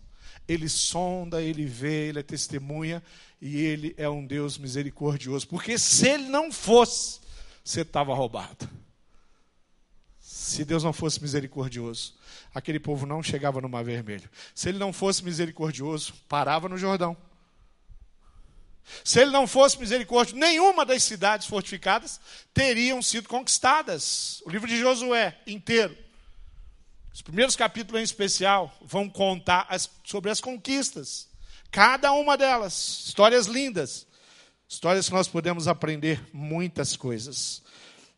Ele 0.47 0.67
sonda, 0.67 1.41
ele 1.41 1.65
vê, 1.65 2.09
ele 2.09 2.19
é 2.19 2.23
testemunha 2.23 3.01
e 3.41 3.57
ele 3.57 3.93
é 3.97 4.09
um 4.09 4.25
Deus 4.25 4.57
misericordioso. 4.57 5.47
Porque 5.47 5.77
se 5.77 6.07
ele 6.07 6.27
não 6.29 6.51
fosse, 6.51 7.21
você 7.63 7.81
estava 7.81 8.13
roubado. 8.13 8.67
Se 10.19 10.65
Deus 10.65 10.83
não 10.83 10.91
fosse 10.91 11.21
misericordioso, 11.21 12.15
aquele 12.53 12.79
povo 12.79 13.05
não 13.05 13.23
chegava 13.23 13.61
no 13.61 13.69
Mar 13.69 13.83
Vermelho. 13.83 14.29
Se 14.53 14.69
ele 14.69 14.77
não 14.77 14.91
fosse 14.91 15.23
misericordioso, 15.23 16.13
parava 16.27 16.67
no 16.67 16.77
Jordão. 16.77 17.15
Se 19.03 19.19
ele 19.19 19.31
não 19.31 19.47
fosse 19.47 19.79
misericórdia, 19.79 20.37
nenhuma 20.37 20.85
das 20.85 21.03
cidades 21.03 21.47
fortificadas 21.47 22.19
teriam 22.53 23.01
sido 23.01 23.29
conquistadas. 23.29 24.41
O 24.45 24.49
livro 24.49 24.67
de 24.67 24.77
Josué 24.77 25.37
inteiro. 25.47 25.97
Os 27.13 27.21
primeiros 27.21 27.55
capítulos 27.55 28.01
em 28.01 28.03
especial 28.03 28.75
vão 28.81 29.09
contar 29.09 29.65
as, 29.69 29.89
sobre 30.03 30.31
as 30.31 30.41
conquistas. 30.41 31.29
Cada 31.71 32.11
uma 32.11 32.35
delas. 32.37 33.05
Histórias 33.07 33.45
lindas. 33.45 34.05
Histórias 34.67 35.07
que 35.07 35.13
nós 35.13 35.27
podemos 35.27 35.67
aprender 35.67 36.21
muitas 36.33 36.95
coisas. 36.95 37.61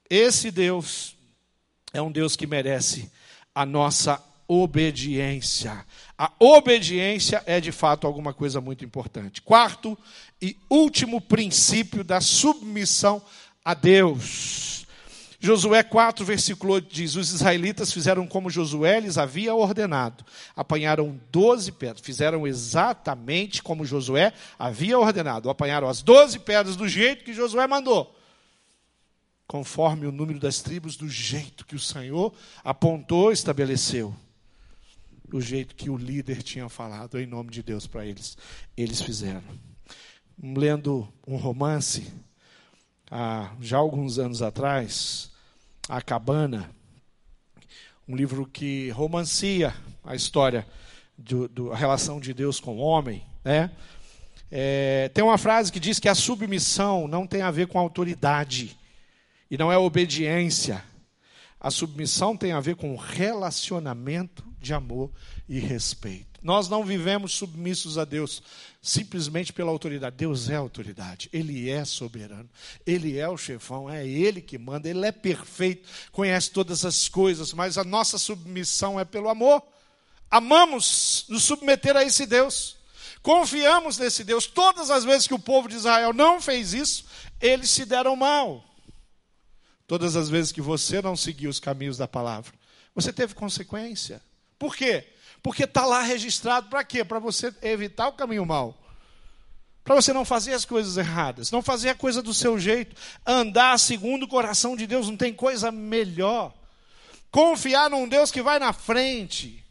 Esse 0.09 0.51
Deus 0.51 1.15
é 1.91 2.01
um 2.01 2.11
Deus 2.11 2.35
que 2.35 2.47
merece 2.47 3.11
a 3.53 3.65
nossa 3.65 4.21
obediência. 4.47 5.85
A 6.17 6.31
obediência 6.39 7.43
é 7.45 7.59
de 7.59 7.71
fato 7.71 8.07
alguma 8.07 8.33
coisa 8.33 8.61
muito 8.61 8.85
importante. 8.85 9.41
Quarto 9.41 9.97
e 10.41 10.57
último 10.69 11.19
princípio 11.19 12.03
da 12.03 12.21
submissão 12.21 13.21
a 13.63 13.73
Deus. 13.73 14.85
Josué 15.39 15.83
4, 15.83 16.25
versículo 16.25 16.73
8 16.73 16.93
diz: 16.93 17.15
Os 17.15 17.31
israelitas 17.31 17.91
fizeram 17.91 18.25
como 18.25 18.49
Josué 18.49 18.99
lhes 18.99 19.17
havia 19.17 19.53
ordenado. 19.53 20.25
Apanharam 20.55 21.19
doze 21.31 21.71
pedras. 21.71 22.01
Fizeram 22.01 22.47
exatamente 22.47 23.61
como 23.61 23.85
Josué 23.85 24.33
havia 24.57 24.97
ordenado. 24.97 25.49
Apanharam 25.49 25.87
as 25.87 26.01
doze 26.01 26.39
pedras 26.39 26.75
do 26.75 26.87
jeito 26.87 27.23
que 27.23 27.33
Josué 27.33 27.67
mandou. 27.67 28.15
Conforme 29.47 30.07
o 30.07 30.11
número 30.11 30.39
das 30.39 30.61
tribos, 30.61 30.95
do 30.95 31.07
jeito 31.07 31.65
que 31.65 31.75
o 31.75 31.79
Senhor 31.79 32.33
apontou, 32.63 33.31
estabeleceu 33.31 34.15
do 35.27 35.41
jeito 35.41 35.75
que 35.75 35.89
o 35.89 35.97
líder 35.97 36.41
tinha 36.43 36.69
falado, 36.69 37.19
em 37.19 37.25
nome 37.25 37.51
de 37.51 37.63
Deus 37.63 37.87
para 37.87 38.05
eles. 38.05 38.37
Eles 38.75 39.01
fizeram. 39.01 39.43
Lendo 40.41 41.07
um 41.25 41.37
romance, 41.37 42.11
há 43.09 43.51
já 43.59 43.77
alguns 43.77 44.19
anos 44.19 44.41
atrás, 44.41 45.31
A 45.87 46.01
Cabana, 46.01 46.69
um 48.07 48.15
livro 48.15 48.45
que 48.45 48.89
romancia 48.89 49.73
a 50.03 50.15
história, 50.15 50.67
do, 51.17 51.47
do, 51.47 51.71
a 51.71 51.75
relação 51.75 52.19
de 52.19 52.33
Deus 52.33 52.59
com 52.59 52.77
o 52.77 52.81
homem. 52.81 53.23
Né? 53.43 53.71
É, 54.51 55.09
tem 55.13 55.23
uma 55.23 55.37
frase 55.37 55.71
que 55.71 55.79
diz 55.79 55.99
que 55.99 56.09
a 56.09 56.15
submissão 56.15 57.07
não 57.07 57.25
tem 57.25 57.41
a 57.41 57.51
ver 57.51 57.67
com 57.67 57.79
autoridade, 57.79 58.77
e 59.49 59.57
não 59.57 59.71
é 59.71 59.77
obediência. 59.77 60.83
A 61.59 61.71
submissão 61.71 62.35
tem 62.35 62.51
a 62.51 62.59
ver 62.59 62.75
com 62.75 62.95
relacionamento 62.95 64.43
de 64.65 64.73
amor 64.73 65.11
e 65.47 65.59
respeito. 65.59 66.39
Nós 66.41 66.67
não 66.67 66.83
vivemos 66.83 67.33
submissos 67.33 67.97
a 67.97 68.05
Deus 68.05 68.41
simplesmente 68.81 69.53
pela 69.53 69.71
autoridade. 69.71 70.15
Deus 70.15 70.49
é 70.49 70.55
autoridade, 70.55 71.29
Ele 71.31 71.69
é 71.69 71.85
soberano, 71.85 72.49
Ele 72.85 73.17
é 73.17 73.29
o 73.29 73.37
chefão, 73.37 73.89
é 73.89 74.05
Ele 74.05 74.41
que 74.41 74.57
manda, 74.57 74.89
Ele 74.89 75.05
é 75.05 75.11
perfeito, 75.11 75.87
conhece 76.11 76.51
todas 76.51 76.83
as 76.83 77.07
coisas, 77.07 77.53
mas 77.53 77.77
a 77.77 77.83
nossa 77.83 78.17
submissão 78.17 78.99
é 78.99 79.05
pelo 79.05 79.29
amor. 79.29 79.63
Amamos 80.29 81.25
nos 81.29 81.43
submeter 81.43 81.95
a 81.95 82.03
esse 82.03 82.25
Deus, 82.25 82.75
confiamos 83.21 83.97
nesse 83.97 84.23
Deus. 84.23 84.47
Todas 84.47 84.89
as 84.89 85.03
vezes 85.03 85.27
que 85.27 85.33
o 85.33 85.39
povo 85.39 85.67
de 85.67 85.75
Israel 85.75 86.11
não 86.11 86.41
fez 86.41 86.73
isso, 86.73 87.05
eles 87.39 87.69
se 87.69 87.85
deram 87.85 88.15
mal. 88.15 88.63
Todas 89.87 90.15
as 90.15 90.29
vezes 90.29 90.51
que 90.51 90.61
você 90.61 91.01
não 91.01 91.15
seguiu 91.15 91.49
os 91.49 91.59
caminhos 91.59 91.97
da 91.97 92.07
palavra, 92.07 92.51
você 92.93 93.11
teve 93.11 93.35
consequência. 93.35 94.21
Por 94.57 94.75
quê? 94.75 95.07
Porque 95.41 95.63
está 95.63 95.85
lá 95.85 96.01
registrado 96.01 96.69
para 96.69 96.83
quê? 96.83 97.03
Para 97.03 97.19
você 97.19 97.53
evitar 97.61 98.07
o 98.07 98.13
caminho 98.13 98.45
mau. 98.45 98.77
Para 99.83 99.93
você 99.93 100.11
não 100.11 100.25
fazer 100.25 100.53
as 100.53 100.65
coisas 100.65 100.97
erradas, 100.97 101.51
não 101.51 101.61
fazer 101.61 101.89
a 101.89 101.95
coisa 101.95 102.19
do 102.19 102.33
seu 102.33 102.57
jeito, 102.57 102.95
andar 103.23 103.77
segundo 103.77 104.23
o 104.23 104.27
coração 104.27 104.75
de 104.75 104.87
Deus, 104.87 105.07
não 105.07 105.15
tem 105.15 105.31
coisa 105.31 105.71
melhor. 105.71 106.51
Confiar 107.29 107.89
num 107.91 108.07
Deus 108.07 108.31
que 108.31 108.41
vai 108.41 108.57
na 108.57 108.73
frente. 108.73 109.63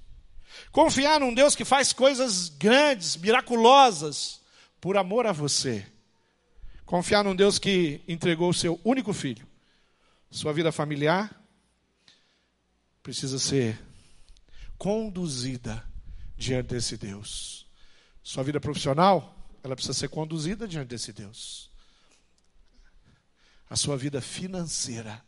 Confiar 0.71 1.19
num 1.19 1.35
Deus 1.35 1.57
que 1.57 1.65
faz 1.65 1.93
coisas 1.93 2.49
grandes, 2.49 3.17
miraculosas, 3.17 4.41
por 4.81 4.97
amor 4.97 5.27
a 5.27 5.33
você. 5.33 5.85
Confiar 6.87 7.25
num 7.25 7.35
Deus 7.35 7.59
que 7.59 8.01
entregou 8.07 8.51
o 8.51 8.55
seu 8.55 8.81
único 8.85 9.13
filho. 9.13 9.45
Sua 10.31 10.53
vida 10.53 10.71
familiar 10.71 11.35
precisa 13.03 13.39
ser 13.39 13.84
conduzida 14.79 15.85
diante 16.37 16.69
desse 16.69 16.97
Deus. 16.97 17.67
Sua 18.23 18.43
vida 18.43 18.61
profissional, 18.61 19.37
ela 19.63 19.75
precisa 19.75 19.95
ser 19.95 20.09
conduzida 20.09 20.67
diante 20.67 20.89
desse 20.89 21.13
Deus. 21.13 21.71
A 23.69 23.77
sua 23.77 23.97
vida 23.97 24.21
financeira 24.21 25.23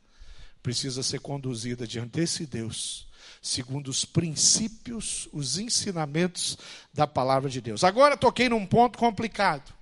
precisa 0.63 1.03
ser 1.03 1.21
conduzida 1.21 1.87
diante 1.87 2.13
desse 2.13 2.47
Deus, 2.47 3.07
segundo 3.41 3.89
os 3.89 4.05
princípios, 4.05 5.29
os 5.33 5.59
ensinamentos 5.59 6.59
da 6.93 7.07
palavra 7.07 7.49
de 7.49 7.61
Deus. 7.61 7.85
Agora 7.85 8.17
toquei 8.17 8.49
num 8.49 8.67
ponto 8.67 8.99
complicado. 8.99 9.76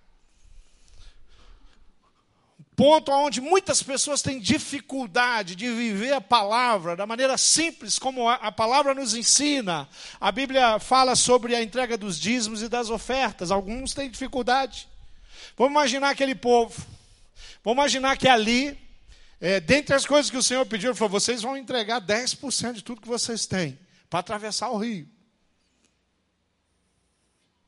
Ponto 2.76 3.12
onde 3.12 3.40
muitas 3.40 3.82
pessoas 3.82 4.20
têm 4.20 4.40
dificuldade 4.40 5.54
de 5.54 5.72
viver 5.72 6.12
a 6.12 6.20
palavra 6.20 6.96
da 6.96 7.06
maneira 7.06 7.38
simples 7.38 8.00
como 8.00 8.28
a 8.28 8.50
palavra 8.50 8.92
nos 8.92 9.14
ensina. 9.14 9.88
A 10.20 10.32
Bíblia 10.32 10.80
fala 10.80 11.14
sobre 11.14 11.54
a 11.54 11.62
entrega 11.62 11.96
dos 11.96 12.18
dízimos 12.18 12.62
e 12.62 12.68
das 12.68 12.90
ofertas. 12.90 13.52
Alguns 13.52 13.94
têm 13.94 14.10
dificuldade. 14.10 14.88
Vamos 15.56 15.70
imaginar 15.70 16.10
aquele 16.10 16.34
povo. 16.34 16.84
Vamos 17.62 17.78
imaginar 17.78 18.16
que 18.16 18.26
ali 18.26 18.76
é, 19.40 19.60
dentre 19.60 19.94
as 19.94 20.04
coisas 20.04 20.28
que 20.28 20.36
o 20.36 20.42
Senhor 20.42 20.66
pediu, 20.66 20.90
ele 20.90 20.98
falou: 20.98 21.12
vocês 21.12 21.42
vão 21.42 21.56
entregar 21.56 22.00
10% 22.00 22.72
de 22.72 22.82
tudo 22.82 23.00
que 23.00 23.06
vocês 23.06 23.46
têm 23.46 23.78
para 24.10 24.18
atravessar 24.18 24.70
o 24.70 24.78
rio. 24.78 25.08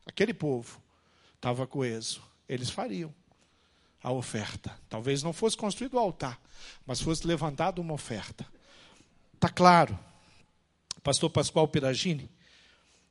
Aquele 0.04 0.34
povo 0.34 0.82
estava 1.36 1.64
coeso, 1.64 2.20
eles 2.48 2.70
fariam 2.70 3.14
a 4.06 4.12
oferta. 4.12 4.70
Talvez 4.88 5.24
não 5.24 5.32
fosse 5.32 5.56
construído 5.56 5.94
o 5.94 5.98
altar, 5.98 6.40
mas 6.86 7.00
fosse 7.00 7.26
levantada 7.26 7.80
uma 7.80 7.92
oferta. 7.92 8.46
Está 9.34 9.48
claro. 9.48 9.98
Pastor 11.02 11.28
Pascoal 11.28 11.66
Piragini 11.66 12.30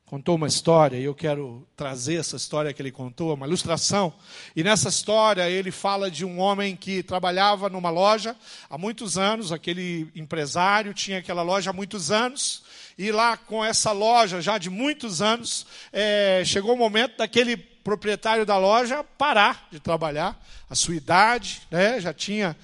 contou 0.06 0.36
uma 0.36 0.48
história, 0.48 0.96
e 0.96 1.04
eu 1.04 1.14
quero 1.14 1.68
trazer 1.76 2.16
essa 2.16 2.38
história 2.38 2.72
que 2.72 2.82
ele 2.82 2.94
contou, 2.94 3.34
uma 3.34 3.46
ilustração. 3.46 4.14
E 4.56 4.64
nessa 4.64 4.88
história 4.88 5.50
ele 5.50 5.70
fala 5.70 6.10
de 6.10 6.24
um 6.24 6.40
homem 6.40 6.78
que 6.78 7.04
trabalhava 7.04 7.68
numa 7.70 7.90
loja 7.90 8.34
há 8.70 8.78
muitos 8.78 9.18
anos, 9.18 9.52
aquele 9.52 10.10
empresário 10.16 10.94
tinha 10.94 11.18
aquela 11.18 11.42
loja 11.42 11.72
há 11.72 11.74
muitos 11.74 12.10
anos, 12.10 12.64
e 12.98 13.12
lá 13.12 13.36
com 13.36 13.66
essa 13.66 13.92
loja 13.92 14.42
já 14.42 14.58
de 14.58 14.70
muitos 14.70 15.22
anos, 15.22 15.66
é, 15.92 16.42
chegou 16.46 16.74
o 16.74 16.78
momento 16.78 17.18
daquele 17.18 17.75
proprietário 17.86 18.48
da 18.48 18.58
loja 18.58 19.04
parar 19.04 19.68
de 19.72 19.80
trabalhar, 19.80 20.36
a 20.68 20.74
sua 20.74 20.96
idade, 20.96 21.62
né, 21.70 22.02
já 22.02 22.12
tinha 22.12 22.58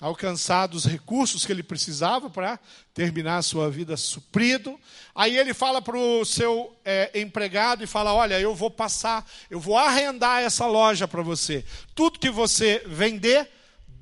alcançado 0.00 0.74
os 0.74 0.86
recursos 0.86 1.44
que 1.44 1.52
ele 1.52 1.62
precisava 1.62 2.30
para 2.30 2.58
terminar 2.94 3.36
a 3.36 3.42
sua 3.42 3.70
vida 3.70 3.98
suprido. 3.98 4.80
Aí 5.14 5.36
ele 5.36 5.52
fala 5.52 5.82
para 5.82 5.96
o 5.96 6.24
seu 6.24 6.74
é, 6.86 7.20
empregado 7.20 7.84
e 7.84 7.86
fala: 7.86 8.14
Olha, 8.14 8.40
eu 8.40 8.54
vou 8.54 8.70
passar, 8.70 9.30
eu 9.50 9.60
vou 9.60 9.76
arrendar 9.76 10.42
essa 10.42 10.66
loja 10.66 11.06
para 11.06 11.22
você. 11.22 11.64
Tudo 11.94 12.18
que 12.18 12.30
você 12.30 12.82
vender, 12.86 13.48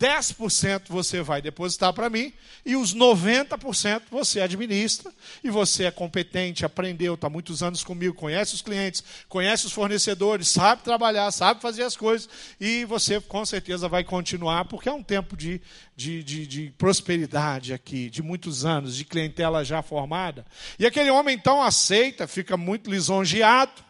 10% 0.01 0.85
você 0.89 1.21
vai 1.21 1.43
depositar 1.43 1.93
para 1.93 2.09
mim 2.09 2.33
e 2.65 2.75
os 2.75 2.95
90% 2.95 4.05
você 4.11 4.41
administra 4.41 5.13
e 5.45 5.51
você 5.51 5.85
é 5.85 5.91
competente, 5.91 6.65
aprendeu, 6.65 7.15
está 7.15 7.29
muitos 7.29 7.63
anos 7.63 7.85
comigo, 7.85 8.15
conhece 8.15 8.55
os 8.55 8.63
clientes, 8.63 9.05
conhece 9.29 9.67
os 9.67 9.73
fornecedores, 9.73 10.49
sabe 10.49 10.83
trabalhar, 10.83 11.31
sabe 11.31 11.61
fazer 11.61 11.83
as 11.83 11.99
coisas 11.99 12.31
e 12.59 12.87
você 12.87 13.21
com 13.21 13.45
certeza 13.45 13.89
vai 13.89 14.03
continuar 14.03 14.65
porque 14.65 14.89
é 14.89 14.93
um 14.93 15.03
tempo 15.03 15.37
de, 15.37 15.61
de, 15.95 16.25
de, 16.25 16.47
de 16.47 16.75
prosperidade 16.79 17.75
aqui, 17.75 18.09
de 18.09 18.23
muitos 18.23 18.65
anos, 18.65 18.97
de 18.97 19.05
clientela 19.05 19.63
já 19.63 19.83
formada. 19.83 20.47
E 20.79 20.87
aquele 20.87 21.11
homem 21.11 21.37
então 21.37 21.63
aceita, 21.63 22.27
fica 22.27 22.57
muito 22.57 22.91
lisonjeado, 22.91 23.85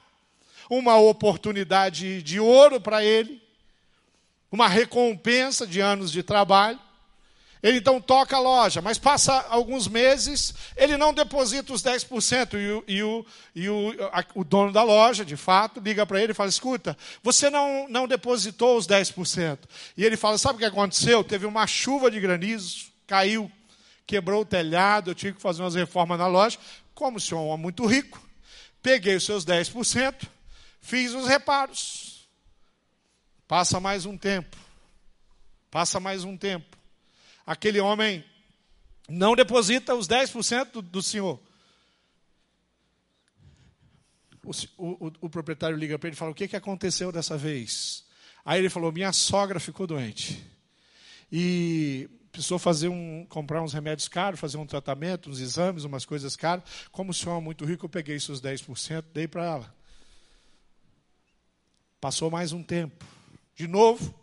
uma 0.69 0.97
oportunidade 0.99 2.21
de 2.21 2.41
ouro 2.41 2.81
para 2.81 3.05
ele 3.05 3.40
uma 4.51 4.69
recompensa 4.69 5.67
de 5.67 5.81
anos 5.81 6.11
de 6.11 6.23
trabalho. 6.23 6.79
Ele 7.63 7.77
então 7.77 8.01
toca 8.01 8.37
a 8.37 8.41
loja, 8.41 8.81
mas 8.81 8.97
passa 8.97 9.45
alguns 9.51 9.87
meses, 9.87 10.55
ele 10.75 10.97
não 10.97 11.13
deposita 11.13 11.75
os 11.75 11.83
10%. 11.83 12.55
E 12.55 12.71
o, 12.71 12.85
e 12.89 13.03
o, 13.03 13.27
e 13.55 13.69
o, 13.69 14.09
a, 14.13 14.25
o 14.35 14.43
dono 14.43 14.73
da 14.73 14.83
loja, 14.83 15.27
de 15.27 15.37
fato, 15.37 15.79
liga 15.79 16.07
para 16.07 16.23
ele 16.23 16.33
e 16.33 16.35
fala: 16.35 16.49
Escuta, 16.49 16.97
você 17.23 17.51
não, 17.51 17.87
não 17.89 18.09
depositou 18.09 18.79
os 18.79 18.87
10%. 18.87 19.59
E 19.95 20.05
ele 20.05 20.17
fala: 20.17 20.39
Sabe 20.39 20.57
o 20.57 20.59
que 20.59 20.65
aconteceu? 20.65 21.23
Teve 21.23 21.45
uma 21.45 21.67
chuva 21.67 22.11
de 22.11 22.19
granizo, 22.19 22.87
caiu, 23.07 23.53
quebrou 24.07 24.41
o 24.41 24.47
telhado, 24.47 25.11
eu 25.11 25.15
tive 25.15 25.35
que 25.35 25.43
fazer 25.43 25.63
umas 25.63 25.75
reformas 25.75 26.19
na 26.19 26.27
loja. 26.27 26.59
Como 26.95 27.19
o 27.19 27.21
senhor 27.21 27.53
é 27.53 27.57
muito 27.59 27.85
rico, 27.85 28.21
peguei 28.83 29.17
os 29.17 29.25
seus 29.25 29.45
10%, 29.45 30.15
fiz 30.81 31.13
os 31.13 31.27
reparos. 31.27 32.10
Passa 33.51 33.81
mais 33.81 34.07
um 34.07 34.17
tempo. 34.17 34.57
Passa 35.73 35.99
mais 35.99 36.23
um 36.23 36.37
tempo. 36.37 36.79
Aquele 37.45 37.81
homem 37.81 38.25
não 39.09 39.35
deposita 39.35 39.93
os 39.93 40.07
10% 40.07 40.71
do, 40.71 40.81
do 40.81 41.03
senhor. 41.03 41.41
O, 44.45 44.53
o, 44.79 45.13
o, 45.23 45.29
proprietário 45.29 45.77
liga 45.77 45.99
para 45.99 46.09
ele 46.09 46.15
e 46.15 46.17
fala: 46.17 46.31
O 46.31 46.35
que, 46.35 46.47
que 46.47 46.55
aconteceu 46.55 47.11
dessa 47.11 47.37
vez? 47.37 48.05
Aí 48.45 48.61
ele 48.61 48.71
falou: 48.71 48.93
Minha 48.93 49.13
sogra 49.13 49.59
ficou 49.59 49.85
doente. 49.85 50.41
E 51.33 52.09
precisou 52.31 52.57
fazer 52.57 52.87
um, 52.87 53.27
comprar 53.29 53.63
uns 53.63 53.73
remédios 53.73 54.07
caros, 54.07 54.39
fazer 54.39 54.59
um 54.59 54.67
tratamento, 54.67 55.29
uns 55.29 55.41
exames, 55.41 55.83
umas 55.83 56.05
coisas 56.05 56.37
caras. 56.37 56.63
Como 56.93 57.11
o 57.11 57.15
senhor 57.15 57.39
é 57.39 57.41
muito 57.41 57.65
rico, 57.65 57.87
eu 57.87 57.91
peguei 57.91 58.21
seus 58.21 58.41
10%, 58.41 59.07
dei 59.13 59.27
para 59.27 59.45
ela. 59.45 59.75
Passou 62.01 62.31
mais 62.31 62.53
um 62.53 62.63
tempo. 62.63 63.05
De 63.61 63.69
novo, 63.69 64.15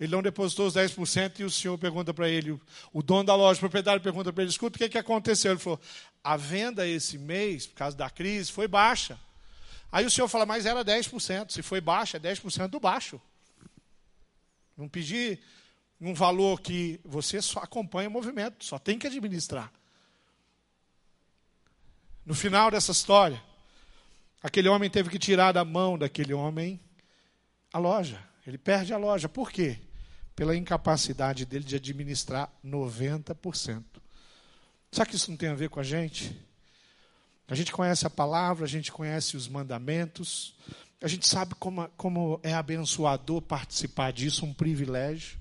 ele 0.00 0.10
não 0.10 0.22
depositou 0.22 0.66
os 0.66 0.72
10% 0.72 1.40
e 1.40 1.44
o 1.44 1.50
senhor 1.50 1.76
pergunta 1.76 2.14
para 2.14 2.30
ele, 2.30 2.58
o 2.94 3.02
dono 3.02 3.24
da 3.24 3.34
loja, 3.34 3.58
o 3.58 3.60
proprietário 3.60 4.00
pergunta 4.00 4.32
para 4.32 4.42
ele, 4.42 4.50
escuta, 4.50 4.76
o 4.76 4.78
que, 4.78 4.88
que 4.88 4.96
aconteceu? 4.96 5.52
Ele 5.52 5.60
falou, 5.60 5.78
a 6.24 6.34
venda 6.34 6.88
esse 6.88 7.18
mês, 7.18 7.66
por 7.66 7.74
causa 7.74 7.94
da 7.94 8.08
crise, 8.08 8.50
foi 8.50 8.66
baixa. 8.66 9.20
Aí 9.92 10.06
o 10.06 10.10
senhor 10.10 10.28
fala, 10.28 10.46
mas 10.46 10.64
era 10.64 10.82
10%, 10.82 11.50
se 11.50 11.60
foi 11.60 11.78
baixa, 11.78 12.16
é 12.16 12.20
10% 12.20 12.68
do 12.68 12.80
baixo. 12.80 13.20
Não 14.74 14.88
pedi 14.88 15.38
um 16.00 16.14
valor 16.14 16.62
que 16.62 16.98
você 17.04 17.42
só 17.42 17.60
acompanha 17.60 18.08
o 18.08 18.12
movimento, 18.12 18.64
só 18.64 18.78
tem 18.78 18.98
que 18.98 19.06
administrar. 19.06 19.70
No 22.24 22.34
final 22.34 22.70
dessa 22.70 22.92
história, 22.92 23.42
aquele 24.42 24.70
homem 24.70 24.88
teve 24.88 25.10
que 25.10 25.18
tirar 25.18 25.52
da 25.52 25.66
mão 25.66 25.98
daquele 25.98 26.32
homem 26.32 26.80
a 27.70 27.78
loja. 27.78 28.25
Ele 28.46 28.58
perde 28.58 28.92
a 28.92 28.96
loja. 28.96 29.28
Por 29.28 29.50
quê? 29.50 29.78
Pela 30.34 30.56
incapacidade 30.56 31.44
dele 31.44 31.64
de 31.64 31.76
administrar 31.76 32.52
90%. 32.64 33.82
Sabe 34.92 35.10
que 35.10 35.16
isso 35.16 35.30
não 35.30 35.36
tem 35.36 35.48
a 35.48 35.54
ver 35.54 35.68
com 35.68 35.80
a 35.80 35.82
gente? 35.82 36.36
A 37.48 37.54
gente 37.54 37.72
conhece 37.72 38.06
a 38.06 38.10
palavra, 38.10 38.64
a 38.64 38.68
gente 38.68 38.90
conhece 38.92 39.36
os 39.36 39.48
mandamentos, 39.48 40.54
a 41.00 41.08
gente 41.08 41.26
sabe 41.26 41.54
como, 41.54 41.88
como 41.96 42.40
é 42.42 42.52
abençoador 42.52 43.40
participar 43.40 44.12
disso, 44.12 44.44
um 44.44 44.52
privilégio. 44.52 45.38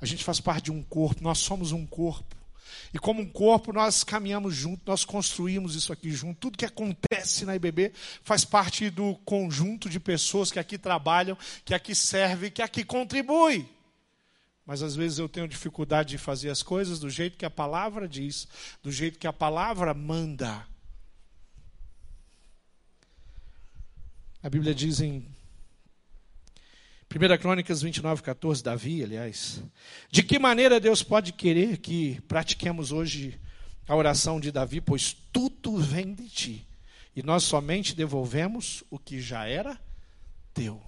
A 0.00 0.06
gente 0.06 0.24
faz 0.24 0.40
parte 0.40 0.66
de 0.66 0.72
um 0.72 0.82
corpo, 0.82 1.22
nós 1.22 1.38
somos 1.38 1.72
um 1.72 1.86
corpo. 1.86 2.37
E 2.92 2.98
como 2.98 3.20
um 3.20 3.28
corpo, 3.28 3.72
nós 3.72 4.02
caminhamos 4.04 4.54
junto, 4.54 4.82
nós 4.86 5.04
construímos 5.04 5.74
isso 5.74 5.92
aqui 5.92 6.10
junto. 6.10 6.38
Tudo 6.38 6.58
que 6.58 6.64
acontece 6.64 7.44
na 7.44 7.56
IBB 7.56 7.92
faz 8.22 8.44
parte 8.44 8.90
do 8.90 9.14
conjunto 9.24 9.88
de 9.88 10.00
pessoas 10.00 10.50
que 10.50 10.58
aqui 10.58 10.78
trabalham, 10.78 11.36
que 11.64 11.74
aqui 11.74 11.94
servem, 11.94 12.50
que 12.50 12.62
aqui 12.62 12.84
contribuem. 12.84 13.68
Mas 14.66 14.82
às 14.82 14.94
vezes 14.94 15.18
eu 15.18 15.28
tenho 15.28 15.48
dificuldade 15.48 16.10
de 16.10 16.18
fazer 16.18 16.50
as 16.50 16.62
coisas 16.62 16.98
do 16.98 17.08
jeito 17.08 17.38
que 17.38 17.46
a 17.46 17.50
palavra 17.50 18.06
diz, 18.06 18.46
do 18.82 18.92
jeito 18.92 19.18
que 19.18 19.26
a 19.26 19.32
palavra 19.32 19.94
manda. 19.94 20.66
A 24.42 24.50
Bíblia 24.50 24.74
diz 24.74 25.00
em 25.00 25.26
1 27.10 27.38
Crônicas 27.38 27.80
29, 27.80 28.22
14, 28.22 28.62
Davi, 28.62 29.02
aliás. 29.02 29.62
De 30.10 30.22
que 30.22 30.38
maneira 30.38 30.78
Deus 30.78 31.02
pode 31.02 31.32
querer 31.32 31.78
que 31.78 32.20
pratiquemos 32.28 32.92
hoje 32.92 33.40
a 33.88 33.96
oração 33.96 34.38
de 34.38 34.52
Davi? 34.52 34.82
Pois 34.82 35.16
tudo 35.32 35.78
vem 35.78 36.12
de 36.12 36.28
ti, 36.28 36.68
e 37.16 37.22
nós 37.22 37.44
somente 37.44 37.96
devolvemos 37.96 38.84
o 38.90 38.98
que 38.98 39.22
já 39.22 39.46
era 39.46 39.80
teu. 40.52 40.82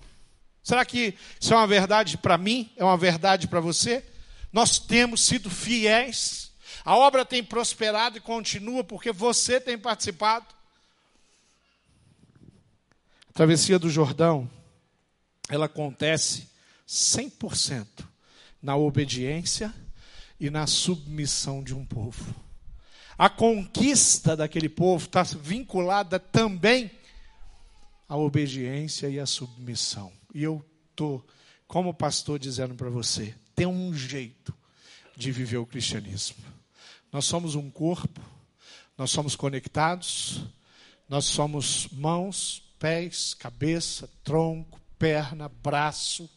Será 0.62 0.84
que 0.84 1.14
isso 1.40 1.54
é 1.54 1.56
uma 1.56 1.66
verdade 1.66 2.18
para 2.18 2.36
mim? 2.36 2.70
É 2.76 2.84
uma 2.84 2.98
verdade 2.98 3.48
para 3.48 3.60
você? 3.60 4.04
Nós 4.52 4.78
temos 4.78 5.24
sido 5.24 5.48
fiéis, 5.48 6.52
a 6.84 6.94
obra 6.96 7.24
tem 7.24 7.42
prosperado 7.42 8.18
e 8.18 8.20
continua 8.20 8.84
porque 8.84 9.10
você 9.10 9.58
tem 9.58 9.78
participado. 9.78 10.46
A 13.30 13.32
travessia 13.32 13.78
do 13.78 13.88
Jordão 13.88 14.50
ela 15.51 15.66
acontece 15.66 16.48
100% 16.88 17.86
na 18.62 18.76
obediência 18.76 19.74
e 20.38 20.48
na 20.48 20.66
submissão 20.66 21.62
de 21.62 21.74
um 21.74 21.84
povo. 21.84 22.34
A 23.18 23.28
conquista 23.28 24.36
daquele 24.36 24.68
povo 24.68 25.05
está 25.05 25.22
vinculada 25.22 26.18
também 26.18 26.90
à 28.09 28.16
obediência 28.16 29.09
e 29.09 29.20
à 29.20 29.26
submissão. 29.26 30.11
E 30.34 30.42
eu 30.42 30.64
estou, 30.90 31.26
como 31.66 31.92
pastor, 31.92 32.38
dizendo 32.38 32.74
para 32.74 32.88
você: 32.88 33.34
tem 33.55 33.66
um 33.66 33.92
jeito 33.92 34.55
de 35.16 35.30
viver 35.30 35.59
o 35.59 35.66
cristianismo. 35.66 36.42
Nós 37.12 37.26
somos 37.26 37.55
um 37.55 37.70
corpo, 37.70 38.20
nós 38.96 39.11
somos 39.11 39.36
conectados, 39.36 40.42
nós 41.09 41.26
somos 41.26 41.88
mãos, 41.88 42.62
pés, 42.78 43.34
cabeça, 43.34 44.09
tronco, 44.24 44.80
perna, 45.01 45.48
braço. 45.48 46.28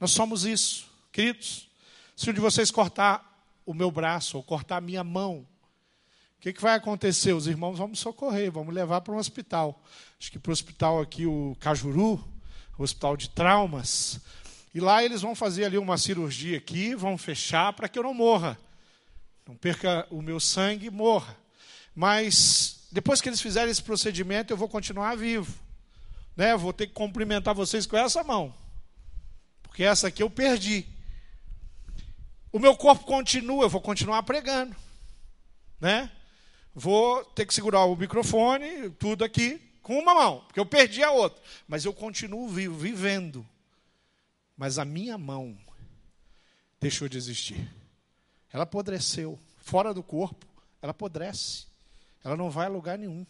Nós 0.00 0.10
somos 0.10 0.44
isso, 0.44 0.90
queridos. 1.12 1.68
Se 2.16 2.28
um 2.28 2.32
de 2.32 2.40
vocês 2.40 2.72
cortar 2.72 3.24
o 3.64 3.72
meu 3.72 3.88
braço 3.88 4.36
ou 4.36 4.42
cortar 4.42 4.78
a 4.78 4.80
minha 4.80 5.04
mão, 5.04 5.46
o 6.36 6.40
que, 6.40 6.52
que 6.52 6.60
vai 6.60 6.74
acontecer? 6.74 7.32
Os 7.32 7.46
irmãos 7.46 7.78
vão 7.78 7.86
me 7.86 7.96
socorrer, 7.96 8.50
vamos 8.50 8.74
levar 8.74 9.00
para 9.00 9.14
um 9.14 9.16
hospital. 9.16 9.80
Acho 10.20 10.32
que 10.32 10.40
para 10.40 10.50
o 10.50 10.52
hospital 10.52 11.00
aqui, 11.00 11.24
o 11.24 11.56
Cajuru, 11.60 12.22
o 12.76 12.82
hospital 12.82 13.16
de 13.16 13.30
traumas. 13.30 14.20
E 14.74 14.80
lá 14.80 15.04
eles 15.04 15.22
vão 15.22 15.36
fazer 15.36 15.64
ali 15.64 15.78
uma 15.78 15.96
cirurgia 15.96 16.58
aqui, 16.58 16.96
vão 16.96 17.16
fechar 17.16 17.72
para 17.72 17.88
que 17.88 17.96
eu 17.96 18.02
não 18.02 18.12
morra. 18.12 18.58
Não 19.46 19.54
perca 19.54 20.04
o 20.10 20.20
meu 20.20 20.40
sangue 20.40 20.86
e 20.86 20.90
morra. 20.90 21.36
Mas 21.94 22.88
depois 22.90 23.20
que 23.20 23.28
eles 23.28 23.40
fizerem 23.40 23.70
esse 23.70 23.82
procedimento, 23.82 24.52
eu 24.52 24.56
vou 24.56 24.68
continuar 24.68 25.16
vivo. 25.16 25.67
Né? 26.38 26.56
Vou 26.56 26.72
ter 26.72 26.86
que 26.86 26.92
cumprimentar 26.92 27.52
vocês 27.52 27.84
com 27.84 27.96
essa 27.96 28.22
mão. 28.22 28.54
Porque 29.60 29.82
essa 29.82 30.06
aqui 30.06 30.22
eu 30.22 30.30
perdi. 30.30 30.86
O 32.52 32.60
meu 32.60 32.76
corpo 32.76 33.04
continua, 33.04 33.64
eu 33.64 33.68
vou 33.68 33.80
continuar 33.80 34.22
pregando. 34.22 34.74
Né? 35.80 36.08
Vou 36.72 37.24
ter 37.24 37.44
que 37.44 37.52
segurar 37.52 37.84
o 37.86 37.96
microfone, 37.96 38.88
tudo 38.90 39.24
aqui, 39.24 39.60
com 39.82 39.98
uma 39.98 40.14
mão, 40.14 40.44
porque 40.46 40.60
eu 40.60 40.64
perdi 40.64 41.02
a 41.02 41.10
outra. 41.10 41.42
Mas 41.66 41.84
eu 41.84 41.92
continuo 41.92 42.48
vivo, 42.48 42.78
vivendo. 42.78 43.44
Mas 44.56 44.78
a 44.78 44.84
minha 44.84 45.18
mão 45.18 45.58
deixou 46.80 47.08
de 47.08 47.18
existir. 47.18 47.68
Ela 48.52 48.62
apodreceu. 48.62 49.36
Fora 49.56 49.92
do 49.92 50.04
corpo, 50.04 50.46
ela 50.80 50.92
apodrece. 50.92 51.66
Ela 52.22 52.36
não 52.36 52.48
vai 52.48 52.66
a 52.66 52.70
lugar 52.70 52.96
nenhum. 52.96 53.26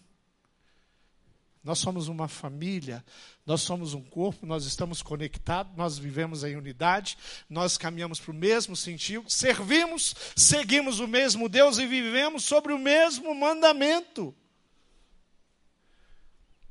Nós 1.69 1.81
somos 1.81 2.09
uma 2.09 2.29
família, 2.29 3.05
nós 3.45 3.61
somos 3.61 3.93
um 3.93 4.01
corpo, 4.01 4.47
nós 4.47 4.65
estamos 4.65 5.03
conectados, 5.03 5.77
nós 5.77 5.99
vivemos 5.99 6.43
em 6.43 6.57
unidade, 6.57 7.19
nós 7.47 7.77
caminhamos 7.77 8.19
para 8.19 8.31
o 8.31 8.35
mesmo 8.35 8.75
sentido, 8.75 9.29
servimos, 9.29 10.15
seguimos 10.35 10.99
o 10.99 11.07
mesmo 11.07 11.47
Deus 11.47 11.77
e 11.77 11.87
vivemos 11.87 12.45
sobre 12.45 12.73
o 12.73 12.79
mesmo 12.79 13.35
mandamento. 13.35 14.35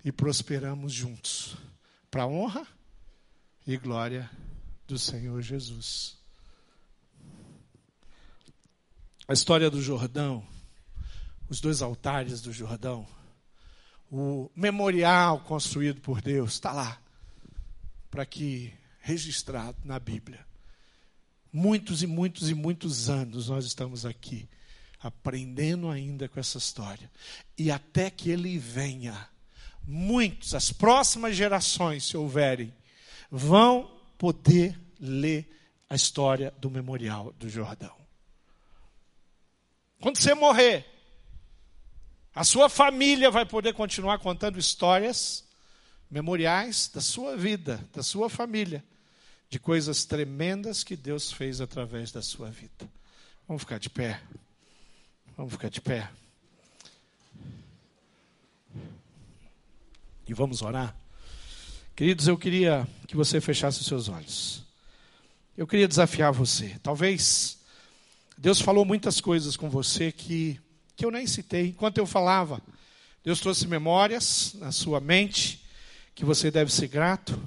E 0.03 0.11
prosperamos 0.11 0.93
juntos, 0.93 1.55
para 2.09 2.23
a 2.23 2.27
honra 2.27 2.65
e 3.67 3.77
glória 3.77 4.27
do 4.87 4.97
Senhor 4.97 5.39
Jesus. 5.43 6.17
A 9.27 9.33
história 9.33 9.69
do 9.69 9.79
Jordão 9.79 10.43
os 11.49 11.61
dois 11.61 11.81
altares 11.81 12.41
do 12.41 12.51
Jordão, 12.51 13.07
o 14.11 14.49
memorial 14.55 15.41
construído 15.41 16.01
por 16.01 16.21
Deus 16.21 16.53
está 16.53 16.71
lá, 16.71 16.99
para 18.09 18.25
que 18.25 18.73
registrado 19.01 19.77
na 19.83 19.99
Bíblia. 19.99 20.45
Muitos 21.51 22.03
e 22.03 22.07
muitos 22.07 22.49
e 22.49 22.53
muitos 22.53 23.09
anos 23.09 23.49
nós 23.49 23.65
estamos 23.65 24.05
aqui 24.05 24.47
aprendendo 24.99 25.89
ainda 25.89 26.27
com 26.27 26.39
essa 26.39 26.57
história. 26.57 27.09
E 27.57 27.71
até 27.71 28.09
que 28.09 28.29
ele 28.29 28.57
venha, 28.57 29.29
muitos, 29.85 30.53
as 30.53 30.71
próximas 30.71 31.35
gerações, 31.35 32.05
se 32.05 32.17
houverem, 32.17 32.73
vão 33.31 33.89
poder 34.17 34.77
ler 34.99 35.49
a 35.89 35.95
história 35.95 36.53
do 36.59 36.69
memorial 36.69 37.33
do 37.33 37.47
Jordão. 37.49 37.95
Quando 39.99 40.17
você 40.17 40.33
morrer, 40.33 40.85
a 42.37 42.43
sua 42.43 42.69
família 42.69 43.31
vai 43.31 43.47
poder 43.47 43.73
continuar 43.73 44.19
contando 44.19 44.59
histórias, 44.59 45.43
memoriais 46.07 46.87
da 46.93 47.01
sua 47.01 47.35
vida, 47.35 47.83
da 47.91 48.03
sua 48.03 48.29
família, 48.29 48.85
de 49.49 49.57
coisas 49.57 50.05
tremendas 50.05 50.83
que 50.83 50.95
Deus 50.95 51.31
fez 51.31 51.59
através 51.61 52.11
da 52.11 52.21
sua 52.21 52.51
vida. 52.51 52.87
Vamos 53.47 53.63
ficar 53.63 53.79
de 53.79 53.89
pé. 53.89 54.21
Vamos 55.35 55.51
ficar 55.51 55.69
de 55.69 55.81
pé. 55.81 56.07
E 60.27 60.33
vamos 60.35 60.61
orar. 60.61 60.95
Queridos, 61.95 62.27
eu 62.27 62.37
queria 62.37 62.87
que 63.07 63.15
você 63.15 63.41
fechasse 63.41 63.81
os 63.81 63.87
seus 63.87 64.09
olhos. 64.09 64.63
Eu 65.57 65.65
queria 65.65 65.87
desafiar 65.87 66.31
você. 66.31 66.77
Talvez 66.83 67.57
Deus 68.37 68.61
falou 68.61 68.85
muitas 68.85 69.19
coisas 69.19 69.57
com 69.57 69.71
você 69.71 70.11
que 70.11 70.61
que 70.97 71.05
eu 71.05 71.11
nem 71.11 71.27
citei. 71.27 71.67
Enquanto 71.67 71.99
eu 71.99 72.07
falava, 72.07 72.59
Deus 73.23 73.39
trouxe 73.39 73.67
memórias 73.67 74.55
na 74.55 74.71
sua 74.71 74.99
mente 74.99 75.63
que 76.15 76.25
você 76.25 76.49
deve 76.49 76.73
ser 76.73 76.87
grato. 76.87 77.39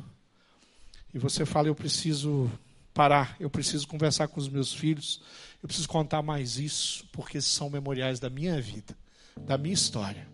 E 1.13 1.19
você 1.19 1.45
fala: 1.45 1.67
Eu 1.67 1.75
preciso 1.75 2.51
parar, 2.95 3.37
eu 3.41 3.51
preciso 3.51 3.87
conversar 3.89 4.29
com 4.29 4.39
os 4.39 4.49
meus 4.49 4.73
filhos, 4.73 5.21
eu 5.63 5.67
preciso 5.67 5.89
contar 5.89 6.23
mais 6.23 6.59
isso, 6.59 7.05
porque 7.13 7.41
são 7.41 7.69
memoriais 7.69 8.21
da 8.21 8.31
minha 8.31 8.61
vida, 8.61 8.97
da 9.41 9.59
minha 9.59 9.75
história. 9.75 10.27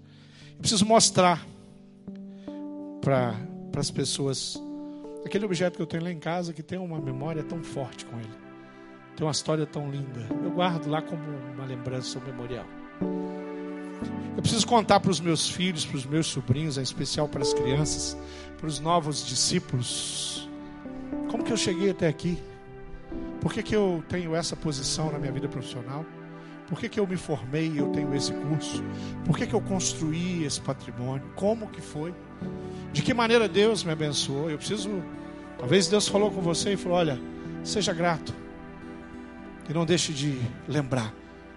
Eu 0.53 0.59
preciso 0.59 0.85
mostrar 0.85 1.47
para 3.01 3.35
as 3.77 3.91
pessoas 3.91 4.61
aquele 5.25 5.45
objeto 5.45 5.77
que 5.77 5.83
eu 5.83 5.87
tenho 5.87 6.05
lá 6.05 6.11
em 6.11 6.19
casa 6.19 6.53
que 6.53 6.63
tem 6.63 6.79
uma 6.79 7.01
memória 7.01 7.43
tão 7.43 7.63
forte 7.63 8.05
com 8.05 8.19
ele, 8.19 8.35
tem 9.17 9.27
uma 9.27 9.33
história 9.33 9.65
tão 9.65 9.91
linda. 9.91 10.27
Eu 10.43 10.51
guardo 10.51 10.87
lá 10.89 11.01
como 11.01 11.23
uma 11.55 11.65
lembrança, 11.65 12.19
um 12.19 12.23
memorial. 12.23 12.67
Eu 13.01 14.43
preciso 14.43 14.67
contar 14.67 15.01
para 15.01 15.11
os 15.11 15.21
meus 15.21 15.49
filhos, 15.49 15.85
para 15.85 15.97
os 15.97 16.07
meus 16.07 16.27
sobrinhos, 16.27 16.79
em 16.79 16.83
especial 16.83 17.29
para 17.29 17.43
as 17.43 17.55
crianças, 17.55 18.17
para 18.59 18.67
os 18.67 18.79
novos 18.79 19.25
discípulos, 19.27 20.47
como 21.29 21.45
que 21.45 21.53
eu 21.53 21.57
cheguei 21.57 21.91
até 21.91 22.09
aqui? 22.09 22.39
Por 23.41 23.53
que, 23.53 23.63
que 23.63 23.77
eu 23.77 24.03
tenho 24.09 24.35
essa 24.35 24.57
posição 24.57 25.11
na 25.13 25.19
minha 25.19 25.33
vida 25.33 25.49
profissional? 25.49 26.05
Por 26.69 26.81
que, 26.81 26.89
que 26.89 26.99
eu 26.99 27.07
me 27.07 27.17
formei 27.17 27.69
e 27.69 27.79
eu 27.79 27.89
tenho 27.89 28.15
esse 28.15 28.33
curso? 28.33 28.83
Por 29.25 29.37
que, 29.37 29.47
que 29.47 29.55
eu 29.55 29.61
construí 29.61 30.45
esse 30.45 30.61
patrimônio? 30.61 31.25
Como 31.37 31.69
que 31.69 31.81
foi? 31.81 32.15
De 32.93 33.03
que 33.03 33.15
maneira 33.15 33.49
Deus 33.49 33.85
me 33.85 33.93
abençoou? 33.93 34.51
Eu 34.51 34.59
preciso. 34.59 35.03
Talvez 35.59 35.87
Deus 35.87 36.09
falou 36.09 36.31
com 36.31 36.41
você 36.41 36.73
e 36.73 36.77
falou: 36.77 36.99
olha, 36.99 37.21
seja 37.63 37.93
grato. 37.93 38.35
E 39.69 39.73
não 39.73 39.85
deixe 39.85 40.13
de 40.13 40.41
lembrar 40.67 41.13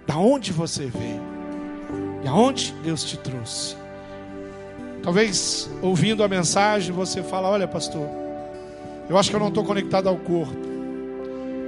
da 0.06 0.18
onde 0.18 0.52
você 0.52 0.88
veio 0.88 1.29
e 2.24 2.28
aonde 2.28 2.74
Deus 2.84 3.04
te 3.04 3.18
trouxe. 3.18 3.76
Talvez 5.02 5.70
ouvindo 5.82 6.24
a 6.24 6.28
mensagem 6.28 6.94
você 6.94 7.24
fala: 7.24 7.50
Olha, 7.50 7.68
pastor, 7.68 8.08
eu 9.10 9.18
acho 9.18 9.30
que 9.30 9.36
eu 9.36 9.40
não 9.40 9.48
estou 9.48 9.64
conectado 9.64 10.08
ao 10.08 10.18
corpo. 10.18 10.70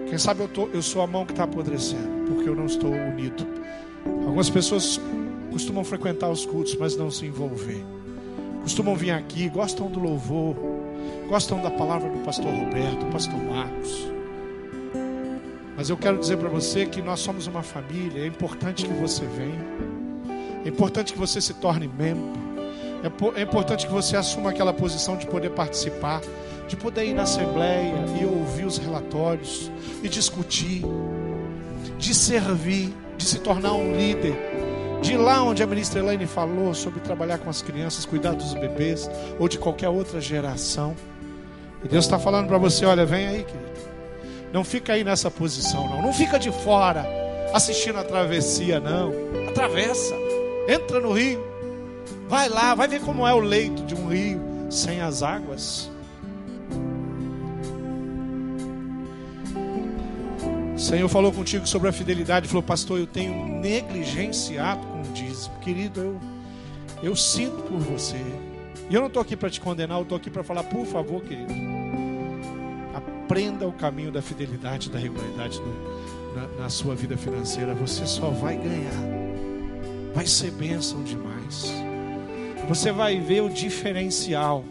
Quem 0.08 0.18
sabe 0.18 0.42
eu, 0.42 0.48
tô, 0.48 0.68
eu 0.74 0.82
sou 0.82 1.02
a 1.02 1.08
mão 1.08 1.26
que 1.26 1.32
está 1.32 1.46
apodrecendo, 1.46 2.26
porque 2.28 2.50
eu 2.50 2.56
não 2.56 2.66
estou 2.66 2.92
unido. 2.92 3.48
Algumas 4.26 4.50
pessoas 4.50 5.00
costumam 5.52 5.84
frequentar 5.84 6.30
os 6.30 6.46
cultos, 6.46 6.76
mas 6.76 6.98
não 6.98 7.10
se 7.10 7.26
envolver. 7.26 7.84
Costumam 8.62 8.96
vir 8.96 9.12
aqui, 9.12 9.50
gostam 9.50 9.90
do 9.90 10.00
louvor, 10.00 10.56
gostam 11.28 11.62
da 11.62 11.72
palavra 11.72 12.10
do 12.10 12.20
pastor 12.20 12.52
Roberto, 12.54 13.06
do 13.06 13.12
pastor 13.12 13.40
Marcos. 13.42 14.08
Mas 15.76 15.90
eu 15.90 15.98
quero 15.98 16.20
dizer 16.20 16.38
para 16.38 16.50
você 16.50 16.86
que 16.86 17.02
nós 17.02 17.22
somos 17.22 17.48
uma 17.48 17.64
família, 17.64 18.22
é 18.22 18.28
importante 18.28 18.86
que 18.86 18.94
você 18.94 19.26
venha. 19.26 19.91
É 20.66 20.70
importante 20.70 21.14
que 21.14 21.20
você 21.20 21.42
se 21.42 21.54
torne 21.56 21.88
membro. 21.88 22.40
É, 23.04 23.40
é 23.40 23.44
importante 23.44 23.88
que 23.88 23.92
você 23.92 24.16
assuma 24.16 24.52
aquela 24.52 24.74
posição 24.74 25.18
de 25.18 25.26
poder 25.26 25.52
participar, 25.52 26.22
de 26.68 26.76
poder 26.76 27.06
ir 27.06 27.14
na 27.14 27.24
assembleia 27.24 27.94
e 28.20 28.26
ouvir 28.26 28.66
os 28.66 28.78
relatórios 28.78 29.72
e 30.04 30.08
discutir, 30.08 30.84
de 31.98 32.14
servir, 32.14 32.94
de 33.18 33.26
se 33.26 33.40
tornar 33.40 33.74
um 33.74 33.96
líder. 33.96 34.36
De 35.02 35.18
lá 35.18 35.44
onde 35.44 35.64
a 35.64 35.68
ministra 35.68 36.00
Elaine 36.00 36.28
falou 36.28 36.76
sobre 36.76 37.00
trabalhar 37.00 37.40
com 37.40 37.50
as 37.50 37.64
crianças, 37.64 38.06
cuidar 38.06 38.34
dos 38.34 38.54
bebês 38.54 39.10
ou 39.40 39.48
de 39.48 39.58
qualquer 39.58 39.90
outra 39.90 40.22
geração. 40.22 40.96
E 41.84 41.88
Deus 41.88 42.06
está 42.06 42.20
falando 42.20 42.48
para 42.48 42.60
você: 42.60 42.86
olha, 42.86 43.04
vem 43.04 43.28
aí, 43.28 43.44
querido. 43.44 43.72
Não 44.54 44.64
fica 44.64 44.94
aí 44.94 45.04
nessa 45.04 45.32
posição, 45.32 45.90
não. 45.90 46.04
Não 46.04 46.14
fica 46.14 46.38
de 46.38 46.52
fora 46.52 47.04
assistindo 47.52 47.98
a 47.98 48.04
travessia, 48.04 48.80
não. 48.80 49.12
Atravessa. 49.50 50.14
Entra 50.68 51.00
no 51.00 51.12
rio. 51.12 51.44
Vai 52.28 52.48
lá, 52.48 52.74
vai 52.76 52.88
ver 52.88 53.02
como 53.02 53.28
é 53.28 53.34
o 53.34 53.40
leito 53.40 53.84
de 53.84 53.94
um 53.96 54.08
rio 54.08 54.40
sem 54.70 55.02
as 55.02 55.22
águas. 55.22 55.90
O 60.76 60.80
Senhor 60.80 61.08
falou 61.10 61.32
contigo 61.32 61.68
sobre 61.68 61.90
a 61.90 61.92
fidelidade, 61.92 62.48
falou, 62.48 62.64
pastor, 62.64 63.00
eu 63.00 63.06
tenho 63.06 63.60
negligenciado 63.60 64.86
com 64.88 65.02
o 65.02 65.14
dízimo. 65.14 65.60
Querido, 65.60 66.00
eu, 66.00 66.20
eu 67.04 67.16
sinto 67.16 67.62
por 67.64 67.78
você. 67.80 68.18
E 68.90 68.96
eu 68.96 69.02
não 69.02 69.08
estou 69.08 69.22
aqui 69.22 69.36
para 69.36 69.50
te 69.50 69.62
condenar, 69.62 69.98
eu 70.00 70.04
estou 70.04 70.18
aqui 70.18 70.30
para 70.30 70.44
falar, 70.44 70.64
por 70.64 70.86
favor, 70.86 71.22
querido, 71.22 71.54
aprenda 72.94 73.68
o 73.68 73.72
caminho 73.72 74.12
da 74.12 74.22
fidelidade, 74.22 74.90
da 74.90 74.98
regularidade 74.98 75.60
no, 75.60 76.36
na, 76.36 76.64
na 76.64 76.70
sua 76.70 76.96
vida 76.96 77.16
financeira, 77.16 77.74
você 77.74 78.06
só 78.06 78.30
vai 78.30 78.58
ganhar. 78.58 79.21
Vai 80.14 80.28
ser 80.28 80.52
bênção 80.52 81.04
demais. 81.04 81.72
Você 82.68 82.92
vai 82.92 83.20
ver 83.20 83.42
o 83.42 83.50
diferencial 83.50 84.64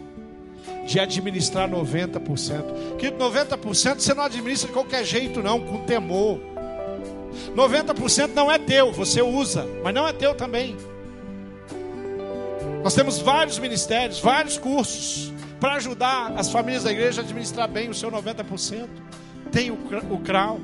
de 0.85 0.99
administrar 0.99 1.69
90%. 1.69 2.97
Que 2.97 3.11
90% 3.11 3.99
você 3.99 4.13
não 4.13 4.23
administra 4.23 4.67
de 4.67 4.73
qualquer 4.73 5.03
jeito, 5.03 5.41
não, 5.41 5.59
com 5.59 5.79
temor. 5.85 6.39
90% 7.55 8.33
não 8.33 8.51
é 8.51 8.57
teu, 8.57 8.91
você 8.91 9.21
usa, 9.21 9.67
mas 9.83 9.93
não 9.93 10.07
é 10.07 10.13
teu 10.13 10.35
também. 10.35 10.75
Nós 12.83 12.95
temos 12.95 13.19
vários 13.19 13.59
ministérios, 13.59 14.19
vários 14.19 14.57
cursos 14.57 15.31
para 15.59 15.75
ajudar 15.75 16.33
as 16.35 16.49
famílias 16.49 16.83
da 16.83 16.91
igreja 16.91 17.21
a 17.21 17.23
administrar 17.23 17.67
bem 17.67 17.89
o 17.89 17.93
seu 17.93 18.11
90%. 18.11 18.89
Tem 19.51 19.69
o, 19.69 19.77
o 20.09 20.19
CRAU. 20.19 20.59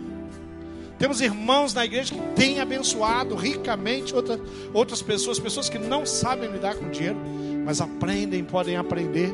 Temos 0.98 1.22
irmãos 1.22 1.74
na 1.74 1.86
igreja 1.86 2.14
que 2.14 2.22
têm 2.36 2.60
abençoado 2.60 3.36
ricamente 3.36 4.16
outras, 4.16 4.40
outras 4.74 5.02
pessoas, 5.02 5.38
pessoas 5.40 5.70
que 5.70 5.78
não 5.78 6.06
sabem 6.06 6.50
lidar 6.50 6.76
com 6.76 6.90
dinheiro, 6.90 7.18
mas 7.64 7.80
aprendem, 7.80 8.44
podem 8.44 8.78
aprender. 8.78 9.34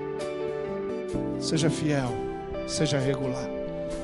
Seja 1.39 1.69
fiel, 1.69 2.11
seja 2.67 2.97
regular, 2.97 3.49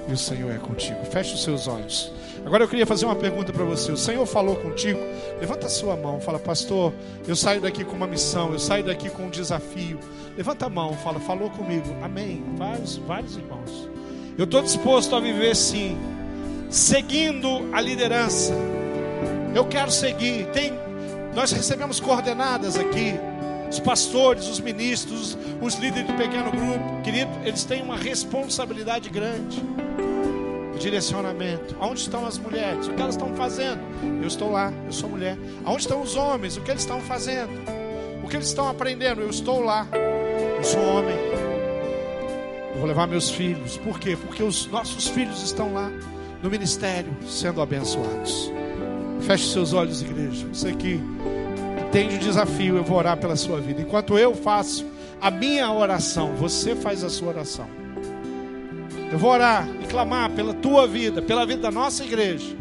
e 0.08 0.14
o 0.14 0.18
Senhor 0.18 0.52
é 0.52 0.58
contigo. 0.58 1.04
Feche 1.06 1.34
os 1.34 1.44
seus 1.44 1.68
olhos. 1.68 2.12
Agora 2.46 2.64
eu 2.64 2.68
queria 2.68 2.86
fazer 2.86 3.06
uma 3.06 3.16
pergunta 3.16 3.52
para 3.52 3.64
você. 3.66 3.92
O 3.92 3.98
Senhor 3.98 4.26
falou 4.26 4.56
contigo? 4.56 5.00
Levanta 5.40 5.68
a 5.68 5.70
sua 5.70 5.96
mão, 5.96 6.20
fala, 6.22 6.40
pastor, 6.40 6.94
eu 7.28 7.36
saio 7.36 7.62
daqui 7.62 7.84
com 7.84 7.96
uma 7.96 8.08
missão, 8.08 8.54
eu 8.54 8.60
saio 8.60 8.84
daqui 8.84 9.10
com 9.10 9.24
um 9.24 9.30
desafio. 9.30 10.00
Levanta 10.38 10.66
a 10.66 10.70
mão, 10.70 10.94
fala, 10.94 11.20
falou 11.20 11.50
comigo. 11.50 11.86
Amém. 12.02 12.44
Vários, 12.58 12.98
vários 12.98 13.36
irmãos. 13.36 13.90
Eu 14.38 14.46
estou 14.46 14.62
disposto 14.62 15.16
a 15.16 15.20
viver 15.20 15.54
sim, 15.56 15.98
seguindo 16.70 17.70
a 17.74 17.82
liderança. 17.82 18.54
Eu 19.56 19.66
quero 19.66 19.92
seguir. 19.92 20.46
Tem, 20.52 20.74
nós 21.36 21.52
recebemos 21.52 22.00
coordenadas 22.00 22.78
aqui. 22.78 23.14
Os 23.70 23.80
pastores, 23.80 24.48
os 24.48 24.60
ministros, 24.60 25.38
os 25.62 25.76
líderes 25.76 26.08
de 26.08 26.14
pequeno 26.14 26.52
grupo, 26.52 27.02
querido, 27.04 27.32
eles 27.44 27.64
têm 27.64 27.84
uma 27.84 27.96
responsabilidade 27.98 29.10
grande 29.10 29.62
direcionamento. 30.80 31.76
Aonde 31.80 32.00
estão 32.00 32.26
as 32.26 32.38
mulheres? 32.38 32.88
O 32.88 32.94
que 32.94 33.02
elas 33.02 33.16
estão 33.16 33.36
fazendo? 33.36 33.82
Eu 34.22 34.28
estou 34.28 34.50
lá, 34.50 34.74
eu 34.86 34.94
sou 34.94 35.10
mulher. 35.10 35.38
Aonde 35.66 35.82
estão 35.82 36.02
os 36.02 36.16
homens? 36.16 36.58
O 36.58 36.62
que 36.62 36.72
eles 36.72 36.82
estão 36.82 37.02
fazendo? 37.02 37.52
O 38.24 38.28
que 38.28 38.36
eles 38.38 38.48
estão 38.48 38.68
aprendendo? 38.68 39.22
Eu 39.22 39.30
estou 39.30 39.60
lá. 39.60 39.86
Eu 40.58 40.64
sou 40.64 40.82
homem. 40.82 41.16
Eu 42.74 42.78
vou 42.78 42.88
levar 42.88 43.08
meus 43.08 43.30
filhos. 43.30 43.78
Por 43.78 44.00
quê? 44.00 44.18
Porque 44.20 44.42
os 44.42 44.66
nossos 44.68 45.08
filhos 45.08 45.44
estão 45.44 45.74
lá 45.74 45.92
no 46.42 46.50
ministério 46.50 47.12
sendo 47.28 47.62
abençoados. 47.62 48.52
Feche 49.22 49.52
seus 49.52 49.74
olhos, 49.74 50.02
igreja. 50.02 50.48
Você 50.52 50.74
que 50.74 51.00
entende 51.88 52.16
o 52.16 52.20
desafio, 52.20 52.78
eu 52.78 52.84
vou 52.84 52.98
orar 52.98 53.18
pela 53.18 53.36
sua 53.36 53.60
vida. 53.60 53.82
Enquanto 53.82 54.18
eu 54.18 54.34
faço 54.34 54.86
a 55.22 55.30
minha 55.30 55.72
oração, 55.72 56.34
você 56.36 56.76
faz 56.76 57.04
a 57.04 57.10
sua 57.10 57.30
oração. 57.30 57.68
Eu 59.12 59.18
vou 59.18 59.32
orar 59.32 59.68
e 59.82 59.88
clamar 59.88 60.30
pela 60.32 60.54
tua 60.54 60.88
vida, 60.88 61.22
pela 61.22 61.46
vida 61.46 61.64
da 61.64 61.72
nossa 61.72 62.04
igreja. 62.04 62.56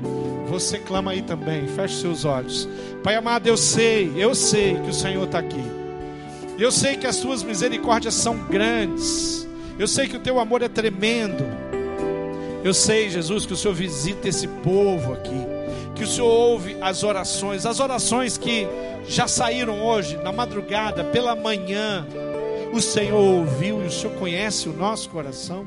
Você 0.49 0.79
clama 0.79 1.11
aí 1.11 1.22
também, 1.22 1.68
feche 1.68 2.01
seus 2.01 2.24
olhos. 2.24 2.68
Pai 3.05 3.14
amado, 3.14 3.47
eu 3.47 3.57
sei, 3.57 4.12
eu 4.16 4.35
sei 4.35 4.76
que 4.76 4.91
o 4.91 4.95
Senhor 4.95 5.24
está 5.24 5.39
aqui. 5.39 5.62
Eu 6.59 6.72
sei 6.72 6.97
que 6.97 7.07
as 7.07 7.18
tuas 7.18 7.43
misericórdias 7.43 8.14
são 8.14 8.37
grandes. 8.49 9.47
Eu 9.79 9.87
sei 9.87 10.09
que 10.09 10.16
o 10.16 10.20
teu 10.20 10.41
amor 10.41 10.62
é 10.62 10.68
tremendo. 10.68 11.45
Eu 12.64 12.74
sei, 12.74 13.09
Jesus, 13.09 13.46
que 13.46 13.52
o 13.52 13.56
Senhor 13.56 13.74
visita 13.74 14.28
esse 14.28 14.48
povo 14.48 15.12
aqui. 15.12 15.46
Que 15.94 16.04
o 16.04 16.06
Senhor 16.06 16.28
ouve 16.28 16.76
as 16.80 17.02
orações, 17.02 17.64
as 17.64 17.80
orações 17.80 18.36
que 18.36 18.66
já 19.06 19.26
saíram 19.26 19.80
hoje, 19.82 20.16
na 20.16 20.32
madrugada, 20.32 21.04
pela 21.04 21.34
manhã. 21.34 22.06
O 22.72 22.80
Senhor 22.80 23.18
ouviu 23.18 23.82
e 23.82 23.86
o 23.86 23.90
Senhor 23.90 24.14
conhece 24.16 24.68
o 24.68 24.72
nosso 24.72 25.09
coração. 25.09 25.66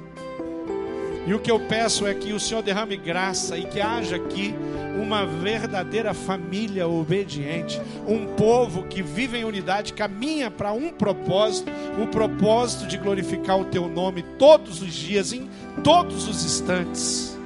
E 1.26 1.34
o 1.34 1.40
que 1.40 1.52
eu 1.52 1.60
peço 1.60 2.06
é 2.06 2.14
que 2.14 2.34
o 2.34 2.40
Senhor 2.40 2.62
derrame 2.62 2.98
graça 2.98 3.58
e 3.58 3.66
que 3.66 3.80
haja 3.80 4.16
aqui 4.16 4.56
uma 5.00 5.26
verdadeira 5.26 6.14
família 6.14 6.88
obediente, 6.88 7.82
um 8.08 8.36
povo 8.36 8.84
que 8.84 9.02
vive 9.02 9.38
em 9.38 9.44
unidade, 9.44 9.94
caminha 9.94 10.50
para 10.50 10.74
um 10.74 10.90
propósito, 10.92 11.72
o 12.02 12.08
propósito 12.08 12.88
de 12.88 12.98
glorificar 12.98 13.60
o 13.60 13.66
teu 13.66 13.88
nome 13.88 14.24
todos 14.38 14.82
os 14.82 14.94
dias, 14.94 15.34
em 15.34 15.50
todos 15.84 16.28
os 16.28 16.44
instantes. 16.44 17.38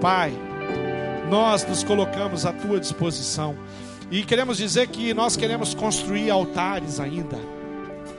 Pai, 0.00 0.32
nós 1.30 1.66
nos 1.66 1.82
colocamos 1.82 2.46
à 2.46 2.52
tua 2.52 2.80
disposição 2.80 3.56
e 4.10 4.22
queremos 4.22 4.58
dizer 4.58 4.88
que 4.88 5.14
nós 5.14 5.36
queremos 5.36 5.74
construir 5.74 6.30
altares 6.30 7.00
ainda 7.00 7.38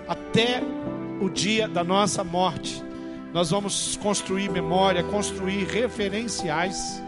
até 0.08 0.62
o 1.22 1.30
dia 1.30 1.68
da 1.68 1.84
nossa 1.84 2.24
morte 2.24 2.86
nós 3.36 3.50
vamos 3.50 3.98
construir 3.98 4.50
memória, 4.50 5.04
construir 5.04 5.66
referenciais 5.66 7.04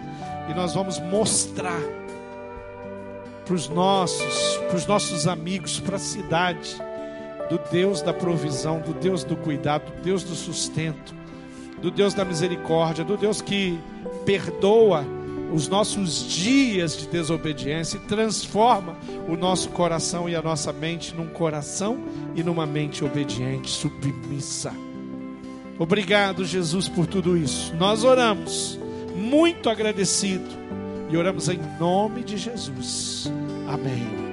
e 0.50 0.54
nós 0.54 0.74
vamos 0.74 1.00
mostrar 1.00 1.82
para 3.46 3.56
os 3.56 3.70
nossos, 3.70 4.58
para 4.68 4.76
os 4.76 4.86
nossos 4.86 5.28
amigos, 5.28 5.80
para 5.80 5.96
a 5.96 6.00
cidade, 6.00 6.76
do 7.50 7.60
Deus 7.72 8.02
da 8.02 8.14
provisão, 8.14 8.82
do 8.82 8.94
Deus 8.94 9.24
do 9.24 9.36
cuidado, 9.38 9.92
do 9.92 10.02
Deus 10.02 10.24
do 10.24 10.36
sustento, 10.36 11.16
do 11.82 11.90
Deus 11.90 12.14
da 12.14 12.26
misericórdia, 12.26 13.06
do 13.06 13.16
Deus 13.16 13.42
que 13.42 13.80
perdoa 14.26 15.06
os 15.54 15.70
nossos 15.70 16.28
dias 16.28 16.98
de 16.98 17.08
desobediência 17.08 17.98
e 17.98 18.02
transforma 18.02 18.98
o 19.30 19.38
nosso 19.38 19.70
coração 19.70 20.28
e 20.28 20.36
a 20.36 20.42
nossa 20.42 20.74
mente 20.74 21.16
num 21.16 21.28
coração 21.28 22.00
e 22.36 22.44
numa 22.44 22.66
mente 22.66 23.06
obediente, 23.06 23.70
submissa. 23.70 24.74
Obrigado, 25.80 26.44
Jesus, 26.44 26.90
por 26.90 27.06
tudo 27.06 27.38
isso. 27.38 27.74
Nós 27.76 28.04
oramos 28.04 28.78
muito 29.18 29.70
agradecido 29.70 30.50
e 31.10 31.18
oramos 31.18 31.50
em 31.50 31.60
nome 31.80 32.24
de 32.24 32.38
Jesus. 32.38 33.32
Amém. 33.68 34.27